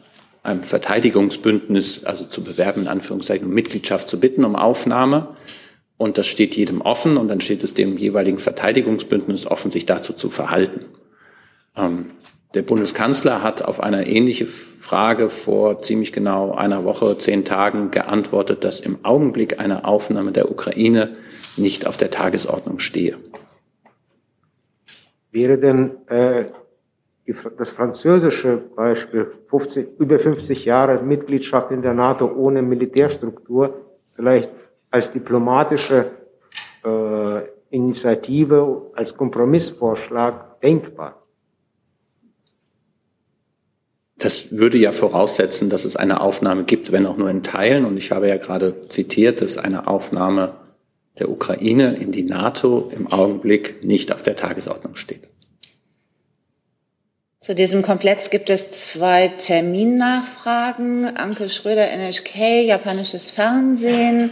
einem 0.48 0.64
Verteidigungsbündnis, 0.64 2.06
also 2.06 2.26
zu 2.26 2.41
bewerben, 2.41 2.84
in 2.84 2.88
Anführungszeichen, 2.88 3.48
um 3.48 3.54
Mitgliedschaft 3.54 4.08
zu 4.08 4.20
bitten, 4.20 4.45
um 4.45 4.56
Aufnahme. 4.56 5.36
Und 5.98 6.18
das 6.18 6.28
steht 6.28 6.56
jedem 6.56 6.82
offen 6.82 7.18
und 7.18 7.28
dann 7.28 7.41
steht 7.41 7.64
es 7.64 7.74
dem 7.74 7.98
jeweiligen 7.98 8.39
Verteidigungsbündnis 8.39 9.45
offen, 9.45 9.72
sich 9.72 9.86
dazu 9.86 10.14
zu 10.14 10.30
verhalten. 10.30 10.86
Ähm, 11.76 12.12
der 12.54 12.62
Bundeskanzler 12.62 13.43
hat 13.43 13.62
auf 13.62 13.82
eine 13.82 14.08
ähnliche 14.08 14.45
Frage 14.45 15.30
vor 15.30 15.82
ziemlich 15.82 16.14
genau 16.14 16.54
einer 16.54 16.86
Woche, 16.86 17.18
zehn 17.18 17.43
Tagen 17.43 17.91
geantwortet, 17.91 18.64
dass 18.64 18.80
im 18.80 19.04
Augenblick 19.04 19.60
eine 19.60 19.84
Aufnahme 19.84 20.32
der 20.32 20.50
Ukraine 20.50 21.12
nicht 21.58 21.86
auf 21.86 21.98
der 21.98 22.10
Tagesordnung 22.10 22.80
stehe. 22.80 23.18
Wäre 25.32 25.58
denn 25.58 26.08
äh, 26.08 26.45
das 27.57 27.73
französische 27.73 28.57
Beispiel 28.75 29.32
50, 29.47 29.99
über 29.99 30.17
50 30.17 30.65
Jahre 30.65 31.01
Mitgliedschaft 31.01 31.71
in 31.71 31.82
der 31.82 31.93
NATO 31.93 32.25
ohne 32.25 32.61
Militärstruktur 32.61 33.86
vielleicht 34.15 34.51
als 34.89 35.11
diplomatische 35.11 36.11
äh, 36.86 37.41
Initiative, 37.69 38.91
als 38.95 39.13
Kompromissvorschlag 39.15 40.61
denkbar? 40.61 41.21
Das 44.17 44.51
würde 44.51 44.78
ja 44.78 44.91
voraussetzen, 44.93 45.69
dass 45.69 45.86
es 45.86 45.95
eine 45.95 46.21
Aufnahme 46.21 46.63
gibt, 46.63 46.91
wenn 46.91 47.05
auch 47.05 47.17
nur 47.17 47.30
in 47.30 47.43
Teilen. 47.43 47.86
Und 47.86 47.97
ich 47.97 48.11
habe 48.11 48.28
ja 48.28 48.38
gerade 48.38 48.82
zitiert, 48.82 49.41
dass 49.41 49.57
eine 49.57 49.88
Aufnahme 49.88 50.53
der 51.19 51.30
Ukraine 51.30 51.95
in 51.95 52.11
die 52.11 52.23
NATO 52.23 52.89
im 52.95 53.07
Augenblick 53.07 53.84
nicht 53.84 54.13
auf 54.13 54.23
der 54.23 54.36
Tagesordnung 54.36 54.95
steht. 54.95 55.30
Zu 57.48 57.56
diesem 57.56 57.82
Komplex 57.82 58.30
gibt 58.30 58.50
es 58.50 58.72
zwei 58.72 59.30
Terminnachfragen. 59.30 61.16
Anke 61.16 61.50
Schröder, 61.50 61.89
NHK, 61.89 62.66
japanisches 62.66 63.32
Fernsehen. 63.32 64.32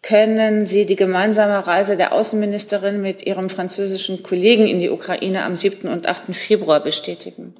Können 0.00 0.64
Sie 0.64 0.86
die 0.86 0.94
gemeinsame 0.94 1.66
Reise 1.66 1.96
der 1.96 2.12
Außenministerin 2.12 3.02
mit 3.02 3.26
ihrem 3.26 3.50
französischen 3.50 4.22
Kollegen 4.22 4.68
in 4.68 4.78
die 4.78 4.90
Ukraine 4.90 5.42
am 5.42 5.56
7. 5.56 5.88
und 5.88 6.06
8. 6.06 6.36
Februar 6.36 6.78
bestätigen? 6.78 7.56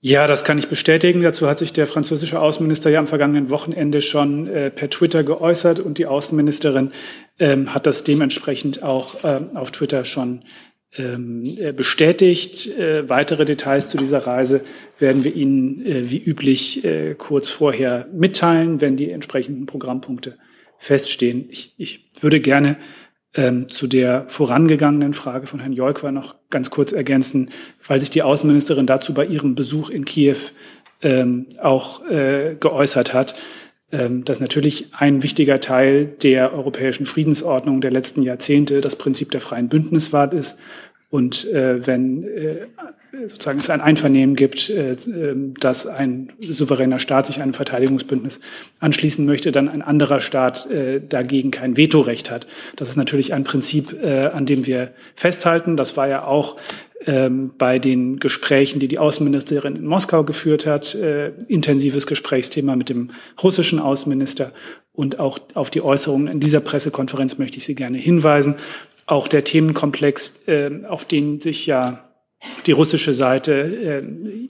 Ja, 0.00 0.26
das 0.26 0.42
kann 0.42 0.56
ich 0.56 0.68
bestätigen. 0.68 1.22
Dazu 1.22 1.46
hat 1.46 1.58
sich 1.58 1.74
der 1.74 1.86
französische 1.86 2.40
Außenminister 2.40 2.88
ja 2.88 2.98
am 2.98 3.06
vergangenen 3.06 3.50
Wochenende 3.50 4.00
schon 4.00 4.46
äh, 4.46 4.70
per 4.70 4.88
Twitter 4.88 5.22
geäußert 5.22 5.80
und 5.80 5.98
die 5.98 6.06
Außenministerin 6.06 6.92
ähm, 7.38 7.74
hat 7.74 7.86
das 7.86 8.04
dementsprechend 8.04 8.82
auch 8.82 9.22
äh, 9.22 9.40
auf 9.52 9.70
Twitter 9.70 10.06
schon 10.06 10.44
bestätigt. 10.96 12.68
Äh, 12.78 13.08
weitere 13.08 13.44
Details 13.44 13.88
zu 13.88 13.98
dieser 13.98 14.26
Reise 14.26 14.60
werden 14.98 15.24
wir 15.24 15.34
Ihnen 15.34 15.84
äh, 15.84 16.10
wie 16.10 16.22
üblich 16.22 16.84
äh, 16.84 17.14
kurz 17.14 17.48
vorher 17.48 18.06
mitteilen, 18.12 18.80
wenn 18.80 18.96
die 18.96 19.10
entsprechenden 19.10 19.66
Programmpunkte 19.66 20.38
feststehen. 20.78 21.46
Ich, 21.50 21.74
ich 21.78 22.10
würde 22.20 22.40
gerne 22.40 22.76
ähm, 23.34 23.68
zu 23.68 23.86
der 23.86 24.26
vorangegangenen 24.28 25.14
Frage 25.14 25.46
von 25.46 25.60
Herrn 25.60 25.72
Jolkwa 25.72 26.12
noch 26.12 26.36
ganz 26.50 26.70
kurz 26.70 26.92
ergänzen, 26.92 27.50
weil 27.86 27.98
sich 27.98 28.10
die 28.10 28.22
Außenministerin 28.22 28.86
dazu 28.86 29.14
bei 29.14 29.26
ihrem 29.26 29.54
Besuch 29.54 29.90
in 29.90 30.04
Kiew 30.04 30.36
ähm, 31.02 31.46
auch 31.60 32.06
äh, 32.08 32.56
geäußert 32.58 33.12
hat, 33.12 33.34
ähm, 33.34 33.40
dass 34.24 34.40
natürlich 34.40 34.88
ein 34.92 35.22
wichtiger 35.22 35.60
Teil 35.60 36.06
der 36.22 36.52
europäischen 36.52 37.06
Friedensordnung 37.06 37.80
der 37.80 37.90
letzten 37.90 38.22
Jahrzehnte 38.22 38.80
das 38.80 38.96
Prinzip 38.96 39.30
der 39.30 39.40
freien 39.40 39.68
Bündniswahl 39.68 40.32
ist. 40.34 40.56
Und 41.10 41.44
äh, 41.52 41.86
wenn 41.86 42.24
äh, 42.24 42.66
sozusagen 43.26 43.60
es 43.60 43.70
ein 43.70 43.80
Einvernehmen 43.80 44.34
gibt, 44.34 44.68
äh, 44.70 44.96
ähm, 45.06 45.54
dass 45.60 45.86
ein 45.86 46.32
souveräner 46.40 46.98
Staat 46.98 47.26
sich 47.26 47.40
einem 47.40 47.54
Verteidigungsbündnis 47.54 48.40
anschließen 48.80 49.24
möchte, 49.24 49.52
dann 49.52 49.68
ein 49.68 49.82
anderer 49.82 50.20
Staat 50.20 50.68
äh, 50.70 51.00
dagegen 51.00 51.50
kein 51.50 51.76
Vetorecht 51.76 52.30
hat. 52.30 52.46
Das 52.76 52.88
ist 52.88 52.96
natürlich 52.96 53.32
ein 53.32 53.44
Prinzip, 53.44 53.92
äh, 54.02 54.26
an 54.26 54.46
dem 54.46 54.66
wir 54.66 54.92
festhalten. 55.14 55.76
Das 55.76 55.96
war 55.96 56.08
ja 56.08 56.24
auch 56.24 56.56
ähm, 57.06 57.52
bei 57.56 57.78
den 57.78 58.18
Gesprächen, 58.18 58.80
die 58.80 58.88
die 58.88 58.98
Außenministerin 58.98 59.76
in 59.76 59.86
Moskau 59.86 60.24
geführt 60.24 60.66
hat, 60.66 60.94
intensives 61.48 62.06
Gesprächsthema 62.06 62.76
mit 62.76 62.88
dem 62.88 63.10
russischen 63.42 63.78
Außenminister. 63.78 64.52
Und 64.92 65.18
auch 65.18 65.38
auf 65.54 65.70
die 65.70 65.82
Äußerungen 65.82 66.28
in 66.28 66.40
dieser 66.40 66.60
Pressekonferenz 66.60 67.38
möchte 67.38 67.58
ich 67.58 67.64
Sie 67.64 67.74
gerne 67.74 67.98
hinweisen. 67.98 68.56
Auch 69.06 69.28
der 69.28 69.44
Themenkomplex, 69.44 70.40
auf 70.88 71.04
den 71.04 71.40
sich 71.40 71.66
ja 71.66 72.04
die 72.66 72.72
russische 72.72 73.14
Seite 73.14 73.52
äh, 73.52 74.02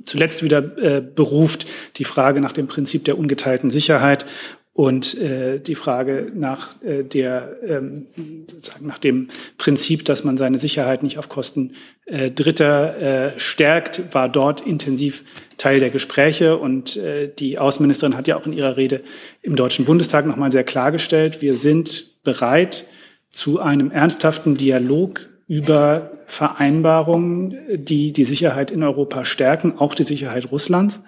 zuletzt 0.04 0.42
wieder 0.42 0.58
äh, 0.78 1.00
beruft, 1.00 1.66
die 1.96 2.04
Frage 2.04 2.40
nach 2.40 2.52
dem 2.52 2.66
Prinzip 2.66 3.04
der 3.04 3.18
ungeteilten 3.18 3.70
Sicherheit 3.70 4.26
und 4.74 5.16
äh, 5.18 5.60
die 5.60 5.76
Frage 5.76 6.32
nach 6.34 6.82
äh, 6.82 7.04
der 7.04 7.56
ähm, 7.64 8.06
sozusagen 8.50 8.86
nach 8.86 8.98
dem 8.98 9.28
Prinzip, 9.56 10.04
dass 10.04 10.24
man 10.24 10.36
seine 10.36 10.58
Sicherheit 10.58 11.04
nicht 11.04 11.16
auf 11.16 11.28
Kosten 11.28 11.74
äh, 12.06 12.32
Dritter 12.32 12.96
äh, 13.36 13.38
stärkt, 13.38 14.12
war 14.12 14.28
dort 14.28 14.62
intensiv 14.62 15.24
Teil 15.58 15.78
der 15.78 15.90
Gespräche. 15.90 16.56
Und 16.58 16.96
äh, 16.96 17.30
die 17.32 17.56
Außenministerin 17.56 18.16
hat 18.16 18.26
ja 18.26 18.36
auch 18.36 18.46
in 18.46 18.52
ihrer 18.52 18.76
Rede 18.76 19.02
im 19.42 19.54
Deutschen 19.54 19.84
Bundestag 19.84 20.26
nochmal 20.26 20.50
sehr 20.50 20.64
klargestellt, 20.64 21.40
wir 21.40 21.54
sind 21.54 22.22
bereit 22.24 22.86
zu 23.30 23.60
einem 23.60 23.92
ernsthaften 23.92 24.56
Dialog 24.56 25.28
über 25.46 26.10
Vereinbarungen, 26.26 27.58
die 27.74 28.12
die 28.12 28.24
Sicherheit 28.24 28.72
in 28.72 28.82
Europa 28.82 29.24
stärken, 29.24 29.78
auch 29.78 29.94
die 29.94 30.02
Sicherheit 30.02 30.50
Russlands, 30.50 31.00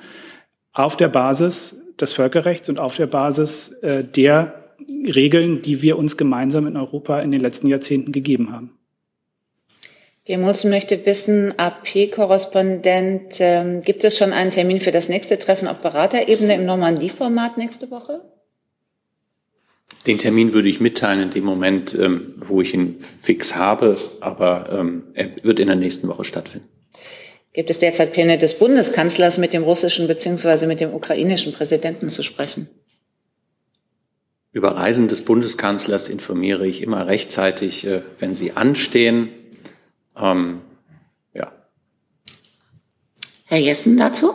auf 0.73 0.97
der 0.97 1.09
Basis 1.09 1.83
des 2.01 2.15
Völkerrechts 2.15 2.69
und 2.69 2.81
auf 2.81 2.97
der 2.97 3.07
Basis 3.07 3.71
äh, 3.83 4.05
der 4.05 4.65
Regeln, 4.89 5.63
die 5.63 5.83
wir 5.83 5.99
uns 5.99 6.17
gemeinsam 6.17 6.67
in 6.67 6.77
Europa 6.77 7.21
in 7.21 7.31
den 7.31 7.41
letzten 7.41 7.67
Jahrzehnten 7.67 8.13
gegeben 8.13 8.53
haben. 8.53 8.73
Gemulzen 10.25 10.71
möchte 10.71 11.07
wissen, 11.07 11.55
AP-Korrespondent, 11.57 13.41
äh, 13.41 13.81
gibt 13.85 14.03
es 14.03 14.19
schon 14.19 14.33
einen 14.33 14.51
Termin 14.51 14.81
für 14.81 14.91
das 14.91 15.09
nächste 15.09 15.39
Treffen 15.39 15.69
auf 15.69 15.81
Beraterebene 15.81 16.55
im 16.57 16.67
Normandie-Format 16.67 17.57
nächste 17.59 17.91
Woche? 17.93 18.23
Den 20.09 20.19
Termin 20.19 20.53
würde 20.53 20.69
ich 20.69 20.81
mitteilen 20.81 21.23
in 21.23 21.31
dem 21.31 21.45
Moment, 21.45 21.95
ähm, 21.95 22.43
wo 22.47 22.61
ich 22.61 22.75
ihn 22.75 22.97
fix 23.01 23.55
habe, 23.55 23.99
aber 24.21 24.69
ähm, 24.73 25.05
er 25.15 25.31
wird 25.45 25.61
in 25.61 25.69
der 25.69 25.77
nächsten 25.77 26.09
Woche 26.09 26.25
stattfinden. 26.25 26.69
Gibt 27.57 27.71
es 27.71 27.79
derzeit 27.79 28.13
Pläne 28.13 28.37
des 28.37 28.59
Bundeskanzlers, 28.59 29.39
mit 29.39 29.55
dem 29.55 29.63
russischen 29.63 30.07
bzw. 30.07 30.67
mit 30.67 30.79
dem 30.79 30.93
ukrainischen 30.93 31.55
Präsidenten 31.55 32.11
zu 32.11 32.23
sprechen? 32.23 32.69
Über 34.53 34.77
Reisen 34.77 35.09
des 35.09 35.23
Bundeskanzlers 35.23 36.11
informiere 36.11 36.67
ich 36.67 36.83
immer 36.83 37.07
rechtzeitig, 37.07 37.87
äh, 37.87 38.03
wenn 38.19 38.35
sie 38.35 38.53
anstehen. 38.53 39.31
Ähm, 40.15 40.61
ja. 41.33 41.51
Herr 43.47 43.59
Jessen 43.59 43.97
dazu? 43.97 44.35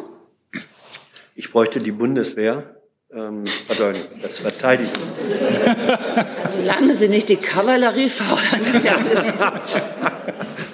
Ich 1.35 1.51
bräuchte 1.51 1.77
die 1.77 1.91
Bundeswehr 1.91 2.75
ähm, 3.13 3.43
pardon, 3.67 3.93
das 4.19 4.39
Verteidigen. 4.39 4.89
Solange 6.57 6.95
Sie 6.95 7.07
nicht 7.07 7.29
die 7.29 7.35
Kavallerie 7.35 8.09
fordern, 8.09 8.65
ist 8.73 8.83
ja 8.83 8.95
alles 8.95 9.25
gut. 9.25 9.83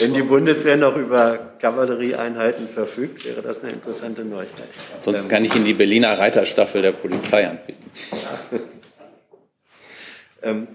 Wenn 0.00 0.14
die 0.14 0.22
Bundeswehr 0.22 0.76
noch 0.76 0.96
über 0.96 1.38
Kavallerieeinheiten 1.60 2.68
verfügt, 2.68 3.24
wäre 3.24 3.42
das 3.42 3.62
eine 3.62 3.72
interessante 3.72 4.24
Neuigkeit. 4.24 4.68
Sonst 5.00 5.28
kann 5.28 5.44
ich 5.44 5.54
Ihnen 5.54 5.64
die 5.64 5.74
Berliner 5.74 6.18
Reiterstaffel 6.18 6.82
der 6.82 6.92
Polizei 6.92 7.46
anbieten. 7.48 7.90
ähm, 10.42 10.68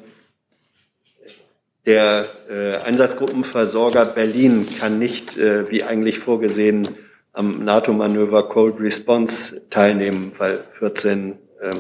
der 1.86 2.28
äh, 2.50 2.76
Einsatzgruppenversorger 2.88 4.06
Berlin 4.06 4.68
kann 4.80 5.00
nicht, 5.00 5.38
äh, 5.38 5.70
wie 5.70 5.84
eigentlich 5.84 6.20
vorgesehen, 6.20 6.88
am 7.34 7.64
NATO-Manöver 7.64 8.50
Cold 8.50 8.80
Response 8.80 9.62
teilnehmen, 9.70 10.32
weil 10.38 10.64
14 10.72 11.38
ähm, 11.62 11.72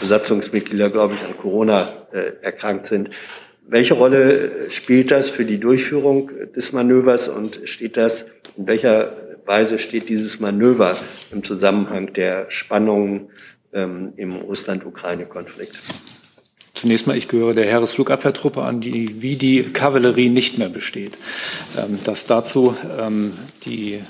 Besatzungsmitglieder, 0.00 0.90
glaube 0.90 1.14
ich, 1.14 1.22
an 1.22 1.36
Corona 1.36 1.88
äh, 2.12 2.32
erkrankt 2.42 2.86
sind. 2.86 3.10
Welche 3.66 3.94
Rolle 3.94 4.70
spielt 4.70 5.10
das 5.10 5.30
für 5.30 5.44
die 5.44 5.58
Durchführung 5.58 6.30
des 6.54 6.72
Manövers 6.72 7.28
und 7.28 7.60
steht 7.64 7.96
das, 7.96 8.26
in 8.56 8.66
welcher 8.66 9.16
Weise 9.46 9.78
steht 9.78 10.08
dieses 10.08 10.38
Manöver 10.38 10.96
im 11.32 11.42
Zusammenhang 11.42 12.12
der 12.12 12.50
Spannungen 12.50 13.30
ähm, 13.72 14.12
im 14.16 14.36
Russland-Ukraine-Konflikt? 14.36 15.78
Zunächst 16.74 17.06
mal, 17.06 17.16
ich 17.16 17.28
gehöre 17.28 17.54
der 17.54 17.64
Heeresflugabwehrtruppe 17.64 18.62
an, 18.62 18.80
die 18.80 19.22
wie 19.22 19.36
die 19.36 19.62
Kavallerie 19.62 20.28
nicht 20.28 20.58
mehr 20.58 20.68
besteht. 20.68 21.18
Ähm, 21.78 21.98
dass 22.04 22.26
dazu 22.26 22.76
ähm, 22.98 23.32
die 23.64 24.00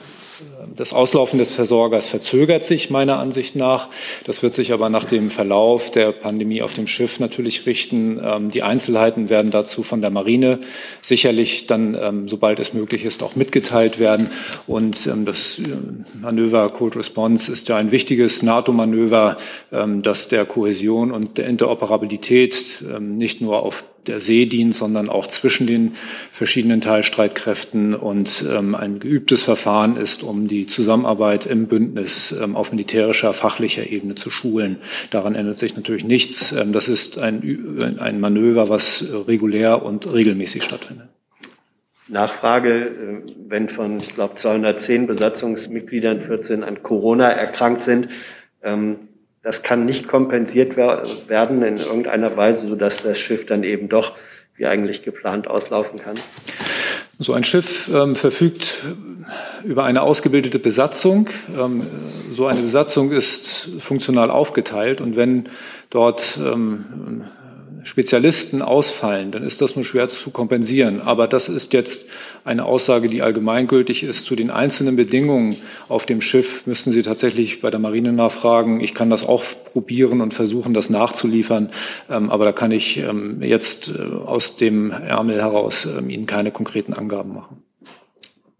das 0.74 0.92
Auslaufen 0.92 1.38
des 1.38 1.52
Versorgers 1.52 2.06
verzögert 2.06 2.64
sich 2.64 2.90
meiner 2.90 3.18
Ansicht 3.18 3.56
nach. 3.56 3.88
Das 4.24 4.42
wird 4.42 4.54
sich 4.54 4.72
aber 4.72 4.88
nach 4.88 5.04
dem 5.04 5.30
Verlauf 5.30 5.90
der 5.90 6.12
Pandemie 6.12 6.62
auf 6.62 6.74
dem 6.74 6.86
Schiff 6.86 7.20
natürlich 7.20 7.66
richten. 7.66 8.20
Ähm, 8.22 8.50
die 8.50 8.62
Einzelheiten 8.62 9.28
werden 9.28 9.50
dazu 9.50 9.82
von 9.82 10.00
der 10.00 10.10
Marine 10.10 10.60
sicherlich 11.00 11.66
dann, 11.66 11.96
ähm, 12.00 12.28
sobald 12.28 12.60
es 12.60 12.72
möglich 12.72 13.04
ist, 13.04 13.22
auch 13.22 13.36
mitgeteilt 13.36 13.98
werden. 13.98 14.30
Und 14.66 15.06
ähm, 15.06 15.24
das 15.24 15.58
äh, 15.58 15.62
Manöver 16.20 16.68
Cold 16.70 16.96
Response 16.96 17.52
ist 17.52 17.68
ja 17.68 17.76
ein 17.76 17.90
wichtiges 17.90 18.42
NATO-Manöver, 18.42 19.36
das 19.70 20.28
der 20.28 20.44
Kohäsion 20.44 21.10
und 21.10 21.38
der 21.38 21.46
Interoperabilität 21.46 22.84
nicht 23.00 23.40
nur 23.40 23.62
auf 23.62 23.84
der 24.06 24.20
See 24.20 24.46
dient, 24.46 24.74
sondern 24.74 25.08
auch 25.08 25.26
zwischen 25.26 25.66
den 25.66 25.94
verschiedenen 26.30 26.80
Teilstreitkräften 26.80 27.94
und 27.94 28.44
ein 28.46 29.00
geübtes 29.00 29.42
Verfahren 29.42 29.96
ist, 29.96 30.22
um 30.22 30.46
die 30.46 30.53
Zusammenarbeit 30.62 31.46
im 31.46 31.66
Bündnis 31.66 32.32
ähm, 32.32 32.56
auf 32.56 32.70
militärischer, 32.70 33.32
fachlicher 33.32 33.86
Ebene 33.90 34.14
zu 34.14 34.30
schulen. 34.30 34.78
Daran 35.10 35.34
ändert 35.34 35.56
sich 35.56 35.76
natürlich 35.76 36.04
nichts. 36.04 36.52
Ähm, 36.52 36.72
das 36.72 36.88
ist 36.88 37.18
ein, 37.18 37.98
ein 38.00 38.20
Manöver, 38.20 38.68
was 38.68 39.04
regulär 39.26 39.84
und 39.84 40.10
regelmäßig 40.10 40.62
stattfindet. 40.62 41.08
Nachfrage, 42.08 42.86
äh, 42.86 43.22
wenn 43.48 43.68
von, 43.68 43.98
ich 43.98 44.14
glaube, 44.14 44.36
210 44.36 45.06
Besatzungsmitgliedern 45.06 46.22
14 46.22 46.62
an 46.64 46.82
Corona 46.82 47.28
erkrankt 47.30 47.82
sind, 47.82 48.08
ähm, 48.62 49.08
das 49.42 49.62
kann 49.62 49.84
nicht 49.84 50.08
kompensiert 50.08 50.78
werden 50.78 51.62
in 51.62 51.76
irgendeiner 51.76 52.34
Weise, 52.34 52.66
sodass 52.66 53.02
das 53.02 53.18
Schiff 53.18 53.44
dann 53.44 53.62
eben 53.62 53.90
doch 53.90 54.16
wie 54.56 54.66
eigentlich 54.66 55.02
geplant 55.02 55.48
auslaufen 55.48 55.98
kann? 55.98 56.18
So 57.18 57.32
ein 57.32 57.44
Schiff 57.44 57.88
ähm, 57.92 58.16
verfügt 58.16 58.82
über 59.64 59.84
eine 59.84 60.02
ausgebildete 60.02 60.58
Besatzung. 60.58 61.30
Ähm, 61.56 61.86
so 62.30 62.46
eine 62.46 62.62
Besatzung 62.62 63.12
ist 63.12 63.70
funktional 63.78 64.30
aufgeteilt 64.30 65.00
und 65.00 65.16
wenn 65.16 65.48
dort 65.90 66.38
ähm, 66.42 67.24
Spezialisten 67.84 68.62
ausfallen, 68.62 69.30
dann 69.30 69.42
ist 69.42 69.60
das 69.60 69.76
nur 69.76 69.84
schwer 69.84 70.08
zu 70.08 70.30
kompensieren. 70.30 71.00
Aber 71.00 71.28
das 71.28 71.48
ist 71.48 71.72
jetzt 71.72 72.06
eine 72.44 72.64
Aussage, 72.64 73.08
die 73.08 73.22
allgemeingültig 73.22 74.02
ist. 74.02 74.24
Zu 74.24 74.36
den 74.36 74.50
einzelnen 74.50 74.96
Bedingungen 74.96 75.56
auf 75.88 76.06
dem 76.06 76.20
Schiff 76.20 76.66
müssen 76.66 76.92
Sie 76.92 77.02
tatsächlich 77.02 77.60
bei 77.60 77.70
der 77.70 77.80
Marine 77.80 78.12
nachfragen. 78.12 78.80
Ich 78.80 78.94
kann 78.94 79.10
das 79.10 79.24
auch 79.24 79.44
probieren 79.72 80.20
und 80.20 80.34
versuchen, 80.34 80.74
das 80.74 80.90
nachzuliefern. 80.90 81.70
Ähm, 82.10 82.30
aber 82.30 82.44
da 82.44 82.52
kann 82.52 82.72
ich 82.72 82.96
ähm, 82.96 83.42
jetzt 83.42 83.88
äh, 83.88 84.00
aus 84.02 84.56
dem 84.56 84.90
Ärmel 84.90 85.40
heraus 85.40 85.86
ähm, 85.86 86.10
Ihnen 86.10 86.26
keine 86.26 86.50
konkreten 86.50 86.94
Angaben 86.94 87.34
machen. 87.34 87.62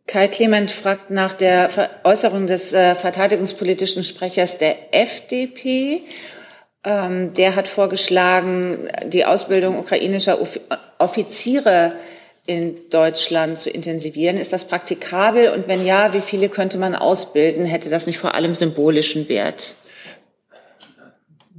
Kai 0.06 0.28
Clement 0.28 0.70
fragt 0.70 1.10
nach 1.10 1.32
der 1.32 1.70
Äußerung 2.04 2.46
des 2.46 2.72
äh, 2.74 2.94
verteidigungspolitischen 2.94 4.04
Sprechers 4.04 4.58
der 4.58 4.94
FDP 4.94 6.02
ähm, 6.85 7.35
der 7.35 7.57
hat 7.57 7.68
vorgeschlagen, 7.68 8.89
die 9.07 9.24
Ausbildung 9.24 9.78
ukrainischer 9.78 10.39
Offiziere 10.99 11.93
in 12.47 12.76
Deutschland 12.91 13.59
zu 13.59 13.70
intensivieren. 13.70 14.37
Ist 14.37 14.53
das 14.53 14.66
praktikabel? 14.66 15.49
Und 15.51 15.66
wenn 15.66 15.85
ja, 15.85 16.12
wie 16.12 16.20
viele 16.20 16.49
könnte 16.49 16.76
man 16.76 16.95
ausbilden? 16.95 17.64
Hätte 17.64 17.89
das 17.89 18.07
nicht 18.07 18.18
vor 18.18 18.35
allem 18.35 18.55
symbolischen 18.55 19.28
Wert? 19.28 19.76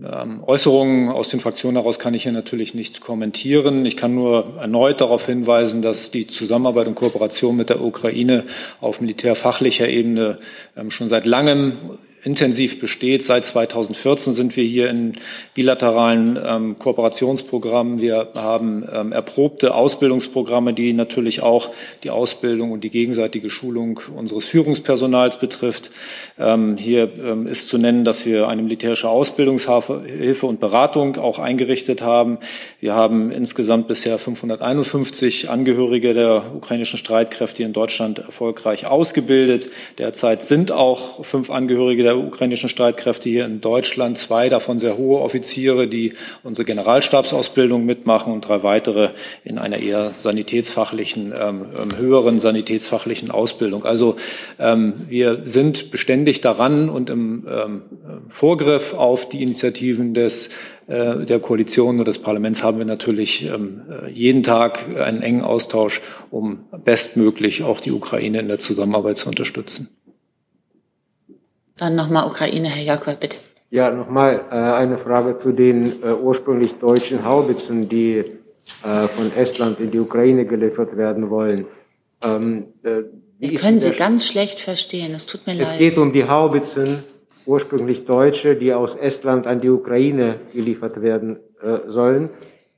Ähm, 0.03 0.43
Äußerungen 0.45 1.09
aus 1.09 1.29
den 1.29 1.39
Fraktionen 1.39 1.77
heraus 1.77 1.99
kann 1.99 2.13
ich 2.13 2.23
hier 2.23 2.33
natürlich 2.33 2.75
nicht 2.75 3.01
kommentieren. 3.01 3.85
Ich 3.85 3.95
kann 3.95 4.13
nur 4.13 4.57
erneut 4.59 4.99
darauf 4.99 5.25
hinweisen, 5.25 5.81
dass 5.81 6.11
die 6.11 6.27
Zusammenarbeit 6.27 6.87
und 6.87 6.95
Kooperation 6.95 7.55
mit 7.55 7.69
der 7.69 7.81
Ukraine 7.81 8.43
auf 8.81 8.99
militärfachlicher 8.99 9.87
Ebene 9.87 10.37
ähm, 10.75 10.91
schon 10.91 11.07
seit 11.07 11.25
langem 11.25 11.97
intensiv 12.25 12.79
besteht. 12.79 13.23
Seit 13.23 13.45
2014 13.45 14.33
sind 14.33 14.57
wir 14.57 14.63
hier 14.63 14.89
in 14.89 15.13
bilateralen 15.53 16.39
ähm, 16.43 16.79
Kooperationsprogrammen. 16.79 18.01
Wir 18.01 18.29
haben 18.33 18.83
ähm, 18.91 19.11
erprobte 19.11 19.75
Ausbildungsprogramme, 19.75 20.73
die 20.73 20.93
natürlich 20.93 21.43
auch 21.43 21.69
die 22.03 22.09
Ausbildung 22.09 22.71
und 22.71 22.83
die 22.83 22.89
gegenseitige 22.89 23.51
Schulung 23.51 23.99
unseres 24.15 24.45
Führungspersonals 24.45 25.37
betrifft. 25.37 25.91
Ähm, 26.39 26.77
hier 26.77 27.11
ähm, 27.23 27.45
ist 27.45 27.69
zu 27.69 27.77
nennen, 27.77 28.03
dass 28.03 28.25
wir 28.25 28.47
eine 28.47 28.63
militärische 28.63 29.07
Ausbildungshilfe 29.07 30.47
und 30.47 30.59
Beratung 30.59 31.17
auch 31.17 31.37
eingerichtet 31.37 32.01
haben. 32.01 32.39
Wir 32.79 32.95
haben 32.95 33.29
insgesamt 33.29 33.87
bisher 33.87 34.17
551 34.17 35.51
Angehörige 35.51 36.15
der 36.15 36.43
ukrainischen 36.55 36.97
Streitkräfte 36.97 37.61
in 37.61 37.71
Deutschland 37.71 38.17
erfolgreich 38.17 38.87
ausgebildet. 38.87 39.69
Derzeit 39.99 40.41
sind 40.41 40.71
auch 40.71 41.23
fünf 41.23 41.51
Angehörige 41.51 42.01
der 42.01 42.14
ukrainischen 42.17 42.69
Streitkräfte 42.69 43.29
hier 43.29 43.45
in 43.45 43.61
Deutschland, 43.61 44.17
zwei 44.17 44.49
davon 44.49 44.79
sehr 44.79 44.97
hohe 44.97 45.19
Offiziere, 45.21 45.87
die 45.87 46.13
unsere 46.43 46.65
Generalstabsausbildung 46.65 47.85
mitmachen 47.85 48.33
und 48.33 48.47
drei 48.47 48.63
weitere 48.63 49.09
in 49.43 49.57
einer 49.57 49.77
eher 49.77 50.13
sanitätsfachlichen, 50.17 51.33
ähm, 51.39 51.65
ähm, 51.77 51.97
höheren 51.97 52.39
sanitätsfachlichen 52.39 53.31
Ausbildung. 53.31 53.85
Also 53.85 54.15
ähm, 54.59 54.93
wir 55.07 55.41
sind 55.45 55.91
beständig 55.91 56.41
daran 56.41 56.89
und 56.89 57.09
im 57.09 57.47
ähm, 57.49 57.81
Vorgriff 58.29 58.93
auf 58.93 59.27
die 59.29 59.41
Initiativen 59.41 60.13
des 60.13 60.49
äh, 60.87 61.25
der 61.25 61.39
Koalition 61.39 61.99
und 61.99 62.07
des 62.07 62.19
Parlaments 62.19 62.63
haben 62.63 62.77
wir 62.77 62.85
natürlich 62.85 63.45
ähm, 63.45 63.81
äh, 63.89 64.11
jeden 64.11 64.43
Tag 64.43 64.85
einen 64.99 65.21
engen 65.21 65.41
Austausch, 65.41 66.01
um 66.29 66.65
bestmöglich 66.83 67.63
auch 67.63 67.81
die 67.81 67.91
Ukraine 67.91 68.39
in 68.39 68.47
der 68.47 68.59
Zusammenarbeit 68.59 69.17
zu 69.17 69.29
unterstützen. 69.29 69.89
Dann 71.77 71.95
nochmal 71.95 72.25
Ukraine, 72.27 72.69
Herr 72.69 72.83
Jakob, 72.83 73.19
bitte. 73.19 73.37
Ja, 73.69 73.91
nochmal 73.91 74.45
äh, 74.49 74.55
eine 74.55 74.97
Frage 74.97 75.37
zu 75.37 75.51
den 75.51 75.85
äh, 76.01 76.13
ursprünglich 76.13 76.75
deutschen 76.75 77.25
Haubitzen, 77.25 77.89
die 77.89 78.17
äh, 78.83 79.07
von 79.09 79.35
Estland 79.35 79.79
in 79.81 79.91
die 79.91 79.99
Ukraine 79.99 80.45
geliefert 80.45 80.95
werden 80.95 81.29
wollen. 81.29 81.65
Ähm, 82.23 82.67
äh, 82.83 83.01
Wir 83.39 83.59
können 83.59 83.79
Sie 83.79 83.91
ganz 83.91 84.25
schlecht 84.25 84.61
verstehen, 84.61 85.13
es 85.13 85.25
tut 85.25 85.45
mir 85.45 85.53
es 85.53 85.59
leid. 85.59 85.67
Es 85.73 85.77
geht 85.77 85.97
um 85.97 86.13
die 86.13 86.25
Haubitzen, 86.25 87.03
ursprünglich 87.45 88.05
deutsche, 88.05 88.55
die 88.55 88.73
aus 88.73 88.95
Estland 88.95 89.45
an 89.45 89.59
die 89.59 89.69
Ukraine 89.69 90.39
geliefert 90.53 91.01
werden 91.01 91.39
äh, 91.61 91.79
sollen. 91.87 92.29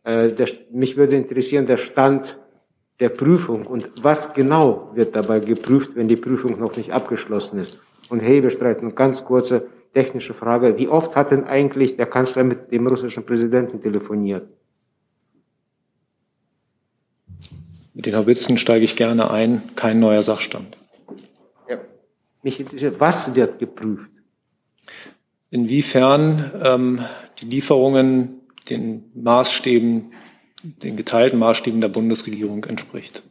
Äh, 0.04 0.32
der, 0.32 0.48
mich 0.72 0.98
würde 0.98 1.16
interessieren 1.16 1.68
der 1.68 1.78
Stand 1.78 2.40
der 3.00 3.10
Prüfung 3.10 3.68
und 3.68 3.92
was 4.02 4.34
genau 4.34 4.90
wird 4.96 5.16
dabei 5.16 5.40
geprüft, 5.40 5.96
wenn 5.96 6.08
die 6.08 6.16
Prüfung 6.16 6.60
noch 6.60 6.76
nicht 6.76 6.92
abgeschlossen 6.92 7.60
ist 7.60 7.80
und 8.10 8.20
Hebestreit. 8.20 8.82
Und 8.82 8.96
ganz 8.96 9.26
kurze 9.26 9.68
technische 9.94 10.34
Frage. 10.34 10.78
Wie 10.78 10.88
oft 10.88 11.16
hat 11.16 11.32
denn 11.32 11.46
eigentlich 11.46 11.96
der 11.96 12.06
Kanzler 12.06 12.44
mit 12.44 12.72
dem 12.72 12.88
russischen 12.88 13.26
Präsidenten 13.26 13.82
telefoniert? 13.82 14.48
Mit 17.94 18.06
den 18.06 18.16
Haubitzen 18.16 18.60
steige 18.60 18.86
ich 18.86 18.96
gerne 18.96 19.32
ein. 19.32 19.64
Kein 19.76 20.00
neuer 20.00 20.22
Sachstand. 20.22 20.78
Ja. 21.68 21.80
Mich 22.44 22.60
interessiert, 22.60 23.00
was 23.00 23.34
wird 23.34 23.58
geprüft? 23.58 24.12
Inwiefern 25.50 26.52
ähm, 26.64 27.06
die 27.40 27.46
Lieferungen 27.46 28.42
den 28.70 29.06
Maßstäben, 29.16 30.14
den 30.62 30.96
geteilten 30.96 31.40
Maßstäben 31.40 31.82
der 31.82 31.88
Bundesregierung 31.88 32.64
entspricht. 32.66 33.24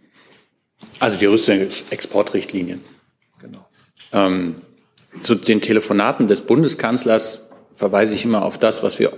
Also 0.98 1.18
die 1.18 1.26
Rüstungsexportrichtlinien. 1.26 2.80
Ähm, 4.16 4.56
zu 5.20 5.34
den 5.34 5.60
Telefonaten 5.60 6.26
des 6.26 6.40
Bundeskanzlers 6.40 7.46
verweise 7.74 8.14
ich 8.14 8.24
immer 8.24 8.44
auf 8.44 8.58
das, 8.58 8.82
was 8.82 8.98
wir 8.98 9.12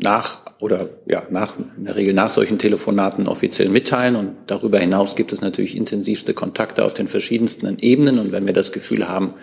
nach 0.00 0.40
oder 0.60 0.88
ja 1.06 1.24
nach 1.30 1.54
in 1.76 1.84
der 1.84 1.96
Regel 1.96 2.14
nach 2.14 2.30
solchen 2.30 2.58
Telefonaten 2.58 3.26
offiziell 3.26 3.68
mitteilen 3.68 4.16
und 4.16 4.36
darüber 4.46 4.78
hinaus 4.78 5.16
gibt 5.16 5.32
es 5.32 5.40
natürlich 5.40 5.76
intensivste 5.76 6.34
Kontakte 6.34 6.84
auf 6.84 6.94
den 6.94 7.08
verschiedensten 7.08 7.78
Ebenen 7.78 8.18
und 8.18 8.32
wenn 8.32 8.46
wir 8.46 8.52
das 8.52 8.72
Gefühl 8.72 9.08
haben, 9.08 9.34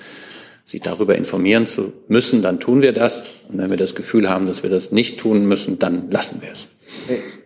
Sie 0.67 0.79
darüber 0.79 1.15
informieren 1.15 1.67
zu 1.67 1.93
müssen, 2.07 2.41
dann 2.41 2.59
tun 2.59 2.81
wir 2.81 2.91
das 2.91 3.25
und 3.49 3.59
wenn 3.59 3.69
wir 3.69 3.77
das 3.77 3.93
Gefühl 3.93 4.29
haben, 4.29 4.47
dass 4.47 4.63
wir 4.63 4.69
das 4.71 4.91
nicht 4.91 5.19
tun 5.19 5.45
müssen, 5.45 5.77
dann 5.77 6.09
lassen 6.09 6.41
wir 6.41 6.51
es. 6.51 6.69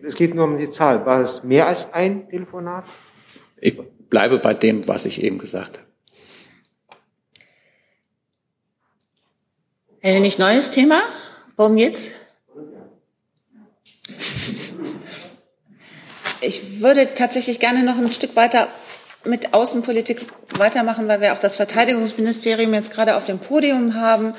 Es 0.02 0.14
geht 0.14 0.34
nur 0.34 0.44
um 0.44 0.56
die 0.56 0.70
Zahl. 0.70 1.04
War 1.04 1.20
es 1.20 1.44
mehr 1.44 1.66
als 1.66 1.92
ein 1.92 2.30
Telefonat? 2.30 2.84
Ich 3.60 3.76
bleibe 4.08 4.38
bei 4.38 4.54
dem, 4.54 4.88
was 4.88 5.04
ich 5.04 5.22
eben 5.22 5.36
gesagt 5.36 5.80
habe. 5.80 5.89
Herr 10.02 10.14
Hönig, 10.14 10.38
neues 10.38 10.70
Thema? 10.70 11.02
Worum 11.56 11.76
geht's? 11.76 12.10
Ich 16.40 16.80
würde 16.80 17.12
tatsächlich 17.14 17.60
gerne 17.60 17.82
noch 17.82 17.98
ein 17.98 18.10
Stück 18.10 18.34
weiter 18.34 18.68
mit 19.24 19.52
Außenpolitik 19.52 20.24
weitermachen, 20.56 21.06
weil 21.06 21.20
wir 21.20 21.34
auch 21.34 21.38
das 21.38 21.56
Verteidigungsministerium 21.56 22.72
jetzt 22.72 22.90
gerade 22.90 23.14
auf 23.14 23.24
dem 23.24 23.40
Podium 23.40 23.94
haben. 23.94 24.32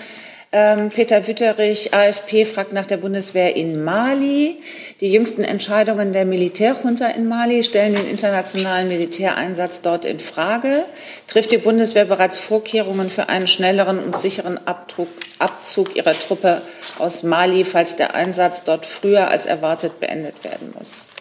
Ähm, 0.54 0.90
Peter 0.90 1.28
Wütterich, 1.28 1.94
AfP, 1.94 2.44
fragt 2.44 2.74
nach 2.74 2.86
der 2.86 2.98
Bundeswehr 2.98 3.56
in 3.56 3.86
Mali. 3.86 4.62
Die 5.00 5.10
jüngsten 5.10 5.46
Entscheidungen 5.46 6.12
der 6.12 6.26
Militärjunta 6.26 7.08
in 7.08 7.30
Mali 7.30 7.64
stellen 7.64 7.94
den 7.94 8.06
internationalen 8.06 8.90
Militäreinsatz 8.90 9.80
dort 9.80 10.04
in 10.04 10.20
Frage. 10.20 10.86
Trifft 11.28 11.54
die 11.54 11.58
Bundeswehr 11.58 12.04
bereits 12.04 12.38
Vorkehrungen 12.38 13.10
für 13.10 13.30
einen 13.30 13.48
schnelleren 13.48 14.00
und 14.00 14.20
sicheren 14.20 14.60
Abdruck, 14.68 15.08
Abzug 15.40 15.96
ihrer 15.96 16.20
Truppe 16.20 16.62
aus 17.00 17.24
Mali, 17.24 17.64
falls 17.64 17.96
der 17.96 18.14
Einsatz 18.14 18.66
dort 18.66 18.86
früher 18.86 19.30
als 19.30 19.46
erwartet 19.46 20.02
beendet 20.02 20.44
werden 20.44 20.74
muss? 20.78 21.12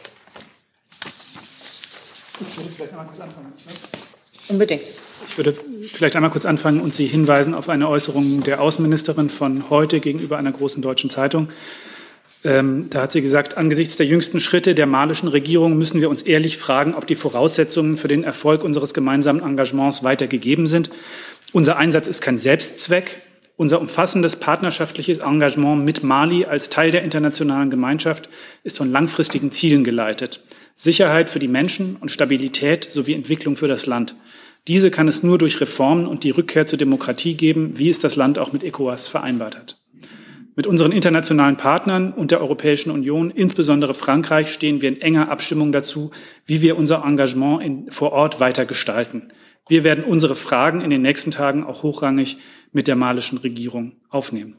Ich 2.41 2.57
würde 2.57 2.71
vielleicht 2.71 2.93
einmal 2.93 3.07
kurz 3.07 3.21
anfangen. 3.21 3.53
Unbedingt. 4.49 4.83
Ich 5.29 5.37
würde 5.37 5.55
vielleicht 5.93 6.17
einmal 6.17 6.31
kurz 6.31 6.45
anfangen 6.45 6.81
und 6.81 6.95
Sie 6.95 7.07
hinweisen 7.07 7.55
auf 7.55 7.69
eine 7.69 7.89
Äußerung 7.89 8.43
der 8.43 8.61
Außenministerin 8.61 9.31
von 9.31 9.71
heute 9.71 10.01
gegenüber 10.01 10.39
einer 10.39 10.53
großen 10.53 10.83
deutschen 10.83 11.11
Zeitung. 11.11 11.49
Ähm, 12.43 12.87
da 12.89 13.03
hat 13.03 13.13
sie 13.13 13.21
gesagt, 13.21 13.59
angesichts 13.59 13.99
der 13.99 14.07
jüngsten 14.07 14.41
Schritte 14.41 14.75
der 14.75 14.87
malischen 14.87 15.29
Regierung 15.29 15.77
müssen 15.77 16.01
wir 16.01 16.09
uns 16.09 16.23
ehrlich 16.23 16.57
fragen, 16.57 16.95
ob 16.95 17.07
die 17.07 17.15
Voraussetzungen 17.15 17.99
für 17.99 18.09
den 18.09 18.25
Erfolg 18.25 18.65
unseres 18.65 18.95
gemeinsamen 18.95 19.43
Engagements 19.43 20.03
weiter 20.03 20.27
gegeben 20.27 20.67
sind. 20.67 20.91
Unser 21.53 21.77
Einsatz 21.77 22.07
ist 22.07 22.23
kein 22.23 22.39
Selbstzweck. 22.39 23.21
Unser 23.57 23.79
umfassendes 23.79 24.37
partnerschaftliches 24.37 25.19
Engagement 25.19 25.85
mit 25.85 26.03
Mali 26.03 26.47
als 26.47 26.71
Teil 26.71 26.91
der 26.91 27.03
internationalen 27.03 27.69
Gemeinschaft 27.69 28.31
ist 28.65 28.79
von 28.79 28.91
langfristigen 28.91 29.53
Zielen 29.53 29.85
geleitet. 29.85 30.43
Sicherheit 30.75 31.29
für 31.29 31.41
die 31.41 31.49
Menschen 31.49 31.97
und 31.97 32.11
Stabilität 32.11 32.89
sowie 32.91 33.13
Entwicklung 33.13 33.57
für 33.57 33.69
das 33.69 33.85
Land. 33.85 34.15
Diese 34.69 34.91
kann 34.91 35.09
es 35.09 35.23
nur 35.23 35.39
durch 35.39 35.61
Reformen 35.61 36.07
und 36.07 36.25
die 36.25 36.31
Rückkehr 36.31 36.67
zur 36.67 36.79
Demokratie 36.79 37.35
geben, 37.35 37.79
wie 37.79 37.89
es 37.89 37.99
das 37.99 38.17
Land 38.17 38.39
auch 38.39 38.53
mit 38.53 38.63
ECOWAS 38.63 39.09
vereinbart 39.09 39.57
hat. 39.57 39.81
Mit 40.57 40.67
unseren 40.67 40.93
internationalen 40.93 41.57
Partnern 41.57 42.13
und 42.13 42.31
der 42.33 42.41
Europäischen 42.41 42.91
Union, 42.91 43.31
insbesondere 43.31 43.95
Frankreich, 43.95 44.53
stehen 44.53 44.83
wir 44.83 44.91
in 44.91 45.01
enger 45.01 45.31
Abstimmung 45.31 45.73
dazu, 45.73 46.11
wie 46.45 46.61
wir 46.61 46.77
unser 46.77 47.05
Engagement 47.05 47.63
in, 47.63 47.91
vor 47.91 48.13
Ort 48.13 48.41
weiter 48.41 48.67
gestalten. 48.67 49.33
Wir 49.69 49.85
werden 49.85 50.05
unsere 50.05 50.35
Fragen 50.35 50.81
in 50.83 50.91
den 50.91 51.03
nächsten 51.03 51.31
Tagen 51.31 51.65
auch 51.65 51.83
hochrangig 51.83 52.39
mit 52.73 52.89
der 52.89 52.97
malischen 52.97 53.39
Regierung 53.39 53.93
aufnehmen. 54.11 54.57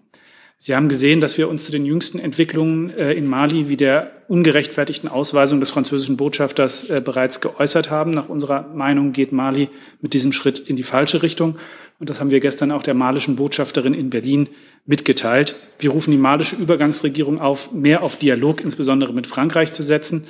Sie 0.64 0.76
haben 0.76 0.90
gesehen, 0.90 1.22
dass 1.22 1.40
wir 1.40 1.50
uns 1.50 1.66
zu 1.66 1.72
den 1.72 1.88
jüngsten 1.88 2.20
Entwicklungen 2.20 2.92
äh, 2.92 3.14
in 3.14 3.26
Mali 3.26 3.68
wie 3.68 3.78
der 3.78 4.12
ungerechtfertigten 4.28 5.10
Ausweisung 5.10 5.60
des 5.60 5.72
französischen 5.72 6.18
Botschafters 6.18 6.84
äh, 6.84 7.02
bereits 7.04 7.42
geäußert 7.42 7.90
haben. 7.90 8.12
Nach 8.12 8.30
unserer 8.30 8.68
Meinung 8.68 9.12
geht 9.12 9.32
Mali 9.32 9.70
mit 10.02 10.14
diesem 10.14 10.32
Schritt 10.32 10.60
in 10.60 10.76
die 10.76 10.84
falsche 10.84 11.24
Richtung. 11.24 11.58
Und 11.98 12.12
das 12.12 12.20
haben 12.20 12.30
wir 12.30 12.42
gestern 12.42 12.72
auch 12.72 12.84
der 12.84 12.94
malischen 12.94 13.38
Botschafterin 13.38 13.96
in 13.96 14.12
Berlin 14.12 14.50
mitgeteilt. 14.86 15.56
Wir 15.80 15.90
rufen 15.90 16.12
die 16.12 16.18
malische 16.18 16.58
Übergangsregierung 16.58 17.42
auf, 17.42 17.72
mehr 17.72 18.04
auf 18.04 18.18
Dialog, 18.18 18.62
insbesondere 18.62 19.14
mit 19.14 19.26
Frankreich 19.26 19.72
zu 19.72 19.82
setzen. 19.82 20.26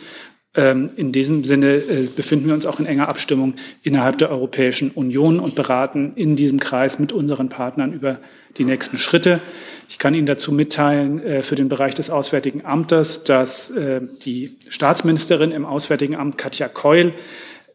Ähm, 0.53 0.89
in 0.97 1.13
diesem 1.13 1.45
Sinne 1.45 1.75
äh, 1.75 2.09
befinden 2.13 2.47
wir 2.47 2.53
uns 2.53 2.65
auch 2.65 2.79
in 2.81 2.85
enger 2.85 3.07
Abstimmung 3.07 3.53
innerhalb 3.83 4.17
der 4.17 4.29
Europäischen 4.29 4.91
Union 4.91 5.39
und 5.39 5.55
beraten 5.55 6.11
in 6.15 6.35
diesem 6.35 6.59
Kreis 6.59 6.99
mit 6.99 7.13
unseren 7.13 7.47
Partnern 7.47 7.93
über 7.93 8.19
die 8.57 8.65
nächsten 8.65 8.97
Schritte. 8.97 9.39
Ich 9.87 9.97
kann 9.97 10.13
Ihnen 10.13 10.25
dazu 10.25 10.51
mitteilen, 10.51 11.23
äh, 11.23 11.41
für 11.41 11.55
den 11.55 11.69
Bereich 11.69 11.95
des 11.95 12.09
Auswärtigen 12.09 12.65
Amtes, 12.65 13.23
dass 13.23 13.69
äh, 13.69 14.01
die 14.25 14.57
Staatsministerin 14.67 15.51
im 15.51 15.65
Auswärtigen 15.65 16.17
Amt, 16.17 16.37
Katja 16.37 16.67
Keul, 16.67 17.13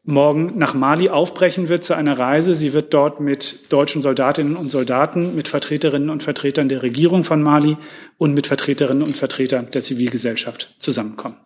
morgen 0.05 0.59
nach 0.59 0.75
Mali 0.75 1.09
aufbrechen 1.09 1.71
wird 1.71 1.83
zu 1.83 1.95
einer 1.95 2.19
Reise. 2.19 2.55
Sie 2.55 2.75
wird 2.75 2.93
dort 2.93 3.21
mit 3.21 3.73
deutschen 3.73 4.03
Soldatinnen 4.03 4.55
und 4.55 4.71
Soldaten, 4.71 5.35
mit 5.35 5.49
Vertreterinnen 5.49 6.11
und 6.11 6.23
Vertretern 6.23 6.69
der 6.69 6.83
Regierung 6.83 7.25
von 7.25 7.43
Mali 7.43 7.79
und 8.19 8.35
mit 8.35 8.47
Vertreterinnen 8.47 9.03
und 9.03 9.17
Vertretern 9.17 9.69
der 9.73 9.83
Zivilgesellschaft 9.83 10.75
zusammenkommen. 10.79 11.37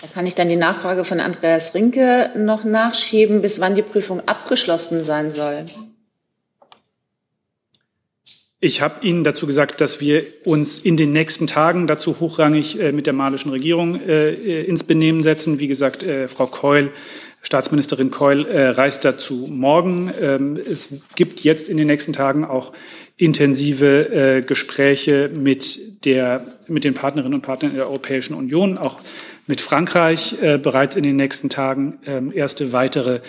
Da 0.00 0.06
kann 0.06 0.26
ich 0.26 0.34
dann 0.34 0.48
die 0.48 0.56
Nachfrage 0.56 1.04
von 1.04 1.18
Andreas 1.18 1.74
Rinke 1.74 2.30
noch 2.36 2.64
nachschieben, 2.64 3.42
bis 3.42 3.60
wann 3.60 3.74
die 3.74 3.82
Prüfung 3.82 4.20
abgeschlossen 4.26 5.02
sein 5.02 5.30
soll. 5.30 5.64
Ich 8.60 8.80
habe 8.80 9.06
Ihnen 9.06 9.22
dazu 9.22 9.46
gesagt, 9.46 9.80
dass 9.80 10.00
wir 10.00 10.24
uns 10.44 10.78
in 10.78 10.96
den 10.96 11.12
nächsten 11.12 11.46
Tagen 11.46 11.86
dazu 11.86 12.18
hochrangig 12.18 12.80
äh, 12.80 12.90
mit 12.90 13.06
der 13.06 13.12
malischen 13.12 13.50
Regierung 13.50 14.00
äh, 14.00 14.32
äh, 14.32 14.64
ins 14.64 14.82
Benehmen 14.82 15.22
setzen. 15.22 15.60
Wie 15.60 15.68
gesagt, 15.68 16.02
äh, 16.02 16.26
Frau 16.26 16.48
Keul, 16.48 16.90
Staatsministerin 17.40 18.10
Keul, 18.10 18.46
äh, 18.46 18.70
reist 18.70 19.04
dazu 19.04 19.46
morgen. 19.48 20.12
Ähm, 20.20 20.56
es 20.56 20.88
gibt 21.14 21.40
jetzt 21.40 21.68
in 21.68 21.76
den 21.76 21.86
nächsten 21.86 22.12
Tagen 22.12 22.44
auch 22.44 22.72
intensive 23.16 24.10
äh, 24.10 24.42
Gespräche 24.42 25.28
mit, 25.32 26.04
der, 26.04 26.48
mit 26.66 26.82
den 26.82 26.94
Partnerinnen 26.94 27.34
und 27.34 27.42
Partnern 27.42 27.74
der 27.74 27.86
Europäischen 27.86 28.34
Union, 28.34 28.76
auch 28.76 28.98
mit 29.48 29.60
Frankreich 29.60 30.36
bereits 30.62 30.94
in 30.94 31.02
den 31.02 31.16
nächsten 31.16 31.48
Tagen 31.48 31.98
ähm, 32.06 32.30
erste 32.32 32.72
weitere 32.72 33.20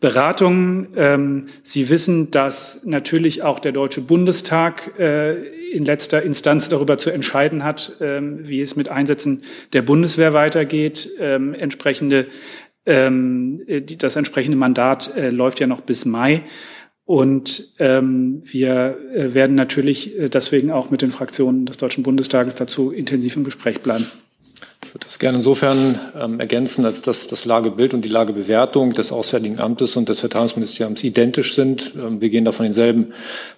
Beratungen. 0.00 0.88
Ähm, 0.96 1.46
Sie 1.62 1.88
wissen, 1.88 2.30
dass 2.30 2.82
natürlich 2.84 3.42
auch 3.42 3.58
der 3.58 3.72
Deutsche 3.72 4.00
Bundestag 4.00 4.98
äh, 4.98 5.34
in 5.72 5.84
letzter 5.84 6.22
Instanz 6.22 6.68
darüber 6.68 6.98
zu 6.98 7.10
entscheiden 7.10 7.64
hat, 7.64 7.96
ähm, 8.00 8.46
wie 8.48 8.60
es 8.60 8.76
mit 8.76 8.88
Einsätzen 8.88 9.42
der 9.72 9.82
Bundeswehr 9.82 10.32
weitergeht. 10.32 11.10
Ähm, 11.18 11.54
entsprechende, 11.54 12.26
das 12.84 14.16
entsprechende 14.16 14.56
Mandat 14.56 15.14
äh, 15.14 15.28
läuft 15.28 15.60
ja 15.60 15.66
noch 15.66 15.82
bis 15.82 16.06
Mai. 16.06 16.44
Und 17.04 17.74
ähm, 17.78 18.40
wir 18.46 18.96
äh, 19.14 19.34
werden 19.34 19.56
natürlich 19.56 20.12
deswegen 20.32 20.70
auch 20.70 20.90
mit 20.90 21.02
den 21.02 21.10
Fraktionen 21.10 21.66
des 21.66 21.76
Deutschen 21.76 22.02
Bundestages 22.02 22.54
dazu 22.54 22.90
intensiv 22.90 23.36
im 23.36 23.44
Gespräch 23.44 23.80
bleiben. 23.80 24.06
Ich 24.88 24.94
würde 24.94 25.04
das 25.04 25.18
gerne 25.18 25.36
insofern 25.36 26.00
ähm, 26.18 26.40
ergänzen, 26.40 26.86
als 26.86 27.02
dass 27.02 27.26
das 27.26 27.44
Lagebild 27.44 27.92
und 27.92 28.06
die 28.06 28.08
Lagebewertung 28.08 28.94
des 28.94 29.12
Auswärtigen 29.12 29.60
Amtes 29.60 29.96
und 29.96 30.08
des 30.08 30.20
Verteidigungsministeriums 30.20 31.04
identisch 31.04 31.54
sind. 31.54 31.92
Ähm, 31.94 32.22
wir 32.22 32.30
gehen 32.30 32.46
da 32.46 32.52
von 32.52 32.64
denselben 32.64 33.12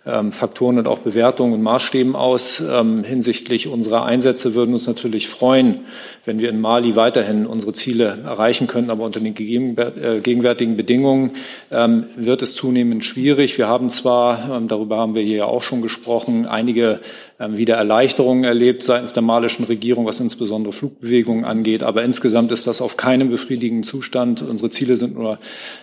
ähm, 0.05 0.33
Faktoren 0.33 0.78
und 0.78 0.89
auch 0.89 0.99
Bewertungen 0.99 1.53
und 1.53 1.62
Maßstäben 1.62 2.16
aus. 2.16 2.61
Ähm, 2.68 3.05
hinsichtlich 3.05 3.68
unserer 3.68 4.07
Einsätze 4.07 4.57
würden 4.57 4.72
uns 4.72 4.89
natürlich 4.89 5.28
freuen, 5.28 5.85
wenn 6.24 6.41
wir 6.41 6.49
in 6.49 6.61
Mali 6.61 6.97
weiterhin 6.97 7.47
unsere 7.47 7.74
Ziele 7.74 8.18
erreichen 8.24 8.66
können, 8.66 8.91
aber 8.91 9.05
unter 9.05 9.20
den 9.20 9.37
äh, 9.37 10.18
gegenwärtigen 10.20 10.76
Bedingungen 10.76 11.35
ähm, 11.70 12.07
wird 12.16 12.43
es 12.43 12.57
zunehmend 12.57 13.05
schwierig. 13.05 13.57
Wir 13.57 13.68
haben 13.68 13.89
zwar, 13.89 14.57
ähm, 14.57 14.66
darüber 14.66 14.97
haben 14.97 15.14
wir 15.14 15.22
hier 15.22 15.37
ja 15.37 15.45
auch 15.45 15.62
schon 15.62 15.81
gesprochen, 15.81 16.47
einige 16.47 16.99
wieder 17.43 17.76
Erleichterungen 17.76 18.45
erlebt 18.45 18.83
seitens 18.83 19.14
der 19.14 19.22
malischen 19.22 19.64
Regierung, 19.64 20.05
was 20.05 20.20
insbesondere 20.20 20.74
Flugbewegungen 20.74 21.20
angeht. 21.45 21.83
Aber 21.83 22.03
insgesamt 22.03 22.53
ist 22.53 22.66
das 22.66 22.81
auf 22.81 22.97
keinem 22.97 23.31
befriedigenden 23.31 23.85
Zustand. 23.85 24.43
Unsere 24.43 24.71
Ziele 24.71 24.97
sind 24.97 25.14
nur 25.14 25.39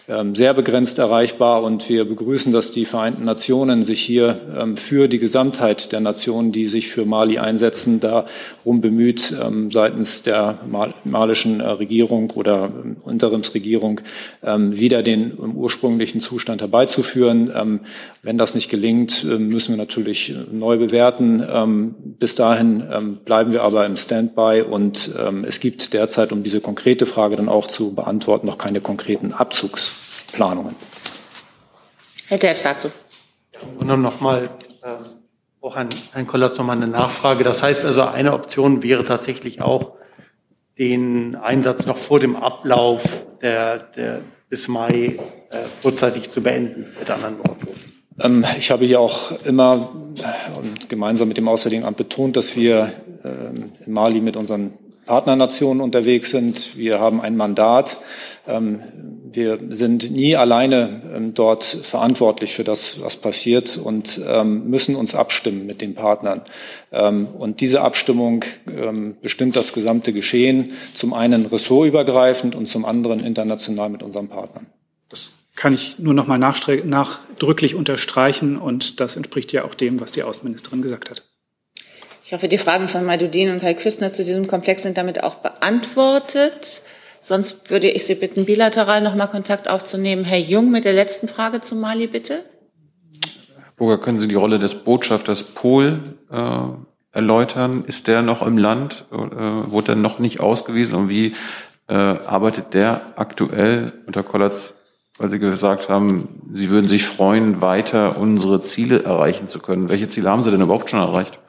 ähm, 0.07 0.35
sehr 0.35 0.53
begrenzt 0.53 0.99
erreichbar 0.99 1.63
und 1.63 1.87
wir 1.89 2.05
begrüßen, 2.05 2.51
dass 2.51 2.71
die 2.71 2.85
Vereinten 2.85 3.23
Nationen 3.25 3.83
sich 3.83 4.01
hier 4.01 4.39
ähm, 4.57 4.77
für 4.77 5.07
die 5.07 5.19
Gesamtheit 5.19 5.91
der 5.91 5.99
Nationen, 5.99 6.51
die 6.51 6.65
sich 6.65 6.87
für 6.87 7.05
Mali 7.05 7.37
einsetzen, 7.37 7.99
darum 7.99 8.81
bemüht, 8.81 9.33
ähm, 9.41 9.71
seitens 9.71 10.21
der 10.23 10.59
malischen 11.03 11.59
äh, 11.59 11.69
Regierung 11.69 12.31
oder 12.31 12.71
Interimsregierung 13.07 14.01
wieder 14.41 15.03
den 15.03 15.33
ursprünglichen 15.55 16.21
Zustand 16.21 16.61
herbeizuführen. 16.61 17.81
Wenn 18.21 18.37
das 18.37 18.55
nicht 18.55 18.69
gelingt, 18.69 19.23
müssen 19.23 19.73
wir 19.73 19.77
natürlich 19.77 20.33
neu 20.51 20.77
bewerten 20.77 21.43
ähm, 21.49 21.95
bis 22.19 22.35
dahin 22.35 22.83
ähm, 22.91 23.17
bleiben 23.25 23.51
wir 23.51 23.63
aber 23.63 23.85
im 23.85 23.97
Standby 23.97 24.63
und 24.69 25.11
ähm, 25.27 25.45
es 25.45 25.59
gibt 25.59 25.93
derzeit, 25.93 26.31
um 26.31 26.43
diese 26.43 26.61
konkrete 26.61 27.05
Frage 27.05 27.35
dann 27.35 27.49
auch 27.49 27.67
zu 27.67 27.93
beantworten, 27.93 28.47
noch 28.47 28.57
keine 28.57 28.81
konkreten 28.81 29.33
Abzugsplanungen. 29.33 30.75
Herr 32.27 32.37
Derz 32.37 32.61
dazu. 32.61 32.89
Und 33.77 33.87
dann 33.87 34.01
nochmal 34.01 34.49
äh, 34.83 34.87
auch 35.61 35.75
an 35.75 35.89
Herrn 36.13 36.27
Kollatz 36.27 36.57
nochmal 36.57 36.77
eine 36.77 36.87
Nachfrage. 36.87 37.43
Das 37.43 37.63
heißt 37.63 37.85
also, 37.85 38.03
eine 38.03 38.33
Option 38.33 38.83
wäre 38.83 39.03
tatsächlich 39.03 39.61
auch, 39.61 39.93
den 40.77 41.35
Einsatz 41.35 41.87
noch 41.87 41.97
vor 41.97 42.19
dem 42.19 42.35
Ablauf 42.35 43.25
der, 43.41 43.79
der 43.79 44.21
bis 44.49 44.67
Mai 44.67 45.19
äh, 45.49 45.57
vorzeitig 45.81 46.29
zu 46.29 46.41
beenden, 46.41 46.85
mit 46.99 47.09
anderen 47.09 47.39
Worten. 47.39 47.67
Ähm, 48.19 48.45
ich 48.59 48.69
habe 48.71 48.85
hier 48.85 48.99
auch 48.99 49.31
immer 49.45 49.89
und 50.55 50.89
gemeinsam 50.89 51.27
mit 51.27 51.37
dem 51.37 51.47
Auswärtigen 51.47 51.83
Amt 51.83 51.97
betont, 51.97 52.37
dass 52.37 52.55
wir 52.55 52.93
ähm, 53.23 53.71
in 53.85 53.91
Mali 53.91 54.21
mit 54.21 54.37
unseren 54.37 54.73
Partnernationen 55.07 55.81
unterwegs 55.81 56.29
sind. 56.29 56.77
Wir 56.77 56.99
haben 56.99 57.19
ein 57.19 57.35
Mandat. 57.35 57.99
Ähm, 58.47 58.83
wir 59.31 59.59
sind 59.71 60.11
nie 60.11 60.35
alleine 60.35 61.31
dort 61.33 61.63
verantwortlich 61.63 62.53
für 62.53 62.63
das, 62.63 63.01
was 63.01 63.17
passiert 63.17 63.77
und 63.77 64.21
müssen 64.43 64.95
uns 64.95 65.15
abstimmen 65.15 65.65
mit 65.67 65.81
den 65.81 65.95
Partnern. 65.95 66.41
Und 66.89 67.61
diese 67.61 67.81
Abstimmung 67.81 68.45
bestimmt 69.21 69.57
das 69.57 69.73
gesamte 69.73 70.13
Geschehen, 70.13 70.71
zum 70.93 71.13
einen 71.13 71.45
ressortübergreifend 71.45 72.55
und 72.55 72.67
zum 72.67 72.85
anderen 72.85 73.19
international 73.19 73.89
mit 73.89 74.01
unseren 74.01 74.29
Partnern 74.29 74.67
kann 75.57 75.73
ich 75.73 75.99
nur 75.99 76.13
noch 76.13 76.27
mal 76.27 76.37
nachdrücklich 76.37 77.75
unterstreichen 77.75 78.57
und 78.57 79.01
das 79.01 79.17
entspricht 79.17 79.51
ja 79.51 79.65
auch 79.65 79.75
dem, 79.75 79.99
was 79.99 80.13
die 80.13 80.23
Außenministerin 80.23 80.81
gesagt 80.81 81.09
hat. 81.09 81.26
Ich 82.27 82.33
hoffe, 82.33 82.49
die 82.49 82.57
Fragen 82.57 82.89
von 82.89 83.05
Maidudin 83.05 83.51
und 83.51 83.61
Kai 83.61 83.73
Küstner 83.73 84.11
zu 84.11 84.21
diesem 84.21 84.47
Komplex 84.47 84.83
sind 84.83 84.97
damit 84.97 85.23
auch 85.23 85.35
beantwortet. 85.35 86.81
Sonst 87.21 87.71
würde 87.71 87.89
ich 87.89 88.05
Sie 88.05 88.15
bitten, 88.15 88.43
bilateral 88.43 88.99
nochmal 89.01 89.29
Kontakt 89.29 89.69
aufzunehmen. 89.69 90.25
Herr 90.25 90.37
Jung 90.37 90.69
mit 90.69 90.83
der 90.83 90.91
letzten 90.91 91.29
Frage 91.29 91.61
zu 91.61 91.77
Mali, 91.77 92.07
bitte. 92.07 92.43
Burger, 93.77 93.97
können 93.97 94.19
Sie 94.19 94.27
die 94.27 94.35
Rolle 94.35 94.59
des 94.59 94.75
Botschafters 94.75 95.41
Pohl 95.41 96.01
äh, 96.29 96.59
erläutern? 97.13 97.85
Ist 97.87 98.07
der 98.07 98.23
noch 98.23 98.45
im 98.45 98.57
Land? 98.57 99.05
Äh, 99.09 99.15
wurde 99.15 99.93
er 99.93 99.95
noch 99.95 100.19
nicht 100.19 100.41
ausgewiesen? 100.41 100.95
Und 100.95 101.07
wie 101.07 101.33
äh, 101.87 101.93
arbeitet 101.93 102.73
der 102.73 103.13
aktuell 103.15 103.93
unter 104.05 104.23
Kollatz, 104.23 104.73
weil 105.17 105.31
Sie 105.31 105.39
gesagt 105.39 105.87
haben, 105.87 106.41
Sie 106.53 106.71
würden 106.71 106.89
sich 106.89 107.05
freuen, 107.05 107.61
weiter 107.61 108.19
unsere 108.19 108.59
Ziele 108.59 109.03
erreichen 109.03 109.47
zu 109.47 109.59
können? 109.59 109.87
Welche 109.87 110.09
Ziele 110.09 110.29
haben 110.29 110.43
Sie 110.43 110.51
denn 110.51 110.59
überhaupt 110.59 110.89
schon 110.89 110.99
erreicht? 110.99 111.39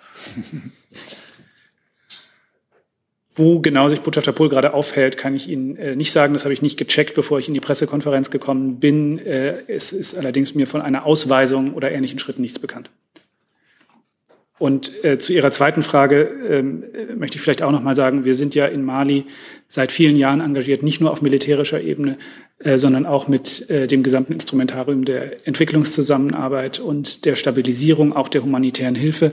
Wo 3.32 3.60
genau 3.60 3.88
sich 3.88 4.00
Botschafter 4.00 4.32
Pohl 4.32 4.48
gerade 4.48 4.74
aufhält, 4.74 5.16
kann 5.16 5.34
ich 5.34 5.48
Ihnen 5.48 5.76
äh, 5.76 5.94
nicht 5.94 6.10
sagen. 6.10 6.32
Das 6.32 6.44
habe 6.44 6.52
ich 6.52 6.62
nicht 6.62 6.76
gecheckt, 6.76 7.14
bevor 7.14 7.38
ich 7.38 7.46
in 7.46 7.54
die 7.54 7.60
Pressekonferenz 7.60 8.30
gekommen 8.30 8.80
bin. 8.80 9.18
Äh, 9.18 9.62
es 9.68 9.92
ist 9.92 10.16
allerdings 10.18 10.56
mir 10.56 10.66
von 10.66 10.82
einer 10.82 11.06
Ausweisung 11.06 11.74
oder 11.74 11.92
ähnlichen 11.92 12.18
Schritten 12.18 12.42
nichts 12.42 12.58
bekannt. 12.58 12.90
Und 14.58 15.04
äh, 15.04 15.18
zu 15.18 15.32
Ihrer 15.32 15.52
zweiten 15.52 15.82
Frage 15.82 16.22
ähm, 16.48 16.82
äh, 16.92 17.14
möchte 17.14 17.36
ich 17.36 17.42
vielleicht 17.42 17.62
auch 17.62 17.70
noch 17.70 17.82
mal 17.82 17.94
sagen, 17.94 18.24
wir 18.24 18.34
sind 18.34 18.56
ja 18.56 18.66
in 18.66 18.84
Mali 18.84 19.24
seit 19.68 19.92
vielen 19.92 20.16
Jahren 20.16 20.40
engagiert, 20.40 20.82
nicht 20.82 21.00
nur 21.00 21.12
auf 21.12 21.22
militärischer 21.22 21.80
Ebene, 21.80 22.18
äh, 22.58 22.76
sondern 22.76 23.06
auch 23.06 23.28
mit 23.28 23.70
äh, 23.70 23.86
dem 23.86 24.02
gesamten 24.02 24.32
Instrumentarium 24.32 25.04
der 25.04 25.46
Entwicklungszusammenarbeit 25.46 26.80
und 26.80 27.24
der 27.24 27.36
Stabilisierung, 27.36 28.12
auch 28.12 28.28
der 28.28 28.42
humanitären 28.42 28.96
Hilfe. 28.96 29.32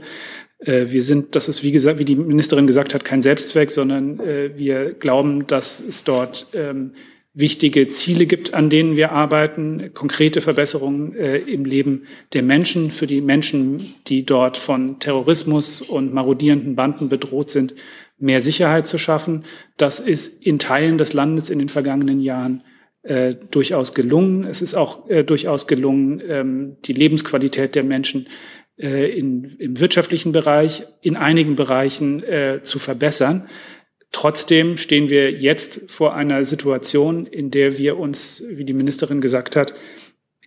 Äh, 0.59 0.85
wir 0.87 1.03
sind, 1.03 1.35
das 1.35 1.47
ist 1.47 1.63
wie 1.63 1.71
gesagt, 1.71 1.99
wie 1.99 2.05
die 2.05 2.15
Ministerin 2.15 2.67
gesagt 2.67 2.93
hat, 2.93 3.05
kein 3.05 3.21
Selbstzweck, 3.21 3.71
sondern 3.71 4.19
äh, 4.19 4.57
wir 4.57 4.93
glauben, 4.93 5.47
dass 5.47 5.79
es 5.79 6.03
dort 6.03 6.47
ähm, 6.53 6.93
wichtige 7.33 7.87
Ziele 7.89 8.27
gibt, 8.27 8.53
an 8.53 8.69
denen 8.69 8.95
wir 8.95 9.11
arbeiten, 9.11 9.91
konkrete 9.93 10.39
Verbesserungen 10.39 11.15
äh, 11.15 11.37
im 11.37 11.65
Leben 11.65 12.03
der 12.33 12.43
Menschen, 12.43 12.91
für 12.91 13.07
die 13.07 13.19
Menschen, 13.19 13.95
die 14.07 14.25
dort 14.25 14.55
von 14.55 14.99
Terrorismus 14.99 15.81
und 15.81 16.13
marodierenden 16.13 16.75
Banden 16.75 17.09
bedroht 17.09 17.49
sind, 17.49 17.75
mehr 18.17 18.39
Sicherheit 18.39 18.87
zu 18.87 18.97
schaffen. 18.97 19.43
Das 19.75 19.99
ist 19.99 20.41
in 20.41 20.59
Teilen 20.59 20.97
des 20.97 21.11
Landes 21.11 21.49
in 21.49 21.59
den 21.59 21.67
vergangenen 21.69 22.21
Jahren 22.21 22.63
durchaus 23.51 23.93
gelungen. 23.93 24.45
Es 24.45 24.63
ist 24.63 24.73
auch 24.73 25.07
durchaus 25.27 25.67
gelungen, 25.67 26.23
ähm, 26.27 26.77
die 26.85 26.93
Lebensqualität 26.93 27.75
der 27.75 27.83
Menschen 27.83 28.25
äh, 28.77 29.17
in, 29.17 29.55
im 29.59 29.79
wirtschaftlichen 29.79 30.31
Bereich, 30.31 30.85
in 31.01 31.15
einigen 31.15 31.55
Bereichen 31.55 32.23
äh, 32.23 32.61
zu 32.63 32.79
verbessern. 32.79 33.47
Trotzdem 34.11 34.77
stehen 34.77 35.09
wir 35.09 35.31
jetzt 35.31 35.81
vor 35.87 36.15
einer 36.15 36.45
Situation, 36.45 37.25
in 37.25 37.51
der 37.51 37.77
wir 37.77 37.97
uns, 37.97 38.43
wie 38.47 38.65
die 38.65 38.73
Ministerin 38.73 39.21
gesagt 39.21 39.55
hat, 39.55 39.73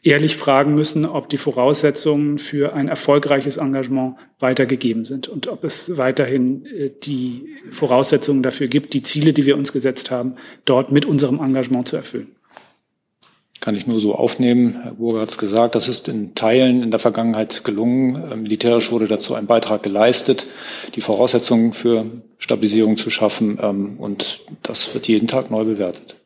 ehrlich 0.02 0.36
fragen 0.36 0.74
müssen, 0.74 1.04
ob 1.04 1.28
die 1.28 1.38
Voraussetzungen 1.38 2.38
für 2.38 2.72
ein 2.72 2.88
erfolgreiches 2.88 3.56
Engagement 3.56 4.16
weitergegeben 4.38 5.04
sind 5.04 5.28
und 5.28 5.48
ob 5.48 5.64
es 5.64 5.96
weiterhin 5.96 6.66
äh, 6.66 6.90
die 7.02 7.56
Voraussetzungen 7.70 8.42
dafür 8.42 8.68
gibt, 8.68 8.94
die 8.94 9.02
Ziele, 9.02 9.32
die 9.32 9.46
wir 9.46 9.56
uns 9.56 9.72
gesetzt 9.72 10.10
haben, 10.10 10.36
dort 10.64 10.92
mit 10.92 11.04
unserem 11.04 11.40
Engagement 11.40 11.88
zu 11.88 11.96
erfüllen 11.96 12.37
kann 13.60 13.74
ich 13.74 13.86
nur 13.86 14.00
so 14.00 14.14
aufnehmen. 14.14 14.80
Herr 14.82 14.94
Burger 14.94 15.20
hat 15.20 15.30
es 15.30 15.38
gesagt, 15.38 15.74
das 15.74 15.88
ist 15.88 16.08
in 16.08 16.34
Teilen 16.34 16.82
in 16.82 16.90
der 16.90 17.00
Vergangenheit 17.00 17.64
gelungen. 17.64 18.30
Ähm, 18.30 18.42
militärisch 18.42 18.92
wurde 18.92 19.08
dazu 19.08 19.34
ein 19.34 19.46
Beitrag 19.46 19.82
geleistet, 19.82 20.46
die 20.94 21.00
Voraussetzungen 21.00 21.72
für 21.72 22.06
Stabilisierung 22.38 22.96
zu 22.96 23.10
schaffen. 23.10 23.58
Ähm, 23.60 23.98
und 23.98 24.40
das 24.62 24.94
wird 24.94 25.08
jeden 25.08 25.26
Tag 25.26 25.50
neu 25.50 25.64
bewertet. 25.64 26.16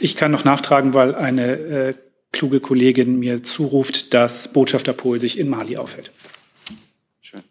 Ich 0.00 0.16
kann 0.16 0.30
noch 0.30 0.44
nachtragen, 0.44 0.94
weil 0.94 1.14
eine 1.14 1.52
äh, 1.52 1.94
kluge 2.32 2.60
Kollegin 2.60 3.18
mir 3.18 3.42
zuruft, 3.42 4.14
dass 4.14 4.52
Botschafter 4.52 4.92
Pohl 4.92 5.20
sich 5.20 5.38
in 5.38 5.48
Mali 5.48 5.76
aufhält. 5.76 6.12
Schön. 7.20 7.42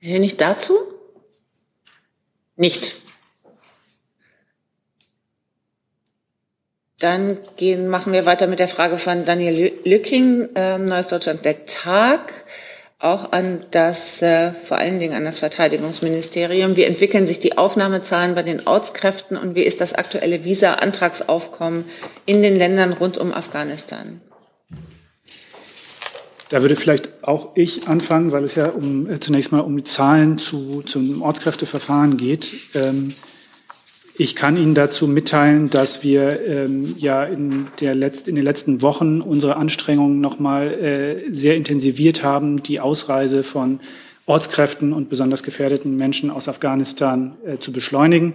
Nicht 0.00 0.40
dazu? 0.40 0.74
Nicht. 2.56 2.96
Dann 7.00 7.38
gehen, 7.56 7.88
machen 7.88 8.12
wir 8.12 8.26
weiter 8.26 8.48
mit 8.48 8.58
der 8.58 8.66
Frage 8.66 8.98
von 8.98 9.24
Daniel 9.24 9.72
Lücking, 9.84 10.48
äh, 10.56 10.78
Neues 10.78 11.06
Deutschland, 11.06 11.44
der 11.44 11.64
Tag, 11.64 12.32
auch 12.98 13.30
an 13.30 13.64
das, 13.70 14.20
äh, 14.22 14.50
vor 14.50 14.78
allen 14.78 14.98
Dingen 14.98 15.14
an 15.14 15.24
das 15.24 15.38
Verteidigungsministerium. 15.38 16.74
Wie 16.76 16.82
entwickeln 16.82 17.28
sich 17.28 17.38
die 17.38 17.56
Aufnahmezahlen 17.56 18.34
bei 18.34 18.42
den 18.42 18.66
Ortskräften 18.66 19.36
und 19.36 19.54
wie 19.54 19.62
ist 19.62 19.80
das 19.80 19.94
aktuelle 19.94 20.44
Visa-Antragsaufkommen 20.44 21.84
in 22.26 22.42
den 22.42 22.56
Ländern 22.56 22.92
rund 22.92 23.16
um 23.16 23.32
Afghanistan? 23.32 24.20
Da 26.48 26.62
würde 26.62 26.74
vielleicht 26.74 27.22
auch 27.22 27.50
ich 27.54 27.86
anfangen, 27.86 28.32
weil 28.32 28.42
es 28.42 28.56
ja 28.56 28.68
um, 28.70 29.08
äh, 29.08 29.20
zunächst 29.20 29.52
mal 29.52 29.60
um 29.60 29.76
die 29.76 29.84
Zahlen 29.84 30.38
zu, 30.38 30.82
zum 30.82 31.22
Ortskräfteverfahren 31.22 32.16
geht. 32.16 32.52
Ähm, 32.74 33.14
ich 34.20 34.34
kann 34.34 34.56
Ihnen 34.56 34.74
dazu 34.74 35.06
mitteilen, 35.06 35.70
dass 35.70 36.02
wir 36.02 36.44
ähm, 36.44 36.96
ja 36.98 37.22
in, 37.22 37.68
der 37.80 37.94
Letzt, 37.94 38.26
in 38.26 38.34
den 38.34 38.42
letzten 38.42 38.82
Wochen 38.82 39.20
unsere 39.20 39.56
Anstrengungen 39.56 40.20
nochmal 40.20 40.72
äh, 40.72 41.32
sehr 41.32 41.54
intensiviert 41.54 42.24
haben, 42.24 42.60
die 42.60 42.80
Ausreise 42.80 43.44
von 43.44 43.78
Ortskräften 44.26 44.92
und 44.92 45.08
besonders 45.08 45.44
gefährdeten 45.44 45.96
Menschen 45.96 46.30
aus 46.30 46.48
Afghanistan 46.48 47.36
äh, 47.46 47.58
zu 47.58 47.70
beschleunigen. 47.70 48.34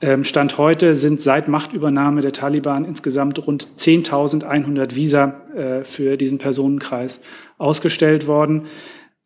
Ähm, 0.00 0.24
Stand 0.24 0.58
heute 0.58 0.96
sind 0.96 1.22
seit 1.22 1.46
Machtübernahme 1.46 2.20
der 2.20 2.32
Taliban 2.32 2.84
insgesamt 2.84 3.46
rund 3.46 3.68
10.100 3.78 4.96
Visa 4.96 5.40
äh, 5.54 5.84
für 5.84 6.16
diesen 6.16 6.38
Personenkreis 6.38 7.20
ausgestellt 7.58 8.26
worden. 8.26 8.66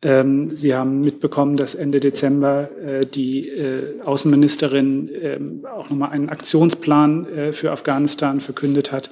Ähm, 0.03 0.55
Sie 0.55 0.75
haben 0.75 1.01
mitbekommen, 1.01 1.57
dass 1.57 1.73
Ende 1.73 1.99
Dezember 1.99 2.69
äh, 2.77 3.05
die 3.05 3.49
äh, 3.49 3.99
Außenministerin 4.01 5.09
äh, 5.09 5.39
auch 5.67 5.89
nochmal 5.89 6.11
einen 6.11 6.29
Aktionsplan 6.29 7.27
äh, 7.27 7.53
für 7.53 7.71
Afghanistan 7.71 8.39
verkündet 8.39 8.91
hat, 8.91 9.09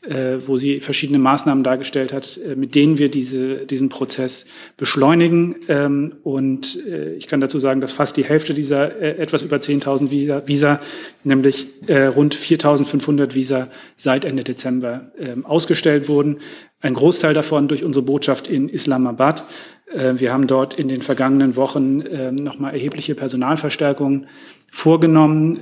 wo 0.00 0.56
sie 0.56 0.80
verschiedene 0.80 1.18
Maßnahmen 1.18 1.64
dargestellt 1.64 2.12
hat, 2.12 2.38
äh, 2.38 2.54
mit 2.54 2.74
denen 2.74 2.98
wir 2.98 3.10
diese, 3.10 3.66
diesen 3.66 3.88
Prozess 3.88 4.46
beschleunigen. 4.76 5.56
Ähm, 5.68 6.16
und 6.22 6.78
ich 7.18 7.26
kann 7.26 7.40
dazu 7.40 7.58
sagen, 7.58 7.80
dass 7.80 7.92
fast 7.92 8.16
die 8.16 8.24
Hälfte 8.24 8.54
dieser 8.54 9.00
etwas 9.00 9.42
über 9.42 9.56
10.000 9.56 10.10
Visa, 10.10 10.46
Visa, 10.46 10.80
nämlich 11.24 11.68
rund 11.88 12.34
4.500 12.34 13.34
Visa 13.34 13.68
seit 13.96 14.24
Ende 14.24 14.44
Dezember 14.44 15.12
ähm, 15.18 15.44
ausgestellt 15.44 16.08
wurden. 16.08 16.38
Ein 16.80 16.94
Großteil 16.94 17.34
davon 17.34 17.68
durch 17.68 17.82
unsere 17.82 18.04
Botschaft 18.04 18.46
in 18.46 18.68
Islamabad. 18.68 19.44
Äh, 19.92 20.14
wir 20.16 20.32
haben 20.32 20.46
dort 20.46 20.74
in 20.74 20.88
den 20.88 21.00
vergangenen 21.00 21.56
Wochen 21.56 22.02
ähm, 22.10 22.36
nochmal 22.36 22.72
erhebliche 22.72 23.14
Personalverstärkungen 23.14 24.26
vorgenommen. 24.70 25.60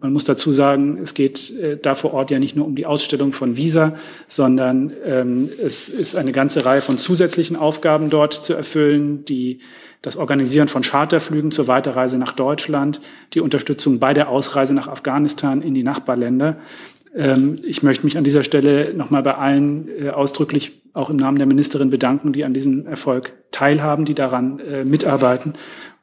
Man 0.00 0.12
muss 0.12 0.22
dazu 0.22 0.52
sagen, 0.52 0.98
es 1.02 1.14
geht 1.14 1.50
äh, 1.50 1.76
da 1.76 1.96
vor 1.96 2.14
Ort 2.14 2.30
ja 2.30 2.38
nicht 2.38 2.54
nur 2.54 2.66
um 2.66 2.76
die 2.76 2.86
Ausstellung 2.86 3.32
Visa, 3.56 3.94
sondern 4.28 4.92
ähm, 5.04 5.50
es 5.64 5.88
ist 5.88 6.16
eine 6.16 6.32
ganze 6.32 6.64
Reihe 6.64 6.80
von 6.80 6.98
zusätzlichen 6.98 7.56
Aufgaben 7.56 8.10
dort 8.10 8.32
zu 8.44 8.54
erfüllen, 8.54 9.24
die 9.24 9.60
das 10.00 10.16
Organisieren 10.16 10.68
von 10.68 10.82
Charterflügen 10.82 11.52
zur 11.52 11.68
Weiterreise 11.68 12.18
nach 12.18 12.32
Deutschland, 12.32 13.00
die 13.34 13.40
Unterstützung 13.40 13.98
bei 13.98 14.14
der 14.14 14.28
Ausreise 14.28 14.74
nach 14.74 14.88
Afghanistan 14.88 15.62
in 15.62 15.74
die 15.74 15.84
Nachbarländer. 15.84 16.56
Ähm, 17.14 17.58
ich 17.62 17.82
möchte 17.82 18.04
mich 18.04 18.18
an 18.18 18.24
dieser 18.24 18.42
Stelle 18.42 18.94
nochmal 18.94 19.22
bei 19.22 19.34
allen 19.34 19.88
äh, 19.88 20.10
ausdrücklich 20.10 20.82
auch 20.94 21.10
im 21.10 21.16
Namen 21.16 21.38
der 21.38 21.46
Ministerin 21.46 21.90
bedanken, 21.90 22.32
die 22.32 22.44
an 22.44 22.52
diesem 22.52 22.86
Erfolg 22.86 23.32
teilhaben, 23.50 24.04
die 24.04 24.14
daran 24.14 24.58
äh, 24.58 24.84
mitarbeiten 24.84 25.54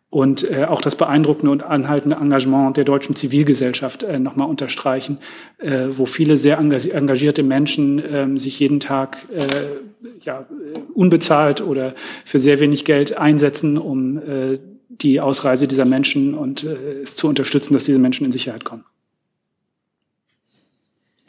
und 0.09 0.49
äh, 0.49 0.65
auch 0.65 0.81
das 0.81 0.95
beeindruckende 0.95 1.51
und 1.51 1.63
anhaltende 1.63 2.15
Engagement 2.15 2.77
der 2.77 2.83
deutschen 2.83 3.15
Zivilgesellschaft 3.15 4.03
äh, 4.03 4.19
nochmal 4.19 4.49
unterstreichen, 4.49 5.19
äh, 5.59 5.87
wo 5.91 6.05
viele 6.05 6.35
sehr 6.35 6.57
engagierte 6.57 7.43
Menschen 7.43 7.99
äh, 7.99 8.39
sich 8.39 8.59
jeden 8.59 8.79
Tag 8.79 9.17
äh, 9.31 9.43
ja, 10.21 10.47
unbezahlt 10.93 11.61
oder 11.61 11.93
für 12.25 12.39
sehr 12.39 12.59
wenig 12.59 12.85
Geld 12.85 13.17
einsetzen, 13.17 13.77
um 13.77 14.17
äh, 14.17 14.59
die 14.89 15.21
Ausreise 15.21 15.67
dieser 15.67 15.85
Menschen 15.85 16.33
und 16.33 16.63
äh, 16.63 17.01
es 17.03 17.15
zu 17.15 17.27
unterstützen, 17.27 17.73
dass 17.73 17.85
diese 17.85 17.99
Menschen 17.99 18.25
in 18.25 18.31
Sicherheit 18.31 18.65
kommen. 18.65 18.85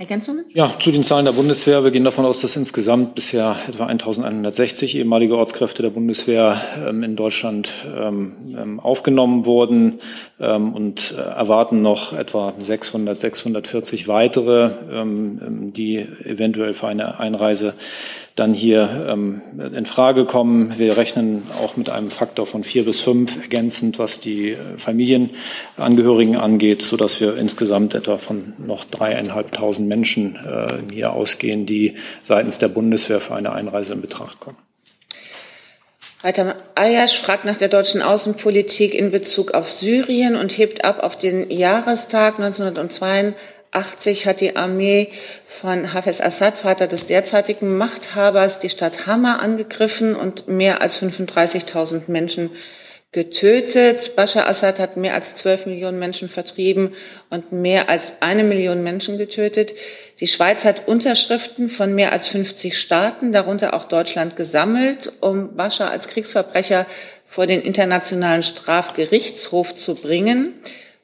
Ergänzungen? 0.00 0.46
Ja, 0.54 0.72
zu 0.78 0.90
den 0.90 1.02
Zahlen 1.02 1.26
der 1.26 1.32
Bundeswehr. 1.32 1.84
Wir 1.84 1.90
gehen 1.90 2.04
davon 2.04 2.24
aus, 2.24 2.40
dass 2.40 2.56
insgesamt 2.56 3.14
bisher 3.14 3.54
etwa 3.68 3.84
1160 3.84 4.96
ehemalige 4.96 5.36
Ortskräfte 5.36 5.82
der 5.82 5.90
Bundeswehr 5.90 6.58
ähm, 6.88 7.02
in 7.02 7.16
Deutschland 7.16 7.86
ähm, 7.94 8.32
ähm 8.56 8.80
aufgenommen 8.80 9.44
wurden 9.44 10.00
ähm, 10.40 10.72
und 10.72 11.14
äh, 11.18 11.20
erwarten 11.20 11.82
noch 11.82 12.14
etwa 12.14 12.54
600, 12.58 13.18
640 13.18 14.08
weitere, 14.08 14.70
ähm, 14.90 15.38
ähm, 15.46 15.72
die 15.74 15.98
eventuell 15.98 16.72
für 16.72 16.88
eine 16.88 17.20
Einreise 17.20 17.74
dann 18.36 18.54
hier 18.54 19.06
ähm, 19.08 19.42
in 19.74 19.86
Frage 19.86 20.24
kommen. 20.24 20.78
Wir 20.78 20.96
rechnen 20.96 21.42
auch 21.60 21.76
mit 21.76 21.90
einem 21.90 22.10
Faktor 22.10 22.46
von 22.46 22.64
vier 22.64 22.84
bis 22.84 23.00
fünf 23.00 23.36
ergänzend, 23.36 23.98
was 23.98 24.20
die 24.20 24.52
äh, 24.52 24.56
Familienangehörigen 24.78 26.36
angeht, 26.36 26.82
so 26.82 26.96
dass 26.96 27.20
wir 27.20 27.36
insgesamt 27.36 27.94
etwa 27.94 28.18
von 28.18 28.54
noch 28.58 28.84
dreieinhalbtausend 28.84 29.88
Menschen 29.88 30.36
äh, 30.36 30.92
hier 30.92 31.12
ausgehen, 31.12 31.66
die 31.66 31.94
seitens 32.22 32.58
der 32.58 32.68
Bundeswehr 32.68 33.20
für 33.20 33.34
eine 33.34 33.52
Einreise 33.52 33.94
in 33.94 34.00
Betracht 34.00 34.40
kommen. 34.40 34.56
Reiter 36.22 36.56
Ayasch 36.74 37.18
fragt 37.18 37.46
nach 37.46 37.56
der 37.56 37.68
deutschen 37.68 38.02
Außenpolitik 38.02 38.94
in 38.94 39.10
Bezug 39.10 39.52
auf 39.52 39.70
Syrien 39.70 40.36
und 40.36 40.58
hebt 40.58 40.84
ab 40.84 41.02
auf 41.02 41.16
den 41.16 41.50
Jahrestag 41.50 42.38
1982 42.38 43.34
80 43.72 44.26
hat 44.26 44.40
die 44.40 44.56
Armee 44.56 45.08
von 45.46 45.92
Hafez 45.92 46.20
Assad, 46.20 46.58
Vater 46.58 46.86
des 46.86 47.06
derzeitigen 47.06 47.76
Machthabers, 47.76 48.58
die 48.58 48.70
Stadt 48.70 49.06
Hama 49.06 49.36
angegriffen 49.36 50.14
und 50.14 50.48
mehr 50.48 50.82
als 50.82 51.00
35.000 51.00 52.02
Menschen 52.08 52.50
getötet. 53.12 54.14
Bashar 54.14 54.48
Assad 54.48 54.78
hat 54.78 54.96
mehr 54.96 55.14
als 55.14 55.34
12 55.34 55.66
Millionen 55.66 55.98
Menschen 55.98 56.28
vertrieben 56.28 56.94
und 57.28 57.50
mehr 57.50 57.88
als 57.88 58.14
eine 58.20 58.44
Million 58.44 58.84
Menschen 58.84 59.18
getötet. 59.18 59.74
Die 60.20 60.28
Schweiz 60.28 60.64
hat 60.64 60.86
Unterschriften 60.86 61.68
von 61.68 61.92
mehr 61.94 62.12
als 62.12 62.28
50 62.28 62.78
Staaten, 62.78 63.32
darunter 63.32 63.74
auch 63.74 63.84
Deutschland, 63.84 64.36
gesammelt, 64.36 65.12
um 65.20 65.56
Bashar 65.56 65.90
als 65.90 66.06
Kriegsverbrecher 66.06 66.86
vor 67.26 67.46
den 67.46 67.62
Internationalen 67.62 68.44
Strafgerichtshof 68.44 69.74
zu 69.74 69.96
bringen. 69.96 70.54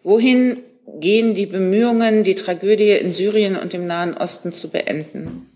Wohin 0.02 0.62
gehen 1.00 1.34
die 1.34 1.46
Bemühungen, 1.46 2.22
die 2.22 2.34
Tragödie 2.34 2.90
in 2.90 3.12
Syrien 3.12 3.56
und 3.56 3.74
im 3.74 3.86
Nahen 3.86 4.14
Osten 4.14 4.52
zu 4.52 4.68
beenden? 4.68 5.50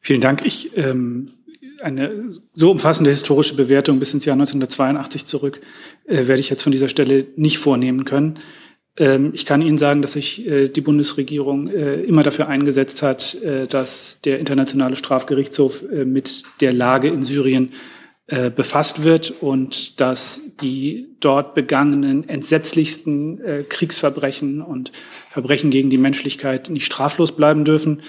Vielen 0.00 0.20
Dank. 0.20 0.44
Ich, 0.44 0.76
ähm, 0.76 1.32
eine 1.80 2.30
so 2.52 2.70
umfassende 2.70 3.10
historische 3.10 3.54
Bewertung 3.54 3.98
bis 3.98 4.14
ins 4.14 4.24
Jahr 4.24 4.34
1982 4.34 5.26
zurück 5.26 5.60
äh, 6.06 6.26
werde 6.26 6.40
ich 6.40 6.48
jetzt 6.48 6.62
von 6.62 6.72
dieser 6.72 6.88
Stelle 6.88 7.26
nicht 7.36 7.58
vornehmen 7.58 8.04
können. 8.04 8.34
Ähm, 8.96 9.32
ich 9.34 9.44
kann 9.44 9.62
Ihnen 9.62 9.78
sagen, 9.78 10.02
dass 10.02 10.12
sich 10.12 10.46
äh, 10.46 10.68
die 10.68 10.80
Bundesregierung 10.80 11.68
äh, 11.68 12.00
immer 12.02 12.22
dafür 12.22 12.48
eingesetzt 12.48 13.02
hat, 13.02 13.34
äh, 13.42 13.66
dass 13.66 14.20
der 14.24 14.38
Internationale 14.38 14.96
Strafgerichtshof 14.96 15.82
äh, 15.82 16.04
mit 16.04 16.44
der 16.60 16.72
Lage 16.72 17.08
in 17.08 17.22
Syrien 17.22 17.72
äh, 18.28 18.50
befasst 18.50 19.04
wird 19.04 19.34
und 19.40 20.00
dass 20.00 20.42
die 20.60 21.14
dort 21.20 21.54
begangenen 21.54 22.28
entsetzlichsten 22.28 23.40
äh, 23.40 23.62
Kriegsverbrechen 23.62 24.62
und 24.62 24.90
Verbrechen 25.30 25.70
gegen 25.70 25.90
die 25.90 25.98
Menschlichkeit 25.98 26.68
nicht 26.70 26.86
straflos 26.86 27.36
bleiben 27.36 27.64
dürfen. 27.64 28.02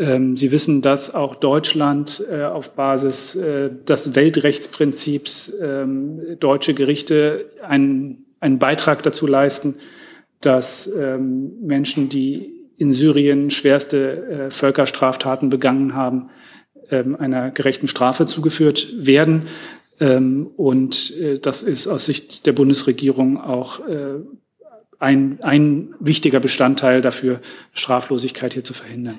Ähm, 0.00 0.36
Sie 0.36 0.50
wissen, 0.50 0.82
dass 0.82 1.14
auch 1.14 1.36
Deutschland 1.36 2.24
äh, 2.28 2.42
auf 2.42 2.74
Basis 2.74 3.36
äh, 3.36 3.70
des 3.70 4.16
Weltrechtsprinzips 4.16 5.52
ähm, 5.60 6.38
deutsche 6.40 6.74
Gerichte 6.74 7.50
einen, 7.62 8.24
einen 8.40 8.58
Beitrag 8.58 9.04
dazu 9.04 9.28
leisten, 9.28 9.76
dass 10.40 10.88
ähm, 10.88 11.52
Menschen, 11.60 12.08
die 12.08 12.52
in 12.78 12.90
Syrien 12.90 13.50
schwerste 13.50 14.48
äh, 14.48 14.50
Völkerstraftaten 14.50 15.50
begangen 15.50 15.94
haben, 15.94 16.30
ähm, 16.90 17.16
einer 17.16 17.50
gerechten 17.50 17.88
Strafe 17.88 18.26
zugeführt 18.26 18.88
werden. 18.96 19.42
Ähm, 20.00 20.48
und 20.56 21.16
äh, 21.18 21.38
das 21.38 21.62
ist 21.62 21.86
aus 21.86 22.06
Sicht 22.06 22.46
der 22.46 22.52
Bundesregierung 22.52 23.40
auch 23.40 23.86
äh, 23.86 24.20
ein, 24.98 25.38
ein 25.42 25.94
wichtiger 26.00 26.40
Bestandteil 26.40 27.02
dafür, 27.02 27.40
Straflosigkeit 27.72 28.54
hier 28.54 28.64
zu 28.64 28.72
verhindern. 28.72 29.18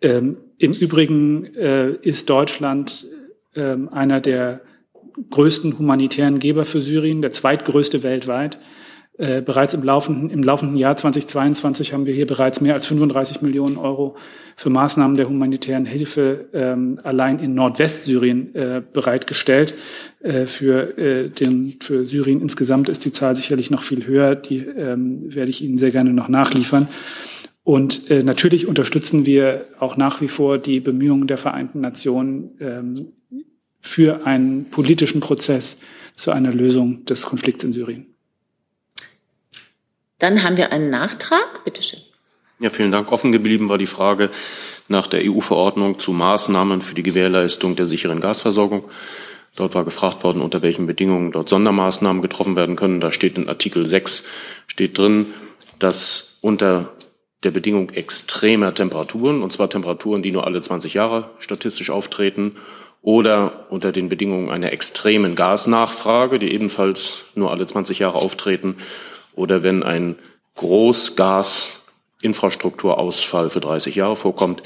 Ähm, 0.00 0.36
Im 0.58 0.72
Übrigen 0.72 1.44
äh, 1.54 1.92
ist 2.02 2.30
Deutschland 2.30 3.06
einer 3.54 4.20
der 4.20 4.60
größten 5.30 5.78
humanitären 5.78 6.38
Geber 6.38 6.64
für 6.64 6.80
Syrien, 6.80 7.22
der 7.22 7.32
zweitgrößte 7.32 8.04
weltweit. 8.04 8.60
Äh, 9.18 9.42
bereits 9.42 9.74
im 9.74 9.82
laufenden, 9.82 10.30
im 10.30 10.44
laufenden 10.44 10.76
Jahr 10.76 10.96
2022 10.96 11.92
haben 11.92 12.06
wir 12.06 12.14
hier 12.14 12.26
bereits 12.26 12.60
mehr 12.60 12.74
als 12.74 12.86
35 12.86 13.42
Millionen 13.42 13.76
Euro 13.76 14.16
für 14.56 14.70
Maßnahmen 14.70 15.16
der 15.16 15.28
humanitären 15.28 15.84
Hilfe 15.84 16.48
ähm, 16.52 17.00
allein 17.02 17.40
in 17.40 17.52
Nordwestsyrien 17.54 18.54
äh, 18.54 18.82
bereitgestellt. 18.92 19.74
Äh, 20.20 20.46
für, 20.46 20.96
äh, 20.96 21.30
den, 21.30 21.78
für 21.80 22.06
Syrien 22.06 22.40
insgesamt 22.40 22.88
ist 22.88 23.04
die 23.04 23.10
Zahl 23.10 23.34
sicherlich 23.34 23.72
noch 23.72 23.82
viel 23.82 24.06
höher. 24.06 24.36
Die 24.36 24.58
ähm, 24.58 25.34
werde 25.34 25.50
ich 25.50 25.64
Ihnen 25.64 25.76
sehr 25.76 25.90
gerne 25.90 26.12
noch 26.12 26.28
nachliefern. 26.28 26.86
Und 27.64 28.10
äh, 28.10 28.22
natürlich 28.22 28.68
unterstützen 28.68 29.26
wir 29.26 29.66
auch 29.80 29.96
nach 29.96 30.20
wie 30.20 30.28
vor 30.28 30.58
die 30.58 30.78
Bemühungen 30.78 31.26
der 31.26 31.38
Vereinten 31.38 31.80
Nationen 31.80 32.56
ähm, 32.60 33.12
für 33.80 34.26
einen 34.26 34.66
politischen 34.66 35.20
Prozess 35.20 35.80
zu 36.14 36.30
einer 36.30 36.52
Lösung 36.52 37.04
des 37.04 37.26
Konflikts 37.26 37.64
in 37.64 37.72
Syrien. 37.72 38.07
Dann 40.18 40.42
haben 40.42 40.56
wir 40.56 40.72
einen 40.72 40.90
Nachtrag. 40.90 41.64
Bitte 41.64 41.82
schön. 41.82 42.00
Ja, 42.60 42.70
vielen 42.70 42.90
Dank. 42.90 43.12
Offen 43.12 43.30
geblieben 43.30 43.68
war 43.68 43.78
die 43.78 43.86
Frage 43.86 44.30
nach 44.88 45.06
der 45.06 45.22
EU-Verordnung 45.24 45.98
zu 45.98 46.12
Maßnahmen 46.12 46.82
für 46.82 46.94
die 46.94 47.04
Gewährleistung 47.04 47.76
der 47.76 47.86
sicheren 47.86 48.20
Gasversorgung. 48.20 48.90
Dort 49.54 49.74
war 49.74 49.84
gefragt 49.84 50.24
worden, 50.24 50.42
unter 50.42 50.62
welchen 50.62 50.86
Bedingungen 50.86 51.32
dort 51.32 51.48
Sondermaßnahmen 51.48 52.22
getroffen 52.22 52.56
werden 52.56 52.76
können. 52.76 53.00
Da 53.00 53.12
steht 53.12 53.36
in 53.36 53.48
Artikel 53.48 53.86
6 53.86 54.24
steht 54.66 54.98
drin, 54.98 55.26
dass 55.78 56.36
unter 56.40 56.92
der 57.44 57.50
Bedingung 57.52 57.90
extremer 57.90 58.74
Temperaturen, 58.74 59.42
und 59.42 59.52
zwar 59.52 59.70
Temperaturen, 59.70 60.22
die 60.22 60.32
nur 60.32 60.46
alle 60.46 60.60
20 60.60 60.94
Jahre 60.94 61.30
statistisch 61.38 61.90
auftreten, 61.90 62.56
oder 63.00 63.66
unter 63.70 63.92
den 63.92 64.08
Bedingungen 64.08 64.50
einer 64.50 64.72
extremen 64.72 65.36
Gasnachfrage, 65.36 66.40
die 66.40 66.52
ebenfalls 66.52 67.26
nur 67.36 67.52
alle 67.52 67.64
20 67.64 68.00
Jahre 68.00 68.18
auftreten, 68.18 68.76
oder 69.38 69.62
wenn 69.62 69.82
ein 69.82 70.16
Großgasinfrastrukturausfall 70.56 73.48
für 73.48 73.60
30 73.60 73.94
Jahre 73.94 74.16
vorkommt. 74.16 74.62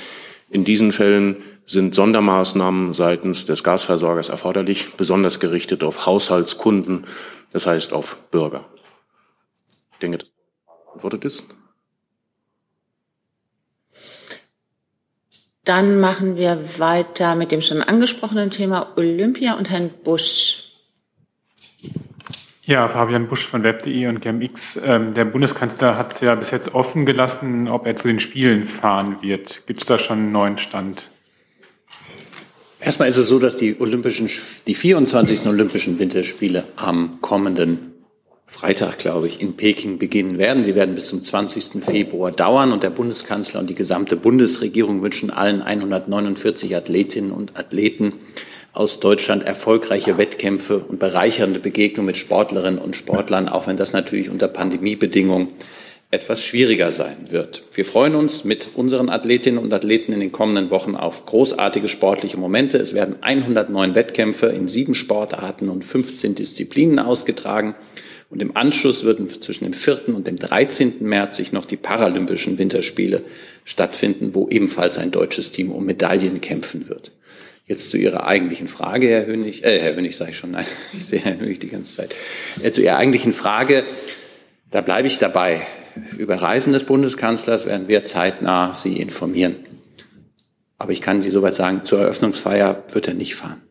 In 0.50 0.64
diesen 0.64 0.90
Fällen 0.90 1.36
sind 1.66 1.94
Sondermaßnahmen 1.94 2.92
seitens 2.94 3.44
des 3.44 3.62
Gasversorgers 3.62 4.30
erforderlich, 4.30 4.94
besonders 4.96 5.38
gerichtet 5.38 5.84
auf 5.84 6.06
Haushaltskunden, 6.06 7.06
das 7.52 7.66
heißt 7.66 7.92
auf 7.92 8.16
Bürger. 8.30 8.64
Ich 9.92 9.98
denke, 9.98 10.16
das 10.18 10.32
beantwortet 10.86 11.24
ist. 11.24 11.46
Dann 15.64 16.00
machen 16.00 16.34
wir 16.36 16.80
weiter 16.80 17.36
mit 17.36 17.52
dem 17.52 17.60
schon 17.60 17.82
angesprochenen 17.82 18.50
Thema 18.50 18.88
Olympia 18.96 19.54
und 19.54 19.70
Herrn 19.70 19.90
Busch. 20.02 20.71
Ja, 22.64 22.88
Fabian 22.88 23.26
Busch 23.26 23.48
von 23.48 23.64
Web.de 23.64 24.06
und 24.06 24.20
GMX. 24.20 24.78
Ähm, 24.84 25.14
der 25.14 25.24
Bundeskanzler 25.24 25.98
hat 25.98 26.12
es 26.12 26.20
ja 26.20 26.36
bis 26.36 26.52
jetzt 26.52 26.72
offen 26.74 27.04
gelassen, 27.04 27.66
ob 27.66 27.86
er 27.86 27.96
zu 27.96 28.06
den 28.06 28.20
Spielen 28.20 28.68
fahren 28.68 29.16
wird. 29.20 29.66
Gibt 29.66 29.82
es 29.82 29.88
da 29.88 29.98
schon 29.98 30.18
einen 30.18 30.32
neuen 30.32 30.58
Stand? 30.58 31.10
Erstmal 32.78 33.08
ist 33.08 33.16
es 33.16 33.26
so, 33.26 33.40
dass 33.40 33.56
die 33.56 33.80
Olympischen, 33.80 34.30
die 34.68 34.74
24. 34.76 35.46
Olympischen 35.48 35.98
Winterspiele 35.98 36.62
am 36.76 37.20
kommenden 37.20 37.94
Freitag, 38.46 38.98
glaube 38.98 39.26
ich, 39.26 39.40
in 39.40 39.56
Peking 39.56 39.98
beginnen 39.98 40.38
werden. 40.38 40.62
Sie 40.62 40.76
werden 40.76 40.94
bis 40.94 41.08
zum 41.08 41.20
20. 41.20 41.82
Februar 41.82 42.30
dauern 42.30 42.70
und 42.70 42.84
der 42.84 42.90
Bundeskanzler 42.90 43.58
und 43.58 43.70
die 43.70 43.74
gesamte 43.74 44.14
Bundesregierung 44.14 45.02
wünschen 45.02 45.30
allen 45.30 45.62
149 45.62 46.76
Athletinnen 46.76 47.32
und 47.32 47.58
Athleten 47.58 48.12
aus 48.72 49.00
Deutschland 49.00 49.44
erfolgreiche 49.44 50.16
Wettkämpfe 50.18 50.78
und 50.78 50.98
bereichernde 50.98 51.60
Begegnungen 51.60 52.06
mit 52.06 52.16
Sportlerinnen 52.16 52.78
und 52.78 52.96
Sportlern, 52.96 53.48
auch 53.48 53.66
wenn 53.66 53.76
das 53.76 53.92
natürlich 53.92 54.30
unter 54.30 54.48
Pandemiebedingungen 54.48 55.48
etwas 56.10 56.44
schwieriger 56.44 56.90
sein 56.90 57.30
wird. 57.30 57.64
Wir 57.72 57.86
freuen 57.86 58.14
uns 58.14 58.44
mit 58.44 58.68
unseren 58.74 59.08
Athletinnen 59.08 59.58
und 59.58 59.72
Athleten 59.72 60.12
in 60.12 60.20
den 60.20 60.30
kommenden 60.30 60.70
Wochen 60.70 60.94
auf 60.94 61.24
großartige 61.24 61.88
sportliche 61.88 62.36
Momente. 62.36 62.76
Es 62.76 62.92
werden 62.92 63.16
109 63.22 63.94
Wettkämpfe 63.94 64.46
in 64.46 64.68
sieben 64.68 64.94
Sportarten 64.94 65.70
und 65.70 65.84
15 65.84 66.34
Disziplinen 66.34 66.98
ausgetragen. 66.98 67.74
Und 68.28 68.42
im 68.42 68.56
Anschluss 68.56 69.04
würden 69.04 69.28
zwischen 69.28 69.64
dem 69.64 69.72
4. 69.74 70.08
und 70.14 70.26
dem 70.26 70.38
13. 70.38 70.96
März 71.00 71.38
sich 71.38 71.52
noch 71.52 71.64
die 71.64 71.76
Paralympischen 71.76 72.58
Winterspiele 72.58 73.22
stattfinden, 73.64 74.34
wo 74.34 74.48
ebenfalls 74.48 74.98
ein 74.98 75.12
deutsches 75.12 75.50
Team 75.50 75.70
um 75.70 75.84
Medaillen 75.84 76.42
kämpfen 76.42 76.88
wird. 76.90 77.12
Jetzt 77.72 77.88
zu 77.88 77.96
Ihrer 77.96 78.26
eigentlichen 78.26 78.68
Frage, 78.68 79.08
Herr 79.08 79.24
Hönig, 79.24 79.64
äh, 79.64 79.80
Herr 79.80 79.94
Hönig 79.94 80.14
sage 80.14 80.32
ich 80.32 80.36
schon, 80.36 80.50
nein, 80.50 80.66
ich 80.92 81.06
sehe 81.06 81.20
Herrn 81.20 81.40
Hönig 81.40 81.58
die 81.58 81.68
ganze 81.68 81.96
Zeit. 81.96 82.14
Äh, 82.62 82.70
zu 82.70 82.82
Ihrer 82.82 82.98
eigentlichen 82.98 83.32
Frage, 83.32 83.84
da 84.70 84.82
bleibe 84.82 85.08
ich 85.08 85.16
dabei. 85.16 85.66
über 86.18 86.34
Reisen 86.36 86.74
des 86.74 86.84
Bundeskanzlers 86.84 87.64
werden 87.64 87.88
wir 87.88 88.04
zeitnah 88.04 88.74
Sie 88.74 89.00
informieren. 89.00 89.56
Aber 90.76 90.92
ich 90.92 91.00
kann 91.00 91.22
Sie 91.22 91.30
soweit 91.30 91.54
sagen, 91.54 91.82
zur 91.84 92.00
Eröffnungsfeier 92.00 92.84
wird 92.92 93.08
er 93.08 93.14
nicht 93.14 93.36
fahren. 93.36 93.62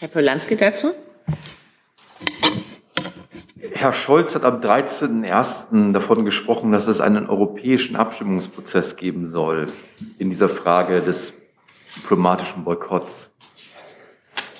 Herr 0.00 0.08
Polanski 0.08 0.56
dazu? 0.56 0.90
Herr 3.72 3.92
Scholz 3.92 4.34
hat 4.34 4.44
am 4.44 4.60
13.01. 4.60 5.92
davon 5.92 6.24
gesprochen, 6.24 6.72
dass 6.72 6.88
es 6.88 7.00
einen 7.00 7.28
europäischen 7.28 7.94
Abstimmungsprozess 7.94 8.96
geben 8.96 9.26
soll 9.26 9.66
in 10.18 10.28
dieser 10.28 10.48
Frage 10.48 11.02
des 11.02 11.39
diplomatischen 11.96 12.64
Boykotts. 12.64 13.32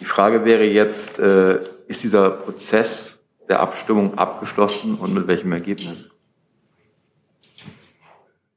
Die 0.01 0.05
Frage 0.05 0.44
wäre 0.44 0.65
jetzt, 0.65 1.19
äh, 1.19 1.61
ist 1.86 2.02
dieser 2.02 2.31
Prozess 2.31 3.20
der 3.48 3.61
Abstimmung 3.61 4.16
abgeschlossen 4.16 4.94
und 4.94 5.12
mit 5.12 5.27
welchem 5.27 5.52
Ergebnis? 5.52 6.09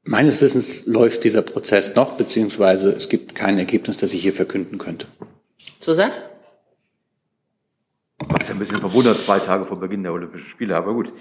Meines 0.04 0.40
Wissens 0.42 0.84
läuft 0.86 1.24
dieser 1.24 1.42
Prozess 1.42 1.94
noch, 1.94 2.14
beziehungsweise 2.14 2.92
es 2.92 3.08
gibt 3.08 3.34
kein 3.34 3.58
Ergebnis, 3.58 3.96
das 3.96 4.12
ich 4.12 4.22
hier 4.22 4.34
verkünden 4.34 4.78
könnte. 4.78 5.06
Zusatz? 5.80 6.20
Was 8.18 8.48
ja 8.48 8.54
ein 8.54 8.58
bisschen 8.58 8.78
verwundert, 8.78 9.16
zwei 9.16 9.38
Tage 9.38 9.64
vor 9.64 9.80
Beginn 9.80 10.02
der 10.02 10.12
Olympischen 10.12 10.48
Spiele, 10.48 10.76
aber 10.76 10.94
gut. 10.94 11.12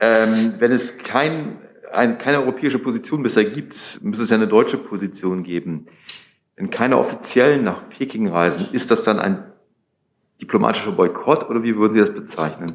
Ähm, 0.00 0.54
wenn 0.58 0.72
es 0.72 0.98
kein, 0.98 1.58
ein, 1.92 2.18
keine 2.18 2.40
europäische 2.40 2.78
Position 2.78 3.22
bisher 3.22 3.44
gibt, 3.44 4.00
müsste 4.02 4.24
es 4.24 4.30
ja 4.30 4.36
eine 4.36 4.48
deutsche 4.48 4.78
Position 4.78 5.44
geben. 5.44 5.86
Wenn 6.60 6.68
keine 6.68 6.98
offiziellen 6.98 7.64
nach 7.64 7.88
Peking 7.88 8.28
reisen, 8.28 8.68
ist 8.72 8.90
das 8.90 9.02
dann 9.02 9.18
ein 9.18 9.50
diplomatischer 10.42 10.92
Boykott 10.92 11.48
oder 11.48 11.62
wie 11.62 11.74
würden 11.74 11.94
Sie 11.94 12.00
das 12.00 12.12
bezeichnen? 12.12 12.74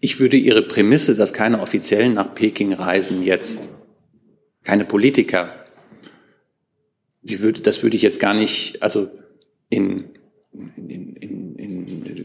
Ich 0.00 0.20
würde 0.20 0.36
Ihre 0.36 0.60
Prämisse, 0.60 1.16
dass 1.16 1.32
keine 1.32 1.62
Offiziellen 1.62 2.12
nach 2.12 2.34
Peking 2.34 2.74
reisen, 2.74 3.22
jetzt 3.22 3.58
keine 4.64 4.84
Politiker, 4.84 5.64
würde, 7.22 7.62
das 7.62 7.82
würde 7.82 7.96
ich 7.96 8.02
jetzt 8.02 8.20
gar 8.20 8.34
nicht, 8.34 8.82
also 8.82 9.08
in, 9.70 10.10
in, 10.52 10.90
in, 10.90 11.16
in, 11.16 11.43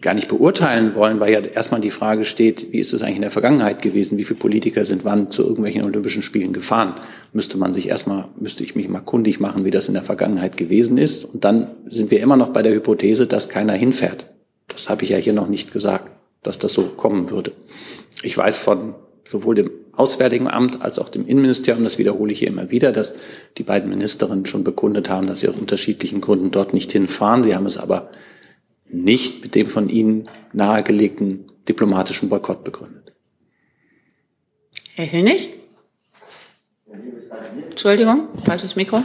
gar 0.02 0.14
nicht 0.14 0.28
beurteilen 0.28 0.96
wollen, 0.96 1.20
weil 1.20 1.34
ja 1.34 1.40
erstmal 1.42 1.82
die 1.82 1.92
Frage 1.92 2.26
steht, 2.26 2.72
wie 2.72 2.80
ist 2.80 2.94
es 2.94 3.02
eigentlich 3.02 3.18
in 3.18 3.22
der 3.22 3.32
Vergangenheit 3.32 3.82
gewesen? 3.82 4.18
Wie 4.18 4.24
viele 4.24 4.40
Politiker 4.40 4.86
sind 4.86 5.06
wann 5.06 5.32
zu 5.32 5.44
irgendwelchen 5.44 5.84
Olympischen 5.84 6.22
Spielen 6.22 6.54
gefahren? 6.54 6.96
Müsste 7.34 7.58
man 7.58 7.74
sich 7.74 7.90
erstmal, 7.90 8.26
müsste 8.40 8.64
ich 8.64 8.76
mich 8.76 8.88
mal 8.88 9.02
kundig 9.02 9.40
machen, 9.40 9.66
wie 9.66 9.72
das 9.72 9.88
in 9.88 9.94
der 9.94 10.04
Vergangenheit 10.04 10.58
gewesen 10.58 10.98
ist. 10.98 11.26
Und 11.26 11.44
dann 11.44 11.72
sind 11.86 12.12
wir 12.12 12.22
immer 12.22 12.38
noch 12.38 12.50
bei 12.50 12.62
der 12.62 12.74
Hypothese, 12.74 13.28
dass 13.28 13.50
keiner 13.50 13.74
hinfährt. 13.74 14.28
Das 14.68 14.90
habe 14.90 15.04
ich 15.04 15.10
ja 15.10 15.18
hier 15.18 15.34
noch 15.34 15.48
nicht 15.48 15.72
gesagt, 15.72 16.12
dass 16.44 16.58
das 16.58 16.74
so 16.74 16.84
kommen 16.84 17.30
würde. 17.30 17.52
Ich 18.24 18.38
weiß 18.38 18.58
von 18.58 18.96
sowohl 19.30 19.56
dem 19.56 19.72
Auswärtigen 19.94 20.48
Amt 20.48 20.82
als 20.82 20.98
auch 20.98 21.10
dem 21.10 21.28
Innenministerium, 21.28 21.84
das 21.84 21.98
wiederhole 21.98 22.32
ich 22.32 22.40
hier 22.40 22.48
immer 22.48 22.72
wieder, 22.72 22.92
dass 22.92 23.14
die 23.58 23.64
beiden 23.64 23.90
Ministerinnen 23.90 24.46
schon 24.46 24.64
bekundet 24.64 25.10
haben, 25.10 25.28
dass 25.28 25.42
sie 25.42 25.50
aus 25.50 25.56
unterschiedlichen 25.56 26.22
Gründen 26.22 26.52
dort 26.52 26.74
nicht 26.74 26.92
hinfahren. 26.92 27.44
Sie 27.44 27.54
haben 27.54 27.66
es 27.66 27.78
aber 27.78 28.10
nicht 28.90 29.44
mit 29.44 29.56
dem 29.56 29.68
von 29.68 29.90
ihnen 29.90 30.24
nahegelegten 30.54 31.52
diplomatischen 31.68 32.30
Boykott 32.30 32.64
begründet. 32.64 33.14
Herr 34.96 35.12
Hönig? 35.12 35.50
Entschuldigung, 37.70 38.28
falsches 38.44 38.76
Mikro. 38.76 39.04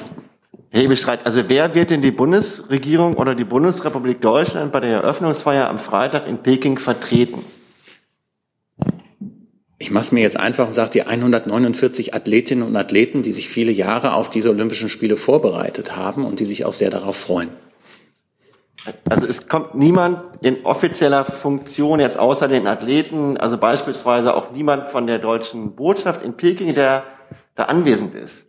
Herr 0.71 0.83
Hebestreit, 0.83 1.25
also 1.25 1.49
wer 1.49 1.75
wird 1.77 1.91
denn 1.91 2.03
die 2.03 2.11
Bundesregierung 2.11 3.15
oder 3.15 3.37
die 3.37 3.45
Bundesrepublik 3.45 4.21
Deutschland 4.21 4.73
bei 4.73 4.81
der 4.81 4.91
Eröffnungsfeier 4.91 5.69
am 5.69 5.79
Freitag 5.79 6.27
in 6.27 6.39
Peking 6.39 6.79
vertreten? 6.79 7.45
Ich 9.79 9.91
mache 9.91 10.05
es 10.05 10.13
mir 10.13 10.23
jetzt 10.23 10.41
einfach 10.41 10.67
und 10.67 10.73
sage, 10.73 10.91
die 10.93 11.03
149 11.03 12.15
Athletinnen 12.15 12.67
und 12.67 12.75
Athleten, 12.75 13.23
die 13.23 13.33
sich 13.33 13.49
viele 13.49 13.71
Jahre 13.71 14.15
auf 14.15 14.31
diese 14.31 14.51
Olympischen 14.51 14.89
Spiele 14.89 15.17
vorbereitet 15.17 15.95
haben 15.95 16.25
und 16.25 16.41
die 16.41 16.47
sich 16.47 16.65
auch 16.65 16.73
sehr 16.73 16.91
darauf 16.91 17.17
freuen. 17.17 17.51
Also 19.09 19.27
es 19.27 19.49
kommt 19.49 19.75
niemand 19.75 20.43
in 20.43 20.65
offizieller 20.65 21.25
Funktion 21.25 22.01
jetzt 22.01 22.19
außer 22.19 22.49
den 22.49 22.67
Athleten, 22.67 23.37
also 23.37 23.57
beispielsweise 23.57 24.35
auch 24.35 24.51
niemand 24.51 24.87
von 24.87 25.07
der 25.07 25.19
deutschen 25.19 25.75
Botschaft 25.75 26.23
in 26.23 26.37
Peking, 26.37 26.75
der 26.75 27.05
da 27.55 27.65
anwesend 27.65 28.15
ist. 28.15 28.45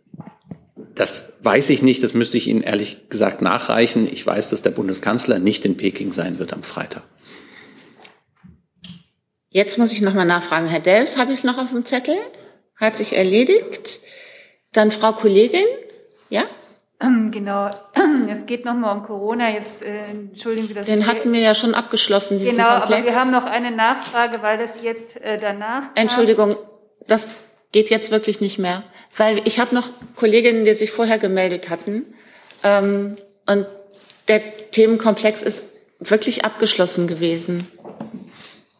Das 0.94 1.32
weiß 1.42 1.70
ich 1.70 1.82
nicht, 1.82 2.02
das 2.02 2.14
müsste 2.14 2.38
ich 2.38 2.48
Ihnen 2.48 2.62
ehrlich 2.62 3.08
gesagt 3.08 3.42
nachreichen. 3.42 4.06
Ich 4.10 4.26
weiß, 4.26 4.50
dass 4.50 4.62
der 4.62 4.70
Bundeskanzler 4.70 5.38
nicht 5.38 5.64
in 5.64 5.76
Peking 5.76 6.12
sein 6.12 6.38
wird 6.38 6.52
am 6.52 6.62
Freitag. 6.62 7.02
Jetzt 9.50 9.78
muss 9.78 9.92
ich 9.92 10.00
noch 10.00 10.14
mal 10.14 10.24
nachfragen. 10.24 10.66
Herr 10.66 10.80
Delfs 10.80 11.18
habe 11.18 11.32
ich 11.32 11.44
noch 11.44 11.58
auf 11.58 11.70
dem 11.70 11.84
Zettel. 11.84 12.14
Hat 12.76 12.96
sich 12.96 13.16
erledigt. 13.16 14.00
Dann 14.72 14.90
Frau 14.90 15.12
Kollegin. 15.12 15.64
Ja? 16.28 16.42
Genau. 16.98 17.70
Es 18.28 18.46
geht 18.46 18.64
noch 18.64 18.74
mal 18.74 18.92
um 18.92 19.02
Corona. 19.04 19.50
Jetzt 19.50 19.82
äh, 19.82 20.06
entschuldigen 20.06 20.68
Sie 20.68 20.74
das. 20.74 20.86
Den 20.86 21.06
hatten 21.06 21.32
wir 21.32 21.40
ja 21.40 21.54
schon 21.54 21.74
abgeschlossen, 21.74 22.38
diesen 22.38 22.56
Genau, 22.56 22.78
Komplex. 22.80 22.92
aber 23.02 23.04
wir 23.06 23.20
haben 23.20 23.30
noch 23.30 23.44
eine 23.46 23.70
Nachfrage, 23.70 24.42
weil 24.42 24.58
das 24.58 24.82
jetzt 24.82 25.16
äh, 25.20 25.38
danach. 25.38 25.82
kam. 25.82 25.90
Entschuldigung, 25.94 26.54
das 27.06 27.28
geht 27.72 27.90
jetzt 27.90 28.10
wirklich 28.10 28.40
nicht 28.40 28.58
mehr, 28.58 28.82
weil 29.16 29.40
ich 29.44 29.60
habe 29.60 29.74
noch 29.74 29.88
Kolleginnen, 30.14 30.64
die 30.64 30.72
sich 30.72 30.90
vorher 30.90 31.18
gemeldet 31.18 31.68
hatten 31.68 32.14
ähm, 32.62 33.16
und 33.48 33.66
der 34.28 34.56
Themenkomplex 34.70 35.42
ist 35.42 35.64
wirklich 35.98 36.44
abgeschlossen 36.44 37.06
gewesen. 37.06 37.68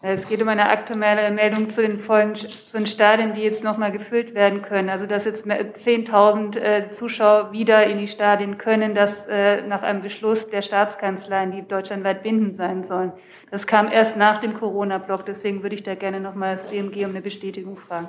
Es 0.03 0.29
geht 0.29 0.43
um 0.43 0.49
eine 0.49 0.69
aktuelle 0.69 1.31
Meldung 1.31 1.71
zu 1.71 1.81
den 1.81 1.99
vollen 1.99 2.37
zu 2.37 2.77
den 2.77 2.87
Stadien, 2.87 3.33
die 3.33 3.41
jetzt 3.41 3.65
nochmal 3.65 3.91
gefüllt 3.91 4.35
werden 4.35 4.63
können. 4.63 4.91
Also 4.91 5.07
dass 5.07 5.25
jetzt 5.25 5.47
mehr- 5.47 5.75
10.000 5.75 6.57
äh, 6.59 6.91
Zuschauer 6.91 7.51
wieder 7.53 7.85
in 7.87 7.99
die 7.99 8.07
Stadien 8.07 8.59
können, 8.59 8.95
das 8.95 9.27
äh, 9.27 9.63
nach 9.63 9.83
einem 9.83 10.03
Beschluss 10.03 10.49
der 10.49 10.63
Staatskanzleien, 10.63 11.51
die 11.51 11.67
deutschlandweit 11.67 12.23
bindend 12.23 12.55
sein 12.55 12.85
sollen. 12.85 13.13
Das 13.51 13.67
kam 13.67 13.91
erst 13.91 14.17
nach 14.17 14.39
dem 14.39 14.55
Corona-Block. 14.55 15.25
Deswegen 15.25 15.63
würde 15.63 15.75
ich 15.75 15.83
da 15.83 15.95
gerne 15.95 16.21
nochmal 16.21 16.53
das 16.53 16.67
BMG 16.67 17.05
um 17.05 17.11
eine 17.11 17.23
Bestätigung 17.23 17.77
fragen. 17.79 18.09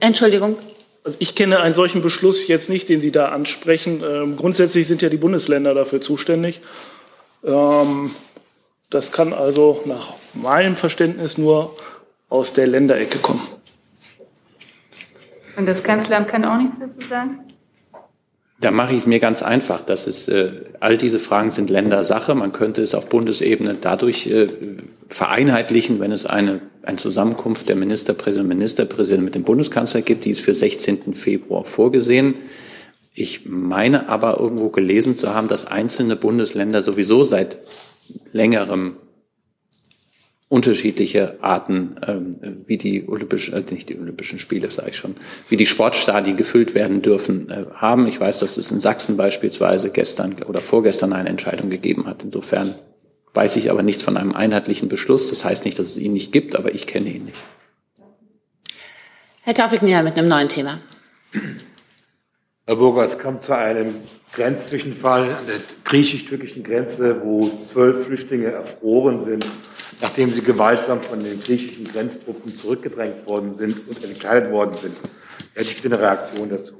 Entschuldigung. 0.00 0.56
Also 1.04 1.16
ich 1.20 1.34
kenne 1.34 1.60
einen 1.60 1.74
solchen 1.74 2.02
Beschluss 2.02 2.48
jetzt 2.48 2.68
nicht, 2.68 2.88
den 2.88 3.00
Sie 3.00 3.10
da 3.10 3.28
ansprechen. 3.28 4.02
Ähm, 4.04 4.36
grundsätzlich 4.36 4.86
sind 4.86 5.00
ja 5.00 5.08
die 5.08 5.16
Bundesländer 5.16 5.72
dafür 5.74 6.00
zuständig. 6.00 6.60
Ähm, 7.44 8.10
das 8.90 9.12
kann 9.12 9.32
also 9.32 9.82
nach 9.84 10.14
meinem 10.34 10.76
Verständnis 10.76 11.38
nur 11.38 11.76
aus 12.28 12.52
der 12.52 12.66
Länderecke 12.66 13.18
kommen. 13.18 13.46
Und 15.56 15.66
das 15.66 15.82
Kanzleramt 15.82 16.28
kann 16.28 16.44
auch 16.44 16.56
nichts 16.56 16.78
dazu 16.78 17.00
sagen? 17.08 17.40
Da 18.60 18.72
mache 18.72 18.92
ich 18.92 19.00
es 19.00 19.06
mir 19.06 19.20
ganz 19.20 19.42
einfach. 19.42 19.82
Das 19.82 20.08
ist, 20.08 20.28
äh, 20.28 20.50
all 20.80 20.96
diese 20.96 21.20
Fragen 21.20 21.50
sind 21.50 21.70
Ländersache. 21.70 22.34
Man 22.34 22.52
könnte 22.52 22.82
es 22.82 22.94
auf 22.94 23.08
Bundesebene 23.08 23.76
dadurch 23.80 24.26
äh, 24.26 24.48
vereinheitlichen, 25.08 26.00
wenn 26.00 26.10
es 26.10 26.26
eine, 26.26 26.60
eine 26.82 26.96
Zusammenkunft 26.96 27.68
der 27.68 27.76
Ministerpräsident 27.76 28.42
und 28.44 28.48
Ministerpräsidenten 28.48 29.24
mit 29.24 29.36
dem 29.36 29.44
Bundeskanzler 29.44 30.02
gibt. 30.02 30.24
Die 30.24 30.30
ist 30.30 30.40
für 30.40 30.54
16. 30.54 31.14
Februar 31.14 31.64
vorgesehen. 31.64 32.34
Ich 33.14 33.46
meine 33.46 34.08
aber 34.08 34.40
irgendwo 34.40 34.70
gelesen 34.70 35.14
zu 35.14 35.32
haben, 35.34 35.48
dass 35.48 35.66
einzelne 35.66 36.16
Bundesländer 36.16 36.82
sowieso 36.82 37.22
seit 37.22 37.60
längerem 38.32 38.96
unterschiedliche 40.48 41.36
Arten, 41.42 41.96
ähm, 42.06 42.62
wie 42.66 42.78
die 42.78 43.06
Olympischen, 43.06 43.54
äh, 43.54 43.62
nicht 43.70 43.88
die 43.90 43.98
Olympischen 43.98 44.38
Spiele, 44.38 44.70
sage 44.70 44.90
ich 44.90 44.96
schon, 44.96 45.16
wie 45.48 45.58
die 45.58 45.66
Sportstadien 45.66 46.36
gefüllt 46.36 46.74
werden 46.74 47.02
dürfen, 47.02 47.50
äh, 47.50 47.66
haben. 47.74 48.06
Ich 48.06 48.18
weiß, 48.18 48.38
dass 48.40 48.56
es 48.56 48.70
in 48.70 48.80
Sachsen 48.80 49.16
beispielsweise 49.16 49.90
gestern 49.90 50.36
oder 50.46 50.60
vorgestern 50.60 51.12
eine 51.12 51.28
Entscheidung 51.28 51.68
gegeben 51.68 52.06
hat. 52.06 52.24
Insofern 52.24 52.76
weiß 53.34 53.56
ich 53.56 53.70
aber 53.70 53.82
nichts 53.82 54.02
von 54.02 54.16
einem 54.16 54.32
einheitlichen 54.32 54.88
Beschluss. 54.88 55.28
Das 55.28 55.44
heißt 55.44 55.66
nicht, 55.66 55.78
dass 55.78 55.88
es 55.88 55.96
ihn 55.98 56.14
nicht 56.14 56.32
gibt, 56.32 56.56
aber 56.56 56.74
ich 56.74 56.86
kenne 56.86 57.10
ihn 57.10 57.26
nicht. 57.26 57.44
Herr 59.42 59.54
Taufik 59.54 59.82
Nia 59.82 60.02
mit 60.02 60.18
einem 60.18 60.28
neuen 60.28 60.48
Thema. 60.48 60.80
Herr 62.68 62.76
Burger, 62.76 63.06
es 63.06 63.18
kam 63.18 63.40
zu 63.40 63.56
einem 63.56 63.94
Grenzzwischenfall 64.34 65.36
an 65.36 65.46
der 65.46 65.56
griechisch-türkischen 65.84 66.62
Grenze, 66.62 67.18
wo 67.24 67.48
zwölf 67.60 68.04
Flüchtlinge 68.04 68.48
erfroren 68.48 69.22
sind, 69.22 69.46
nachdem 70.02 70.30
sie 70.30 70.42
gewaltsam 70.42 71.00
von 71.00 71.18
den 71.24 71.40
griechischen 71.40 71.84
Grenztruppen 71.84 72.58
zurückgedrängt 72.58 73.26
worden 73.26 73.54
sind 73.54 73.88
und 73.88 74.04
entkleidet 74.04 74.52
worden 74.52 74.76
sind. 74.76 74.94
Hätte 75.54 75.70
ich 75.70 75.82
eine 75.82 75.98
Reaktion 75.98 76.50
dazu. 76.50 76.74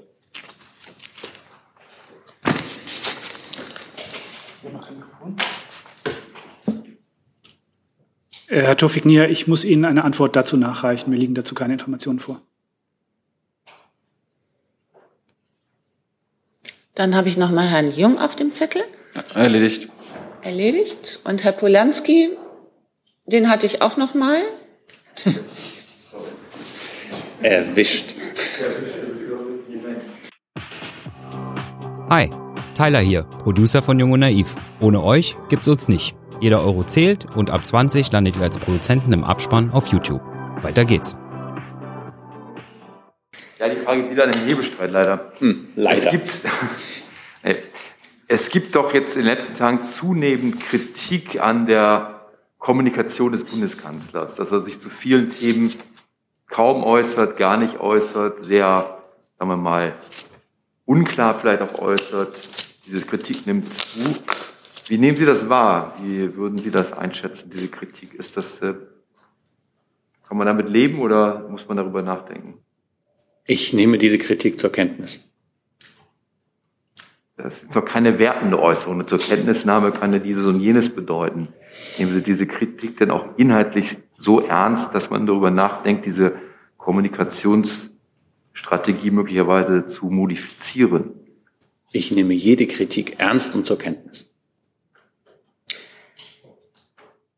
Äh, 8.47 8.60
Herr 8.60 8.77
Tofik 8.77 9.06
Nia, 9.06 9.27
ich 9.27 9.47
muss 9.47 9.65
Ihnen 9.65 9.86
eine 9.86 10.05
Antwort 10.05 10.36
dazu 10.36 10.59
nachreichen. 10.59 11.09
Mir 11.09 11.16
liegen 11.16 11.35
dazu 11.35 11.55
keine 11.55 11.73
Informationen 11.73 12.19
vor. 12.19 12.43
Dann 16.99 17.15
habe 17.15 17.29
ich 17.29 17.37
noch 17.37 17.53
mal 17.53 17.65
Herrn 17.65 17.93
Jung 17.93 18.19
auf 18.19 18.35
dem 18.35 18.51
Zettel. 18.51 18.83
Erledigt. 19.33 19.89
Erledigt. 20.43 21.20
Und 21.23 21.45
Herr 21.45 21.53
Polanski, 21.53 22.31
den 23.25 23.49
hatte 23.49 23.66
ich 23.66 23.83
auch 23.83 23.97
noch 23.97 24.15
mal. 24.15 24.41
Erwischt. 27.41 28.16
Hi, 32.11 32.31
Tyler 32.77 32.99
hier, 32.99 33.20
Producer 33.23 33.81
von 33.81 34.01
Jung 34.01 34.11
und 34.11 34.20
Naiv. 34.20 34.53
Ohne 34.81 35.05
euch 35.05 35.37
gibt's 35.49 35.69
uns 35.69 35.87
nicht. 35.87 36.16
Jeder 36.41 36.65
Euro 36.65 36.83
zählt 36.83 37.37
und 37.37 37.51
ab 37.51 37.65
20 37.65 38.11
landet 38.11 38.35
ihr 38.35 38.43
als 38.43 38.59
Produzenten 38.59 39.12
im 39.12 39.23
Abspann 39.23 39.70
auf 39.70 39.87
YouTube. 39.87 40.23
Weiter 40.62 40.85
geht's. 40.85 41.15
Ja, 43.59 43.68
die 43.68 43.80
Frage 43.80 44.09
geht 44.09 44.20
an 44.20 44.30
den 44.30 44.47
Hebestreit 44.47 44.93
leider. 44.93 45.32
Hm, 45.39 45.68
leider. 45.74 45.98
Es 45.98 46.10
gibt, 46.10 46.40
es 48.28 48.48
gibt 48.51 48.74
doch 48.76 48.94
jetzt 48.94 49.16
in 49.16 49.22
den 49.22 49.32
letzten 49.32 49.55
Tagen 49.56 49.82
zunehmend 49.82 50.60
Kritik 50.60 51.40
an 51.40 51.66
der 51.66 52.28
Kommunikation 52.59 53.32
des 53.32 53.44
Bundeskanzlers, 53.44 54.36
dass 54.36 54.52
er 54.52 54.60
sich 54.60 54.80
zu 54.80 54.90
vielen 54.90 55.30
Themen 55.30 55.72
kaum 56.48 56.85
äußert, 56.85 57.36
gar 57.36 57.56
nicht 57.56 57.80
äußert, 57.80 58.44
sehr, 58.44 58.98
sagen 59.39 59.51
wir 59.51 59.56
mal, 59.56 59.94
unklar 60.85 61.39
vielleicht 61.39 61.62
auch 61.62 61.80
äußert. 61.80 62.36
Diese 62.86 63.05
Kritik 63.05 63.47
nimmt 63.47 63.72
zu. 63.72 64.01
Wie 64.86 64.98
nehmen 64.98 65.16
Sie 65.18 65.26
das 65.26 65.48
wahr? 65.48 65.97
Wie 66.01 66.36
würden 66.36 66.59
Sie 66.59 66.70
das 66.70 66.93
einschätzen, 66.93 67.51
diese 67.51 67.68
Kritik? 67.68 68.14
Ist 68.14 68.36
das, 68.36 68.62
äh, 68.62 68.74
kann 70.26 70.39
man 70.39 70.47
damit 70.47 70.68
leben 70.68 71.01
oder 71.01 71.48
muss 71.48 71.66
man 71.66 71.76
darüber 71.76 72.02
nachdenken? 72.02 72.62
Ich 73.51 73.73
nehme 73.73 73.97
diese 73.97 74.19
Kritik 74.19 74.61
zur 74.61 74.70
Kenntnis. 74.70 75.23
Das 77.39 77.62
ist 77.62 77.75
doch 77.75 77.85
keine 77.85 78.19
wertende 78.19 78.61
Äußerung. 78.61 79.07
Zur 79.07 79.19
Kenntnisnahme 79.19 79.91
kann 79.91 80.12
ja 80.12 80.19
dieses 80.19 80.45
und 80.45 80.61
jenes 80.61 80.91
bedeuten. 80.91 81.49
Nehmen 81.97 82.12
Sie 82.12 82.23
diese 82.23 82.47
Kritik 82.47 82.99
denn 82.99 83.11
auch 83.11 83.39
inhaltlich 83.39 83.97
so 84.19 84.41
ernst, 84.41 84.95
dass 84.95 85.09
man 85.09 85.27
darüber 85.27 85.51
nachdenkt, 85.51 86.05
diese 86.05 86.35
Kommunikationsstrategie 86.77 89.12
möglicherweise 89.12 89.87
zu 89.87 90.11
modifizieren? 90.11 91.15
Ich 91.91 92.11
nehme 92.11 92.35
jede 92.35 92.66
Kritik 92.66 93.19
ernst 93.19 93.55
und 93.55 93.65
zur 93.65 93.79
Kenntnis. 93.79 94.27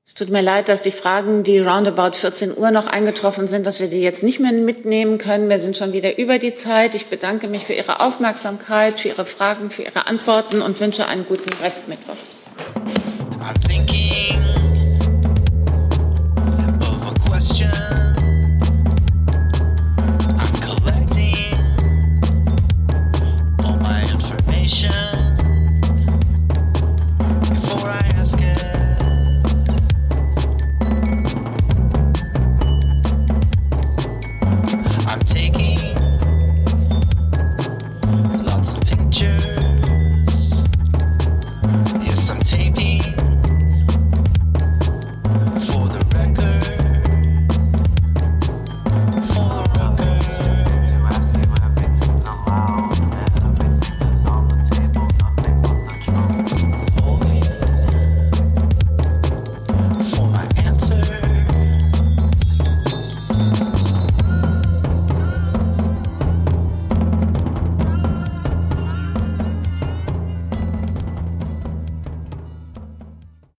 Es 0.05 0.09
tut 0.21 0.29
mir 0.29 0.43
leid, 0.43 0.69
dass 0.69 0.83
die 0.83 0.91
Fragen, 0.91 1.45
die 1.45 1.59
roundabout 1.61 2.15
14 2.15 2.57
Uhr 2.57 2.71
noch 2.71 2.87
eingetroffen 2.87 3.49
sind, 3.49 3.65
dass 3.65 3.81
wir 3.81 3.89
die 3.89 4.03
jetzt 4.03 4.23
nicht 4.23 4.39
mehr 4.39 4.53
mitnehmen 4.53 5.17
können. 5.17 5.49
Wir 5.49 5.59
sind 5.59 5.79
schon 5.79 5.95
wieder 5.95 6.19
über 6.19 6.39
die 6.39 6.55
Zeit. 6.55 6.95
Ich 6.95 7.07
bedanke 7.07 7.49
mich 7.49 7.65
für 7.65 7.73
Ihre 7.73 8.01
Aufmerksamkeit, 8.01 9.01
für 9.01 9.09
Ihre 9.09 9.25
Fragen, 9.25 9.71
für 9.71 9.83
Ihre 9.83 10.07
Antworten 10.07 10.61
und 10.61 10.79
wünsche 10.79 11.07
einen 11.07 11.25
guten 11.27 11.51
Restmittwoch. 11.63 12.17